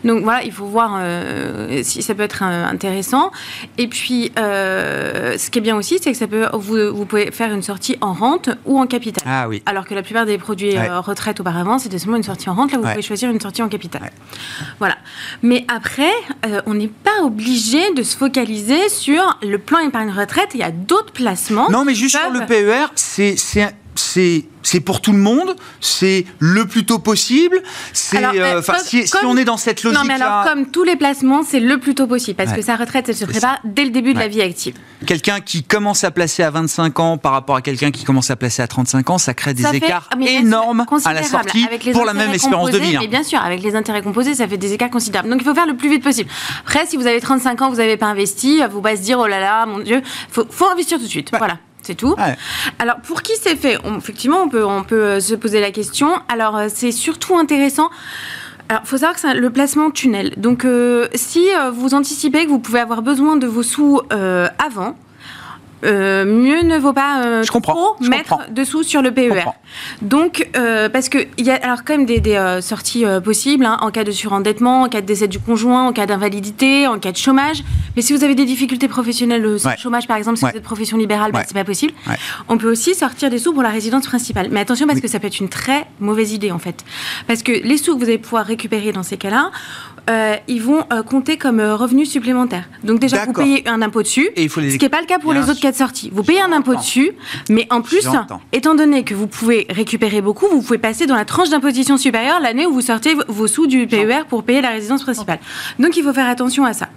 Donc 0.05 0.23
voilà, 0.23 0.43
il 0.43 0.53
faut 0.53 0.67
voir 0.67 0.97
euh, 0.99 1.78
si 1.83 2.03
ça 2.03 2.15
peut 2.15 2.23
être 2.23 2.43
euh, 2.43 2.67
intéressant. 2.67 3.31
Et 3.77 3.89
puis, 3.89 4.33
euh, 4.39 5.37
ce 5.39 5.51
qui 5.51 5.59
est 5.59 5.63
bien 5.63 5.77
aussi, 5.77 5.99
c'est 6.01 6.13
que 6.13 6.19
ça 6.19 6.27
peut, 6.27 6.47
vous, 6.53 6.95
vous, 6.95 7.05
pouvez 7.05 7.31
faire 7.31 7.53
une 7.53 7.63
sortie 7.63 7.97
en 8.01 8.13
rente 8.13 8.51
ou 8.65 8.79
en 8.79 8.87
capital. 8.87 9.25
Ah 9.27 9.49
oui. 9.49 9.63
Alors 9.67 9.87
que 9.87 9.95
la 9.95 10.03
plupart 10.03 10.27
des 10.27 10.39
produits 10.39 10.77
euh, 10.77 11.01
retraite 11.01 11.41
auparavant, 11.41 11.79
c'était 11.79 11.99
seulement 11.99 12.17
une 12.17 12.23
sortie 12.23 12.49
en 12.51 12.55
rente. 12.55 12.73
Là, 12.73 12.79
vous 12.79 12.89
pouvez 12.89 13.03
choisir 13.03 13.31
une 13.31 13.41
sortie 13.41 13.63
en 13.63 13.69
capital. 13.69 14.11
Voilà. 14.79 14.97
Mais 15.43 15.65
après, 15.69 16.13
on 16.67 16.75
n'est 16.75 16.89
pas 16.89 17.23
obligé 17.23 17.93
de 17.95 18.03
se 18.03 18.17
focaliser 18.17 18.89
sur 18.89 19.39
le 19.43 19.59
plan 19.59 19.79
épargne 19.81 20.11
retraite. 20.11 20.51
Il 20.55 20.61
y 20.61 20.65
a 20.65 20.71
d'autres 20.71 21.13
placements. 21.13 21.71
Non, 21.71 21.85
mais 21.85 21.95
juste 21.95 22.17
sur 22.17 22.31
le 22.31 22.47
PER, 22.47 22.87
c'est 22.95 23.37
c'est 23.99 24.81
pour 24.81 25.01
tout 25.01 25.13
le 25.13 25.19
monde, 25.19 25.57
c'est 25.81 26.25
le 26.39 26.67
plus 26.67 26.85
tôt 26.85 26.99
possible. 26.99 27.61
C'est 27.93 28.25
euh, 28.25 28.61
euh, 28.61 28.63
si, 28.85 29.05
on 29.25 29.37
est 29.37 29.45
dans 29.45 29.57
cette 29.57 29.83
logique. 29.83 29.99
Non, 29.99 30.07
mais 30.07 30.15
alors 30.15 30.45
comme 30.45 30.67
tous 30.67 30.85
les 30.85 30.97
placements, 30.97 31.43
c'est 31.43 31.61
le 31.61 31.79
plus 31.79 31.95
tôt 31.95 32.07
possible 32.07 32.37
parce 32.37 32.53
que 32.53 32.63
sa 32.63 32.77
retraite, 32.77 33.09
elle 33.09 33.17
se 33.17 33.25
prépare 33.25 33.59
dès 33.65 33.85
le 33.85 33.91
début 33.91 34.15
de 34.15 34.19
la 34.19 34.29
vie 34.29 34.43
active. 34.43 34.75
Quelqu'un 35.07 35.41
qui 35.41 35.63
commence 35.63 36.05
à 36.05 36.11
placer 36.11 36.43
à 36.43 36.51
25 36.51 37.01
ans 37.01 37.19
par 37.19 37.33
rapport 37.33 37.57
à 37.57 37.63
quelqu'un 37.63 37.91
qui 37.91 38.05
commence 38.05 38.31
à 38.31 38.37
placer 38.37 38.63
à 38.63 38.67
35 38.67 39.11
ans, 39.11 39.19
ça 39.19 39.35
crée 39.35 39.55
des 39.55 39.67
écarts 39.77 40.09
énormes 40.21 40.85
à 41.05 41.13
la 41.13 41.23
sortie 41.23 41.67
pour 41.93 42.05
la 42.05 42.15
même 42.15 42.33
espérance 42.33 42.71
de 42.71 42.79
vie. 42.79 42.97
Hein. 42.97 43.01
Mais 43.03 43.09
bien 43.09 43.23
sûr, 43.23 43.41
avec 43.41 43.63
les 43.63 43.75
intérêts 43.75 44.03
composés, 44.03 44.35
ça 44.35 44.47
fait 44.47 44.59
des 44.59 44.73
écarts 44.73 44.91
considérables. 44.91 45.31
Donc 45.31 45.41
il 45.41 45.45
faut 45.45 45.55
faire 45.55 45.67
le 45.67 45.77
plus 45.77 45.89
vite 45.89 46.03
possible. 46.03 46.31
Après, 46.61 46.87
si 46.87 46.97
vous 46.97 47.07
avez 47.07 47.21
35 47.21 47.63
ans, 47.63 47.71
vous 47.71 47.77
n'avez 47.77 47.97
pas 47.97 48.07
investi, 48.07 48.61
vous 48.71 48.83
pas 48.83 48.97
se 48.97 49.03
dire 49.03 49.19
oh 49.19 49.27
là 49.27 49.41
là, 49.41 49.67
mon 49.67 49.81
Dieu, 49.81 50.03
faut, 50.31 50.47
faut 50.51 50.69
investir 50.69 50.99
tout 50.99 51.05
de 51.05 51.11
suite. 51.11 51.31
Voilà. 51.37 51.59
C'est 51.89 51.95
tout. 51.95 52.15
Alors, 52.79 52.97
pour 52.97 53.23
qui 53.23 53.33
c'est 53.41 53.57
fait? 53.57 53.79
Effectivement, 53.97 54.43
on 54.43 54.51
peut, 54.51 54.63
on 54.63 54.85
peut 54.85 55.03
euh, 55.03 55.21
se 55.21 55.35
poser 55.35 55.59
la 55.59 55.71
question. 55.71 56.21
Alors, 56.29 56.55
euh, 56.55 56.67
c'est 56.69 56.93
surtout 56.93 57.35
intéressant. 57.35 57.89
Alors, 58.69 58.83
il 58.85 58.89
faut 58.89 58.99
savoir 58.99 59.15
que 59.15 59.21
c'est 59.21 59.33
le 59.33 59.49
placement 59.49 59.91
tunnel. 59.91 60.35
Donc, 60.37 60.67
euh, 60.67 61.09
si 61.15 61.47
vous 61.73 61.95
anticipez 61.95 62.45
que 62.45 62.51
vous 62.51 62.59
pouvez 62.59 62.81
avoir 62.81 63.01
besoin 63.01 63.39
de 63.39 63.47
vos 63.47 63.63
sous 63.63 64.03
avant, 64.11 64.97
euh, 65.85 66.25
mieux 66.25 66.63
ne 66.63 66.79
vaut 66.79 66.93
pas 66.93 67.23
euh, 67.25 67.45
trop 67.45 67.97
mettre 68.01 68.51
dessous 68.51 68.83
sur 68.83 69.03
le 69.03 69.13
PER. 69.13 69.45
Donc, 70.03 70.49
euh, 70.57 70.89
parce 70.89 71.09
qu'il 71.09 71.29
y 71.39 71.51
a 71.51 71.55
alors 71.57 71.85
quand 71.85 71.97
même 71.97 72.07
des, 72.07 72.59
sorties 72.61 73.05
possibles 73.23 73.65
hein, 73.65 73.79
en 73.81 73.91
cas 73.91 74.05
de 74.05 74.11
surendettement, 74.11 74.83
en 74.83 74.89
cas 74.89 75.01
de 75.01 75.07
décès 75.07 75.29
du 75.29 75.39
conjoint, 75.39 75.87
en 75.89 75.93
cas 75.93 76.07
d'invalidité, 76.07 76.87
en 76.87 76.99
cas 76.99 77.13
de 77.13 77.17
chômage. 77.17 77.63
Mais 77.97 78.03
si 78.03 78.13
vous 78.13 78.25
avez 78.25 78.35
des 78.35 78.45
difficultés 78.45 78.89
professionnelles, 78.89 79.43
le 79.43 79.59
chômage 79.77 80.07
par 80.07 80.17
exemple, 80.17 80.39
si 80.39 80.45
vous 80.45 80.51
êtes 80.51 80.63
profession 80.63 80.97
libérale, 80.97 81.33
bah, 81.33 81.43
c'est 81.47 81.55
pas 81.55 81.65
possible. 81.65 81.93
On 82.49 82.59
peut 82.59 82.71
aussi 82.71 82.95
sortir 82.95 83.31
des 83.31 83.39
sous 83.39 83.53
pour 83.53 83.63
la 83.63 83.71
résidence 83.71 84.07
principale. 84.07 84.49
Mais 84.51 84.61
attention 84.61 84.87
parce 84.87 85.01
que 85.01 85.09
ça 85.09 85.21
peut 85.21 85.27
être 85.27 85.41
une 85.41 85.49
très 85.49 85.87
mauvaise 86.01 86.33
idée 86.33 86.51
en 86.51 86.59
fait. 86.59 86.85
Parce 87.27 87.43
que 87.43 87.53
les 87.53 87.77
sous 87.77 87.95
que 87.95 88.01
vous 88.05 88.09
allez 88.09 88.19
pouvoir 88.19 88.45
récupérer 88.47 88.93
dans 88.93 89.03
ces 89.03 89.17
cas-là, 89.17 89.51
ils 90.49 90.63
vont 90.63 90.85
compter 91.07 91.37
comme 91.37 91.61
revenus 91.61 92.11
supplémentaires. 92.11 92.69
Donc 92.83 92.99
déjà, 92.99 93.25
vous 93.25 93.33
payez 93.33 93.69
un 93.69 93.83
impôt 93.83 94.03
dessus, 94.03 94.29
ce 94.37 94.77
qui 94.77 94.79
n'est 94.79 94.89
pas 94.89 95.01
le 95.01 95.07
cas 95.07 95.19
pour 95.19 95.33
les 95.33 95.51
autres 95.51 95.61
cas 95.61 95.73
de 95.73 95.77
sortie. 95.77 96.11
Vous 96.13 96.23
payez 96.23 96.41
un 96.41 96.53
impôt 96.53 96.75
dessus, 96.75 97.13
mais 97.49 97.67
en 97.71 97.83
plus, 97.83 98.09
étant 98.53 98.75
donné 98.75 99.05
que 99.05 99.15
vous 99.15 99.27
pouvez 99.27 99.67
récupérer 99.71 100.21
beaucoup, 100.21 100.47
vous 100.47 100.63
pouvez 100.63 100.79
passer 100.79 101.07
dans 101.07 101.17
la 101.17 101.25
tranche 101.25 101.51
d'imposition 101.51 101.97
supérieure 101.97 102.41
l'année 102.41 102.67
où 102.67 102.73
vous 102.73 102.81
sortez 102.81 103.17
vos 103.29 103.47
sous 103.47 103.67
du 103.67 103.87
PER 103.87 104.25
pour 104.29 104.45
payer 104.45 104.61
la 104.61 104.71
résidence 104.71 105.03
principale. 105.03 105.39
Donc 105.79 105.97
il 105.97 106.03
faut 106.03 106.13
faire 106.13 106.29
attention 106.29 106.65
à 106.65 106.73
ça. 106.73 106.89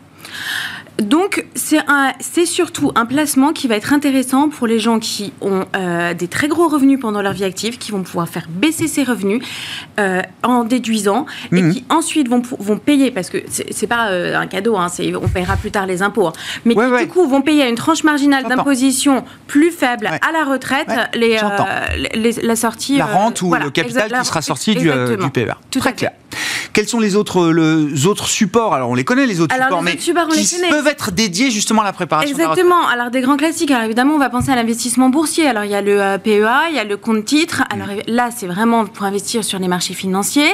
Donc, 1.02 1.46
c'est 1.56 2.46
surtout 2.46 2.92
un 2.96 3.06
placement 3.06 3.54
qui 3.54 3.68
va 3.68 3.76
être 3.76 3.94
intéressant 3.94 4.50
pour 4.50 4.68
les 4.68 4.80
gens 4.80 5.00
qui 5.00 5.34
ont 5.42 5.66
euh, 5.76 6.14
des 6.14 6.28
très 6.28 6.48
gros 6.48 6.68
revenus 6.68 7.00
pendant 7.00 7.22
leur 7.22 7.34
vie 7.34 7.44
active, 7.44 7.78
qui 7.78 7.92
vont 7.92 8.04
pouvoir 8.04 8.30
faire 8.30 8.48
baisser 8.50 8.88
ces 8.88 9.04
revenus 9.04 9.44
euh, 10.00 10.22
en 10.44 10.64
déduisant 10.64 11.26
et 11.52 11.62
mhm. 11.62 11.74
qui 11.74 11.86
ensuite 11.90 12.30
vont, 12.30 12.42
vont 12.60 12.78
payer, 12.78 13.12
parce 13.12 13.30
que 13.30 13.40
c'est 13.48 13.88
pas 13.88 14.12
euh, 14.12 14.36
un 14.36 14.48
cadeau, 14.48 14.78
hein, 14.78 14.88
on 15.22 15.28
paiera 15.28 15.58
plus 15.58 15.72
tard 15.72 15.86
les 15.86 16.02
impôts, 16.02 16.28
hein, 16.28 16.34
mais 16.66 16.76
qui 16.76 17.04
du 17.04 17.08
coup 17.08 17.28
vont 17.28 17.42
payer 17.42 17.64
à 17.64 17.70
une 17.70 17.76
tranche 17.76 18.04
marginale 18.04 18.46
d'imposition 18.46 19.24
plus 19.48 19.72
faible 19.72 20.08
à 20.08 20.32
la 20.32 20.46
retraite 20.46 20.90
les, 21.14 21.40
la 22.44 22.56
sortie. 22.56 22.98
La 22.98 23.06
rente 23.06 23.42
ou 23.42 23.54
le 23.54 23.70
capital 23.72 24.12
qui 24.12 24.26
sera 24.26 24.42
sorti 24.42 24.76
du, 24.76 24.90
du 24.90 25.30
PER. 25.32 25.54
Tout 25.70 25.80
Très 25.80 25.94
clair. 25.94 26.12
Quels 26.74 26.88
sont 26.88 27.00
les 27.00 27.16
autres, 27.16 27.52
les 27.52 28.06
autres 28.06 28.28
supports? 28.28 28.74
Alors, 28.74 28.90
on 28.90 28.96
les 28.96 29.04
connaît, 29.04 29.26
les 29.26 29.42
autres 29.42 29.56
supports, 29.56 29.82
mais 29.82 29.96
qui 29.96 30.14
peuvent 30.14 30.88
être 30.88 31.12
dédiés 31.12 31.52
justement 31.52 31.82
à 31.82 31.86
la 31.86 31.94
préparation 31.94 32.32
Exactement. 32.32 32.88
Alors, 32.88 33.12
des 33.12 33.22
grands 33.22 33.38
classiques. 33.38 33.72
Alors, 33.72 33.84
évidemment, 33.84 34.16
on 34.16 34.20
va 34.20 34.30
penser 34.30 34.52
à 34.52 34.56
l'investissement 34.56 35.10
boursier. 35.10 35.48
Alors, 35.48 35.64
il 35.64 35.72
y 35.72 35.76
a 35.76 35.82
le 35.82 36.02
euh, 36.02 36.18
PEA, 36.18 36.70
il 36.70 36.76
y 36.76 36.80
a 36.80 36.84
le 36.84 36.98
compte 36.98 37.26
titre. 37.26 37.64
Alors, 37.70 37.88
mm. 37.88 38.02
là, 38.08 38.30
c'est 38.36 38.48
vraiment 38.48 38.86
pour 38.86 39.06
investir 39.06 39.44
sur 39.44 39.60
les 39.60 39.68
marchés 39.68 39.94
financiers. 39.94 40.54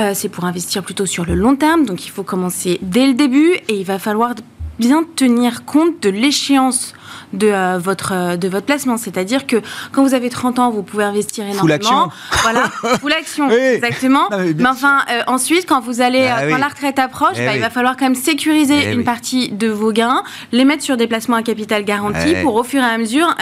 Euh, 0.00 0.12
c'est 0.14 0.28
pour 0.28 0.44
investir 0.44 0.82
plutôt 0.82 1.06
sur 1.06 1.24
le 1.24 1.34
long 1.34 1.56
terme. 1.56 1.84
Donc, 1.84 2.06
il 2.06 2.10
faut 2.10 2.22
commencer 2.22 2.78
dès 2.82 3.06
le 3.06 3.14
début 3.14 3.52
et 3.68 3.74
il 3.74 3.84
va 3.84 3.98
falloir 3.98 4.34
bien 4.78 5.04
tenir 5.16 5.64
compte 5.64 6.02
de 6.02 6.08
l'échéance 6.08 6.94
de, 7.32 7.48
euh, 7.48 7.78
votre, 7.78 8.12
euh, 8.12 8.36
de 8.36 8.48
votre 8.48 8.66
placement. 8.66 8.96
C'est-à-dire 8.96 9.46
que 9.46 9.56
quand 9.92 10.02
vous 10.02 10.14
avez 10.14 10.30
30 10.30 10.58
ans, 10.58 10.70
vous 10.70 10.82
pouvez 10.82 11.04
investir 11.04 11.44
énormément. 11.44 11.62
Full 11.62 11.72
action. 11.72 12.08
Voilà, 12.42 12.64
full 13.00 13.12
action, 13.12 13.50
exactement. 13.74 14.28
mais, 14.30 14.66
enfin, 14.66 15.00
euh, 15.10 15.22
ensuite, 15.26 15.66
quand 15.66 15.80
vous 15.80 16.00
allez, 16.00 16.26
bah 16.28 16.48
quand 16.48 16.58
la 16.58 16.68
retraite 16.68 16.98
approche, 16.98 17.36
eh 17.36 17.46
bah, 17.46 17.54
il 17.54 17.60
va 17.60 17.70
falloir 17.70 17.96
quand 17.96 18.04
même 18.04 18.14
sécuriser 18.14 18.78
eh 18.84 18.92
une 18.92 19.04
partie 19.04 19.50
de 19.50 19.68
vos 19.68 19.92
gains, 19.92 20.22
les 20.52 20.64
mettre 20.64 20.82
sur 20.82 20.96
des 20.96 21.06
placements 21.06 21.36
à 21.36 21.42
capital 21.42 21.84
garanti 21.84 22.34
pour 22.42 22.54
au 22.54 22.62
fur 22.62 22.82
et 22.82 22.86
à 22.86 22.98
mesure 22.98 23.34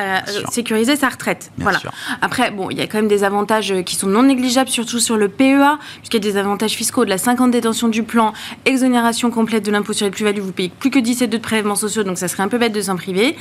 sécuriser 0.50 0.96
sa 0.96 1.08
retraite. 1.08 1.50
voilà. 1.58 1.80
Après, 2.22 2.50
bon, 2.50 2.70
il 2.70 2.78
y 2.78 2.80
a 2.80 2.86
quand 2.86 2.98
même 2.98 3.08
des 3.08 3.24
avantages 3.24 3.74
qui 3.84 3.96
sont 3.96 4.06
non 4.06 4.22
négligeables, 4.22 4.70
surtout 4.70 5.00
sur 5.00 5.16
le 5.16 5.28
PEA, 5.28 5.78
puisqu'il 5.98 6.24
y 6.24 6.28
a 6.28 6.32
des 6.32 6.38
avantages 6.38 6.72
fiscaux 6.72 7.04
de 7.04 7.10
la 7.10 7.18
50 7.18 7.50
détention 7.50 7.88
du 7.88 8.02
plan, 8.02 8.32
exonération 8.64 9.30
complète 9.30 9.64
de 9.64 9.70
l'impôt 9.70 9.92
sur 9.92 10.04
les 10.06 10.10
plus-values, 10.10 10.40
vous 10.40 10.52
payez 10.52 10.70
plus 10.78 10.90
que 10.90 10.98
17 10.98 11.30
de 11.30 11.38
prélèvements 11.38 11.76
sociaux, 11.76 12.02
donc 12.02 12.18
ça 12.18 12.28
serait 12.28 12.42
un 12.42 12.48
peu 12.48 12.58
bête 12.58 12.72
de 12.72 12.82
s'en 12.82 12.96
priver. 12.96 13.36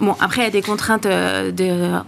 Bon, 0.00 0.16
après, 0.20 0.42
il 0.42 0.44
y 0.44 0.48
a 0.48 0.50
des 0.50 0.62
contraintes 0.62 1.06
euh, 1.06 1.50
de 1.50 1.98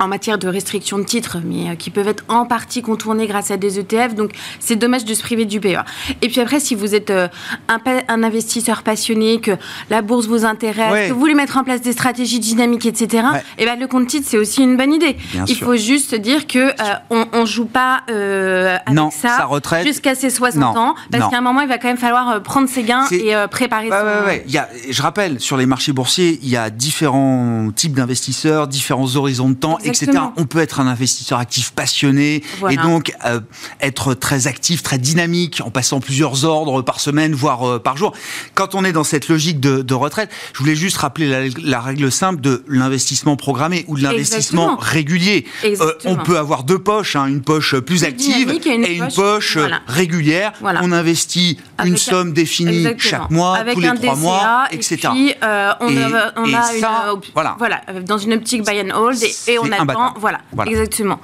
en 0.00 0.08
matière 0.08 0.38
de 0.38 0.48
restriction 0.48 0.98
de 0.98 1.04
titres, 1.04 1.38
mais 1.44 1.70
euh, 1.70 1.74
qui 1.76 1.90
peuvent 1.90 2.08
être 2.08 2.24
en 2.28 2.46
partie 2.46 2.82
contournées 2.82 3.26
grâce 3.26 3.50
à 3.50 3.58
des 3.58 3.78
ETF. 3.78 4.14
Donc, 4.14 4.32
c'est 4.58 4.76
dommage 4.76 5.04
de 5.04 5.12
se 5.14 5.22
priver 5.22 5.44
du 5.44 5.60
PEA. 5.60 5.84
Et 6.22 6.28
puis 6.28 6.40
après, 6.40 6.58
si 6.58 6.74
vous 6.74 6.94
êtes 6.94 7.10
euh, 7.10 7.28
un, 7.68 8.22
investisseur 8.22 8.82
passionné, 8.82 9.40
que 9.40 9.52
la 9.90 10.00
bourse 10.02 10.26
vous 10.26 10.44
intéresse, 10.44 11.08
que 11.08 11.12
vous 11.12 11.20
voulez 11.20 11.34
mettre 11.34 11.58
en 11.58 11.64
place 11.64 11.82
des 11.82 11.92
stratégies 11.92 12.40
dynamiques, 12.40 12.86
etc., 12.86 13.24
et 13.58 13.62
eh 13.62 13.64
ben, 13.66 13.78
le 13.78 13.86
compte 13.86 14.06
titre, 14.06 14.26
c'est 14.28 14.38
aussi 14.38 14.62
une 14.62 14.76
bonne 14.76 14.92
idée. 14.92 15.16
Il 15.46 15.56
faut 15.56 15.76
juste 15.76 16.14
dire 16.14 16.46
que 16.46 16.58
euh, 16.58 16.72
on, 17.10 17.40
ne 17.42 17.46
joue 17.46 17.66
pas 17.66 18.02
avec 18.08 19.12
ça 19.12 19.48
jusqu'à 19.84 20.14
ses 20.14 20.30
60 20.30 20.76
ans, 20.76 20.94
parce 21.10 21.30
qu'à 21.30 21.38
un 21.38 21.42
moment, 21.42 21.60
il 21.60 21.68
va 21.68 21.78
quand 21.78 21.88
même 21.88 21.98
falloir 21.98 22.42
prendre 22.42 22.68
ses 22.68 22.84
gains 22.84 23.06
et 23.10 23.34
préparer 23.50 23.90
ouais, 23.90 24.44
il 24.46 24.52
y 24.52 24.58
a, 24.58 24.68
Je 24.88 25.02
rappelle, 25.02 25.40
sur 25.40 25.58
les 25.58 25.66
marchés 25.66 25.92
boursiers, 25.92 26.38
il 26.42 26.48
y 26.48 26.56
a 26.56 26.70
différents 26.70 27.70
types 27.74 27.94
d'investisseurs, 27.94 28.66
différents 28.66 29.16
horizons 29.16 29.50
de 29.50 29.54
temps 29.54 29.78
etc. 29.90 30.12
On 30.36 30.44
peut 30.44 30.60
être 30.60 30.80
un 30.80 30.86
investisseur 30.86 31.38
actif 31.38 31.72
passionné 31.72 32.42
et 32.68 32.76
donc 32.76 33.12
euh, 33.24 33.40
être 33.80 34.14
très 34.14 34.46
actif, 34.46 34.82
très 34.82 34.98
dynamique, 34.98 35.60
en 35.64 35.70
passant 35.70 36.00
plusieurs 36.00 36.44
ordres 36.44 36.82
par 36.82 37.00
semaine, 37.00 37.34
voire 37.34 37.68
euh, 37.68 37.78
par 37.78 37.96
jour. 37.96 38.12
Quand 38.54 38.74
on 38.74 38.84
est 38.84 38.92
dans 38.92 39.04
cette 39.04 39.28
logique 39.28 39.60
de, 39.60 39.94
retraite, 39.94 40.30
je 40.54 40.58
voulais 40.58 40.76
juste 40.76 40.96
rappeler 40.98 41.50
la, 41.62 41.80
règle 41.80 42.10
simple 42.10 42.40
de 42.40 42.64
l'investissement 42.68 43.36
programmé 43.36 43.84
ou 43.88 43.96
de 43.96 44.02
l'investissement 44.02 44.76
régulier. 44.76 45.46
Euh, 45.64 45.92
on 46.04 46.16
peut 46.16 46.38
avoir 46.38 46.64
deux 46.64 46.78
poches, 46.78 47.16
hein, 47.16 47.26
une 47.26 47.42
poche 47.42 47.76
plus 47.80 48.04
active 48.04 48.50
et 48.50 48.94
une, 48.94 49.08
poche, 49.08 49.58
régulière. 49.86 50.52
On 50.62 50.92
investit 50.92 51.58
une 51.84 51.96
somme 51.96 52.32
définie 52.32 52.86
chaque 52.98 53.30
mois, 53.30 53.58
tous 53.72 53.80
les 53.80 53.94
trois 53.94 54.16
mois, 54.16 54.66
etc. 54.70 54.94
Et 54.94 54.96
puis, 54.96 55.34
on, 55.42 55.46
a, 55.46 56.32
on 56.36 56.54
a 56.54 56.74
une, 56.74 57.20
voilà. 57.34 57.56
voilà, 57.58 57.80
dans 58.04 58.18
une 58.18 58.34
optique 58.34 58.64
buy 58.64 58.80
and 58.80 58.94
hold 58.94 59.22
et, 59.46 59.58
on 59.58 59.70
voilà, 60.16 60.40
exactement. 60.66 61.20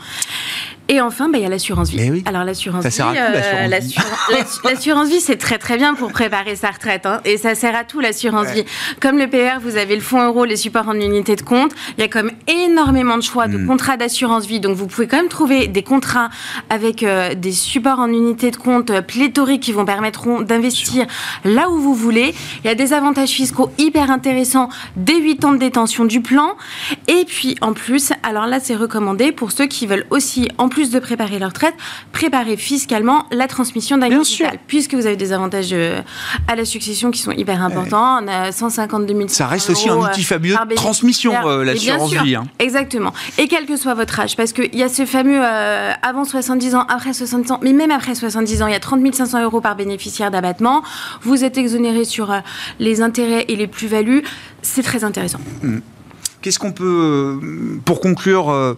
Et 0.89 1.01
enfin, 1.01 1.29
bah, 1.29 1.39
il 1.39 1.43
y 1.43 1.47
a 1.47 1.49
l'assurance 1.49 1.91
vie. 1.91 2.23
Alors 2.27 2.45
l'assurance 2.45 2.87
vie, 2.87 3.01
euh, 3.03 3.69
l'assurance 4.65 5.09
vie, 5.09 5.21
c'est 5.21 5.37
très 5.37 5.59
très 5.59 5.77
bien 5.77 5.95
pour 5.95 6.13
préparer 6.13 6.55
sa 6.55 6.71
retraite, 6.71 7.07
hein, 7.07 7.21
et 7.25 7.39
ça 7.39 7.57
sert 7.57 7.75
à 7.75 7.83
tout 7.83 7.99
l'assurance 7.99 8.49
vie. 8.49 8.65
Comme 9.01 9.19
le 9.19 9.27
PER, 9.27 9.59
vous 9.61 9.77
avez 9.77 9.97
le 9.97 10.01
fonds 10.01 10.25
euro, 10.25 10.45
les 10.45 10.57
supports 10.57 10.89
en 10.89 10.95
unité 10.95 11.35
de 11.35 11.43
compte. 11.43 11.73
Il 11.99 12.03
y 12.03 12.05
a 12.05 12.09
quand 12.09 12.23
même 12.23 12.37
énormément 12.47 13.17
de 13.17 13.23
choix 13.23 13.49
de 13.49 13.59
hmm. 13.59 13.67
contrats 13.67 13.97
d'assurance 13.97 14.47
vie, 14.47 14.61
donc 14.61 14.77
vous 14.77 14.87
pouvez 14.87 15.09
quand 15.09 15.17
même 15.17 15.29
trouver 15.29 15.67
des 15.67 15.83
contrats 15.83 16.31
avec 16.71 17.03
euh, 17.03 17.35
des 17.35 17.53
supports 17.53 17.99
en 17.99 18.09
unité 18.09 18.53
de 18.53 18.57
compte 18.57 18.91
euh, 18.91 19.03
pléthoriques 19.03 19.63
qui 19.63 19.73
vous 19.73 19.85
permettront 19.85 20.43
d'investir 20.43 21.07
là 21.45 21.69
où 21.69 21.79
vous 21.79 21.95
voulez. 21.95 22.33
Il 22.63 22.69
y 22.69 22.71
a 22.71 22.77
des 22.77 22.93
avantages 22.93 23.31
fiscaux 23.31 23.71
hyper 23.79 24.13
intéressants 24.13 24.69
dès 24.95 25.21
8 25.21 25.45
ans 25.45 25.53
de 25.53 25.59
détention 25.59 26.05
du 26.05 26.21
plan, 26.21 26.57
et 27.09 27.25
puis 27.27 27.57
en 27.61 27.73
plus, 27.73 28.13
alors 28.23 28.47
là 28.47 28.61
c'est 28.61 28.77
recommandé 28.77 29.33
pour 29.33 29.51
ceux 29.51 29.67
qui 29.67 29.89
veulent 29.89 30.07
aussi 30.11 30.49
en 30.59 30.69
plus 30.77 30.91
de 30.91 30.99
préparer 30.99 31.39
leur 31.39 31.49
retraite, 31.49 31.73
préparer 32.13 32.59
fiscalement 32.59 33.25
la 33.31 33.49
transmission 33.49 33.97
d'un 33.97 34.11
capital. 34.11 34.59
Puisque 34.67 34.93
vous 34.93 35.07
avez 35.07 35.17
des 35.17 35.33
avantages 35.33 35.71
euh, 35.73 36.03
à 36.49 36.55
la 36.55 36.67
succession 36.67 37.11
qui 37.11 37.19
sont 37.19 37.31
hyper 37.31 37.63
importants. 37.63 38.23
On 38.23 38.29
a 38.29 38.53
152 38.53 39.17
000 39.17 39.29
Ça 39.29 39.47
reste 39.47 39.71
aussi 39.71 39.89
un 39.89 39.97
outil 39.97 40.23
fabuleux 40.23 40.55
de 40.69 40.75
transmission, 40.75 41.33
euh, 41.47 41.65
l'assurance 41.65 42.13
vie. 42.13 42.35
Hein. 42.35 42.45
Exactement. 42.59 43.15
Et 43.39 43.49
quel 43.49 43.65
que 43.65 43.79
soit 43.79 43.95
votre 43.95 44.21
âge, 44.21 44.37
parce 44.37 44.53
qu'il 44.53 44.77
y 44.77 44.83
a 44.83 44.91
ce 44.91 45.07
fameux 45.07 45.41
euh, 45.43 45.93
avant 46.03 46.27
70 46.27 46.75
ans, 46.75 46.85
après 46.91 47.15
70 47.15 47.53
ans, 47.53 47.61
mais 47.63 47.73
même 47.73 47.91
après 47.91 48.15
70 48.15 48.61
ans, 48.61 48.67
il 48.67 48.75
y 48.75 48.77
a 48.77 48.81
30 48.81 49.15
500 49.15 49.45
euros 49.45 49.63
par 49.63 49.77
bénéficiaire 49.77 50.31
d'abattement. 50.31 50.83
Vous 51.23 51.43
êtes 51.43 51.57
exonéré 51.57 52.05
sur 52.05 52.35
les 52.81 53.01
intérêts 53.01 53.47
et 53.49 53.57
les 53.57 53.67
plus-values. 53.67 54.25
C'est 54.61 54.83
très 54.83 55.05
intéressant. 55.05 55.41
Hmm. 55.63 55.79
Qu'est-ce 56.43 56.59
qu'on 56.59 56.73
peut, 56.73 57.41
pour 57.87 58.01
conclure, 58.01 58.77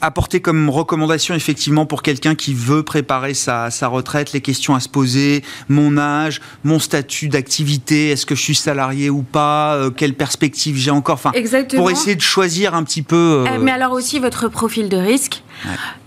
apporter 0.00 0.40
comme 0.40 0.70
recommandation 0.70 1.34
effectivement 1.34 1.86
pour 1.86 2.02
quelqu'un 2.02 2.34
qui 2.34 2.54
veut 2.54 2.82
préparer 2.82 3.34
sa, 3.34 3.68
retraite, 3.82 4.32
les 4.32 4.40
questions 4.40 4.74
à 4.74 4.80
se 4.80 4.88
poser, 4.88 5.42
mon 5.68 5.98
âge, 5.98 6.40
mon 6.64 6.78
statut 6.78 7.28
d'activité, 7.28 8.10
est-ce 8.10 8.26
que 8.26 8.34
je 8.34 8.42
suis 8.42 8.54
salarié 8.54 9.10
ou 9.10 9.22
pas, 9.22 9.74
euh, 9.74 9.90
quelle 9.90 10.14
perspective 10.14 10.76
j'ai 10.76 10.90
encore, 10.90 11.14
enfin, 11.14 11.32
pour 11.76 11.90
essayer 11.90 12.16
de 12.16 12.20
choisir 12.20 12.74
un 12.74 12.84
petit 12.84 13.02
peu. 13.02 13.44
Euh, 13.46 13.58
mais 13.60 13.72
alors 13.72 13.92
aussi 13.92 14.18
votre 14.18 14.48
profil 14.48 14.88
de 14.88 14.96
risque. 14.96 15.42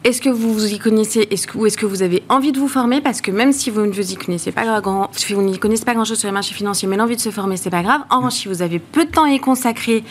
Est-ce 0.04 0.22
que 0.22 0.30
vous 0.30 0.54
vous 0.54 0.74
y 0.74 0.80
connaissez 0.80 1.28
est-ce 1.32 1.48
que, 1.48 1.58
ou 1.58 1.66
est-ce 1.66 1.78
que 1.78 1.86
vous 1.86 2.02
avez 2.02 2.24
envie 2.30 2.52
de 2.52 2.60
vous 2.60 2.68
former? 2.68 3.02
Parce 3.02 3.22
que 3.22 3.32
même 3.32 3.54
si 3.54 3.70
vous 3.70 3.82
ne 3.86 3.92
vous 3.92 4.12
y 4.12 4.16
connaissez 4.16 4.52
pas 4.52 4.82
grand, 4.82 5.10
si 5.14 5.34
vous 5.34 5.42
n'y 5.42 5.58
connaissez 5.60 5.86
pas 5.86 5.94
grand-chose 5.94 6.20
sur 6.20 6.28
les 6.28 6.34
marchés 6.34 6.54
financiers, 6.54 6.88
mais 6.88 6.98
l'envie 6.98 7.16
de 7.16 7.22
se 7.22 7.32
former, 7.32 7.58
c'est 7.58 7.70
pas 7.70 7.84
grave. 7.84 8.02
En 8.10 8.18
revanche, 8.18 8.34
si 8.34 8.48
vous 8.48 8.62
avez 8.62 8.80
peu 8.80 9.06
de 9.06 9.12
temps 9.12 9.24
à 9.24 9.30
y 9.30 9.40
consacrer, 9.40 10.04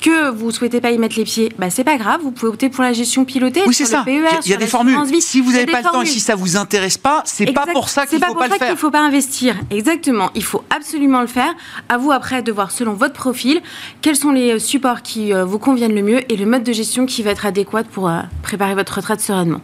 que 0.00 0.30
vous 0.30 0.50
souhaitez 0.50 0.80
pas 0.80 0.90
y 0.90 0.98
mettre 0.98 1.16
les 1.16 1.24
pieds, 1.24 1.52
bah 1.58 1.70
c'est 1.70 1.84
pas 1.84 1.96
grave. 1.96 2.20
Vous 2.22 2.30
pouvez 2.30 2.48
opter 2.48 2.68
pour 2.68 2.84
la 2.84 2.92
gestion 2.92 3.24
pilotée. 3.24 3.62
Oui, 3.66 3.74
c'est 3.74 3.84
ça. 3.84 4.04
E 4.06 4.22
il 4.44 4.50
y 4.50 4.54
a 4.54 4.56
des 4.56 4.66
formules. 4.66 4.96
Si 5.20 5.40
vous 5.40 5.52
n'avez 5.52 5.66
pas 5.66 5.78
le 5.78 5.84
temps 5.84 6.02
et 6.02 6.06
si 6.06 6.20
ça 6.20 6.34
vous 6.34 6.56
intéresse 6.56 6.98
pas, 6.98 7.22
c'est 7.24 7.52
pas 7.52 7.66
pour 7.72 7.88
ça 7.88 8.06
qu'il 8.06 8.18
faut 8.18 8.34
pas, 8.34 8.46
le 8.46 8.50
faire. 8.50 8.52
C'est 8.52 8.58
pas 8.58 8.58
pour 8.58 8.58
ça 8.58 8.66
qu'il 8.68 8.76
faut 8.76 8.90
pas 8.90 9.00
investir. 9.00 9.56
Exactement. 9.70 10.30
Il 10.34 10.44
faut 10.44 10.62
absolument 10.74 11.20
le 11.20 11.26
faire. 11.26 11.54
À 11.88 11.98
vous 11.98 12.12
après 12.12 12.42
de 12.42 12.52
voir 12.52 12.70
selon 12.70 12.92
votre 12.92 13.14
profil 13.14 13.60
quels 14.02 14.16
sont 14.16 14.30
les 14.30 14.58
supports 14.58 15.02
qui 15.02 15.32
euh, 15.32 15.44
vous 15.44 15.58
conviennent 15.58 15.94
le 15.94 16.02
mieux 16.02 16.30
et 16.30 16.36
le 16.36 16.46
mode 16.46 16.62
de 16.62 16.72
gestion 16.72 17.06
qui 17.06 17.22
va 17.22 17.30
être 17.30 17.46
adéquat 17.46 17.84
pour 17.84 18.08
euh, 18.08 18.20
préparer 18.42 18.74
votre 18.74 18.85
retraite 18.90 19.20
sereinement. 19.20 19.60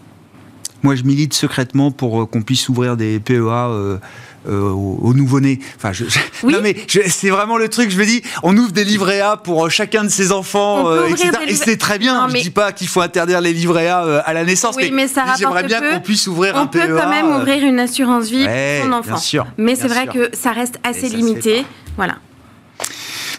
Moi, 0.83 0.97
je 0.97 1.05
milite 1.05 1.33
secrètement 1.33 1.91
pour 1.91 2.23
euh, 2.23 2.27
qu'on 2.27 2.43
puisse 2.43 2.69
ouvrir 2.69 2.97
des 2.97 3.21
PEA. 3.21 3.35
Euh, 3.39 3.99
euh, 4.49 4.71
aux, 4.71 5.15
nouveau-nés. 5.15 5.61
Enfin, 5.77 5.93
je, 5.93 6.03
non 6.43 6.59
mais 6.61 6.75
c'est 7.07 7.31
vraiment 7.31 7.59
le 7.59 7.69
truc. 7.69 7.93
Je 7.93 7.97
me 7.97 8.05
dis, 8.05 8.23
on 8.43 8.57
ouvre 8.57 8.73
des 8.73 8.83
livrets 8.83 9.21
A 9.21 9.37
pour 9.37 9.71
chacun 9.71 10.03
de 10.03 10.09
ses 10.09 10.33
enfants, 10.33 10.93
etc. 11.07 11.31
Et 11.47 11.55
c'est 11.55 11.77
très 11.77 11.97
bien. 11.97 12.29
Je 12.29 12.37
ne 12.37 12.43
dis 12.43 12.51
pas 12.51 12.73
qu'il 12.73 12.89
faut 12.89 13.01
interdire 13.01 13.41
les 13.41 13.53
livrets 13.53 13.87
A 13.87 14.19
à 14.19 14.33
la 14.33 14.45
naissance. 14.45 14.75
Oui, 14.77 14.91
mais, 14.93 15.07
ça 15.07 15.27
j'aimerais 15.39 15.63
bien 15.63 15.81
qu'on 15.81 16.01
puisse 16.01 16.27
ouvrir 16.27 16.57
un 16.57 16.67
PEA. 16.67 16.81
On 16.83 16.87
peut 16.89 16.97
quand 16.97 17.09
même 17.09 17.29
ouvrir 17.29 17.63
une 17.63 17.79
assurance 17.79 18.31
vie 18.31 18.45
pour 18.45 18.87
son 18.87 18.93
enfant. 18.93 19.17
Sûr, 19.17 19.47
mais 19.59 19.77
c'est 19.77 19.87
vrai 19.87 20.09
que 20.09 20.31
ça 20.33 20.51
reste 20.51 20.81
assez 20.83 21.09
limité. 21.09 21.65
Voilà. 21.97 22.17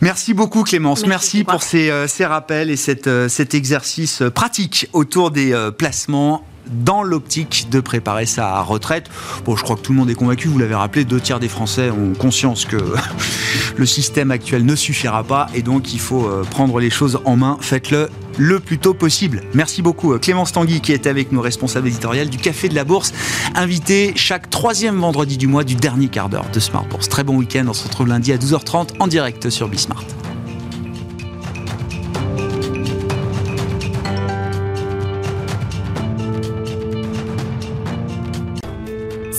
Merci 0.03 0.33
beaucoup 0.33 0.63
Clémence, 0.63 1.05
merci, 1.05 1.45
pour 1.45 1.63
ces, 1.63 1.89
ces, 2.07 2.25
rappels 2.25 2.69
et 2.69 2.75
cette, 2.75 3.09
cet 3.29 3.53
exercice 3.53 4.21
pratique 4.35 4.89
autour 4.91 5.31
des 5.31 5.57
placements 5.77 6.43
dans 6.67 7.03
l'optique 7.03 7.67
de 7.69 7.79
préparer 7.79 8.25
sa 8.25 8.61
retraite. 8.61 9.09
Bon, 9.45 9.55
je 9.55 9.63
crois 9.63 9.75
que 9.75 9.81
tout 9.81 9.91
le 9.91 9.97
monde 9.97 10.09
est 10.09 10.15
convaincu, 10.15 10.47
vous 10.47 10.59
l'avez 10.59 10.75
rappelé, 10.75 11.05
deux 11.05 11.19
tiers 11.19 11.39
des 11.39 11.49
Français 11.49 11.89
ont 11.89 12.13
conscience 12.13 12.65
que 12.65 12.77
le 13.77 13.85
système 13.85 14.31
actuel 14.31 14.65
ne 14.65 14.75
suffira 14.75 15.23
pas 15.23 15.47
et 15.53 15.61
donc 15.61 15.93
il 15.93 15.99
faut 15.99 16.25
euh, 16.25 16.43
prendre 16.43 16.79
les 16.79 16.89
choses 16.89 17.19
en 17.25 17.35
main. 17.35 17.57
Faites-le 17.61 18.09
le 18.37 18.59
plus 18.59 18.79
tôt 18.79 18.93
possible. 18.93 19.43
Merci 19.53 19.81
beaucoup 19.81 20.13
euh, 20.13 20.19
Clémence 20.19 20.51
Tanguy 20.51 20.81
qui 20.81 20.91
est 20.91 21.07
avec 21.07 21.31
nous, 21.31 21.41
responsable 21.41 21.87
éditorial 21.87 22.29
du 22.29 22.37
Café 22.37 22.69
de 22.69 22.75
la 22.75 22.83
Bourse, 22.83 23.13
invité 23.55 24.13
chaque 24.15 24.49
troisième 24.49 24.99
vendredi 24.99 25.37
du 25.37 25.47
mois 25.47 25.63
du 25.63 25.75
dernier 25.75 26.07
quart 26.07 26.29
d'heure 26.29 26.47
de 26.53 26.59
Smart 26.59 26.85
Bourse. 26.85 27.09
Très 27.09 27.23
bon 27.23 27.37
week-end, 27.37 27.65
on 27.67 27.73
se 27.73 27.83
retrouve 27.83 28.07
lundi 28.07 28.31
à 28.31 28.37
12h30 28.37 28.89
en 28.99 29.07
direct 29.07 29.49
sur 29.49 29.67
Bismart. 29.67 30.03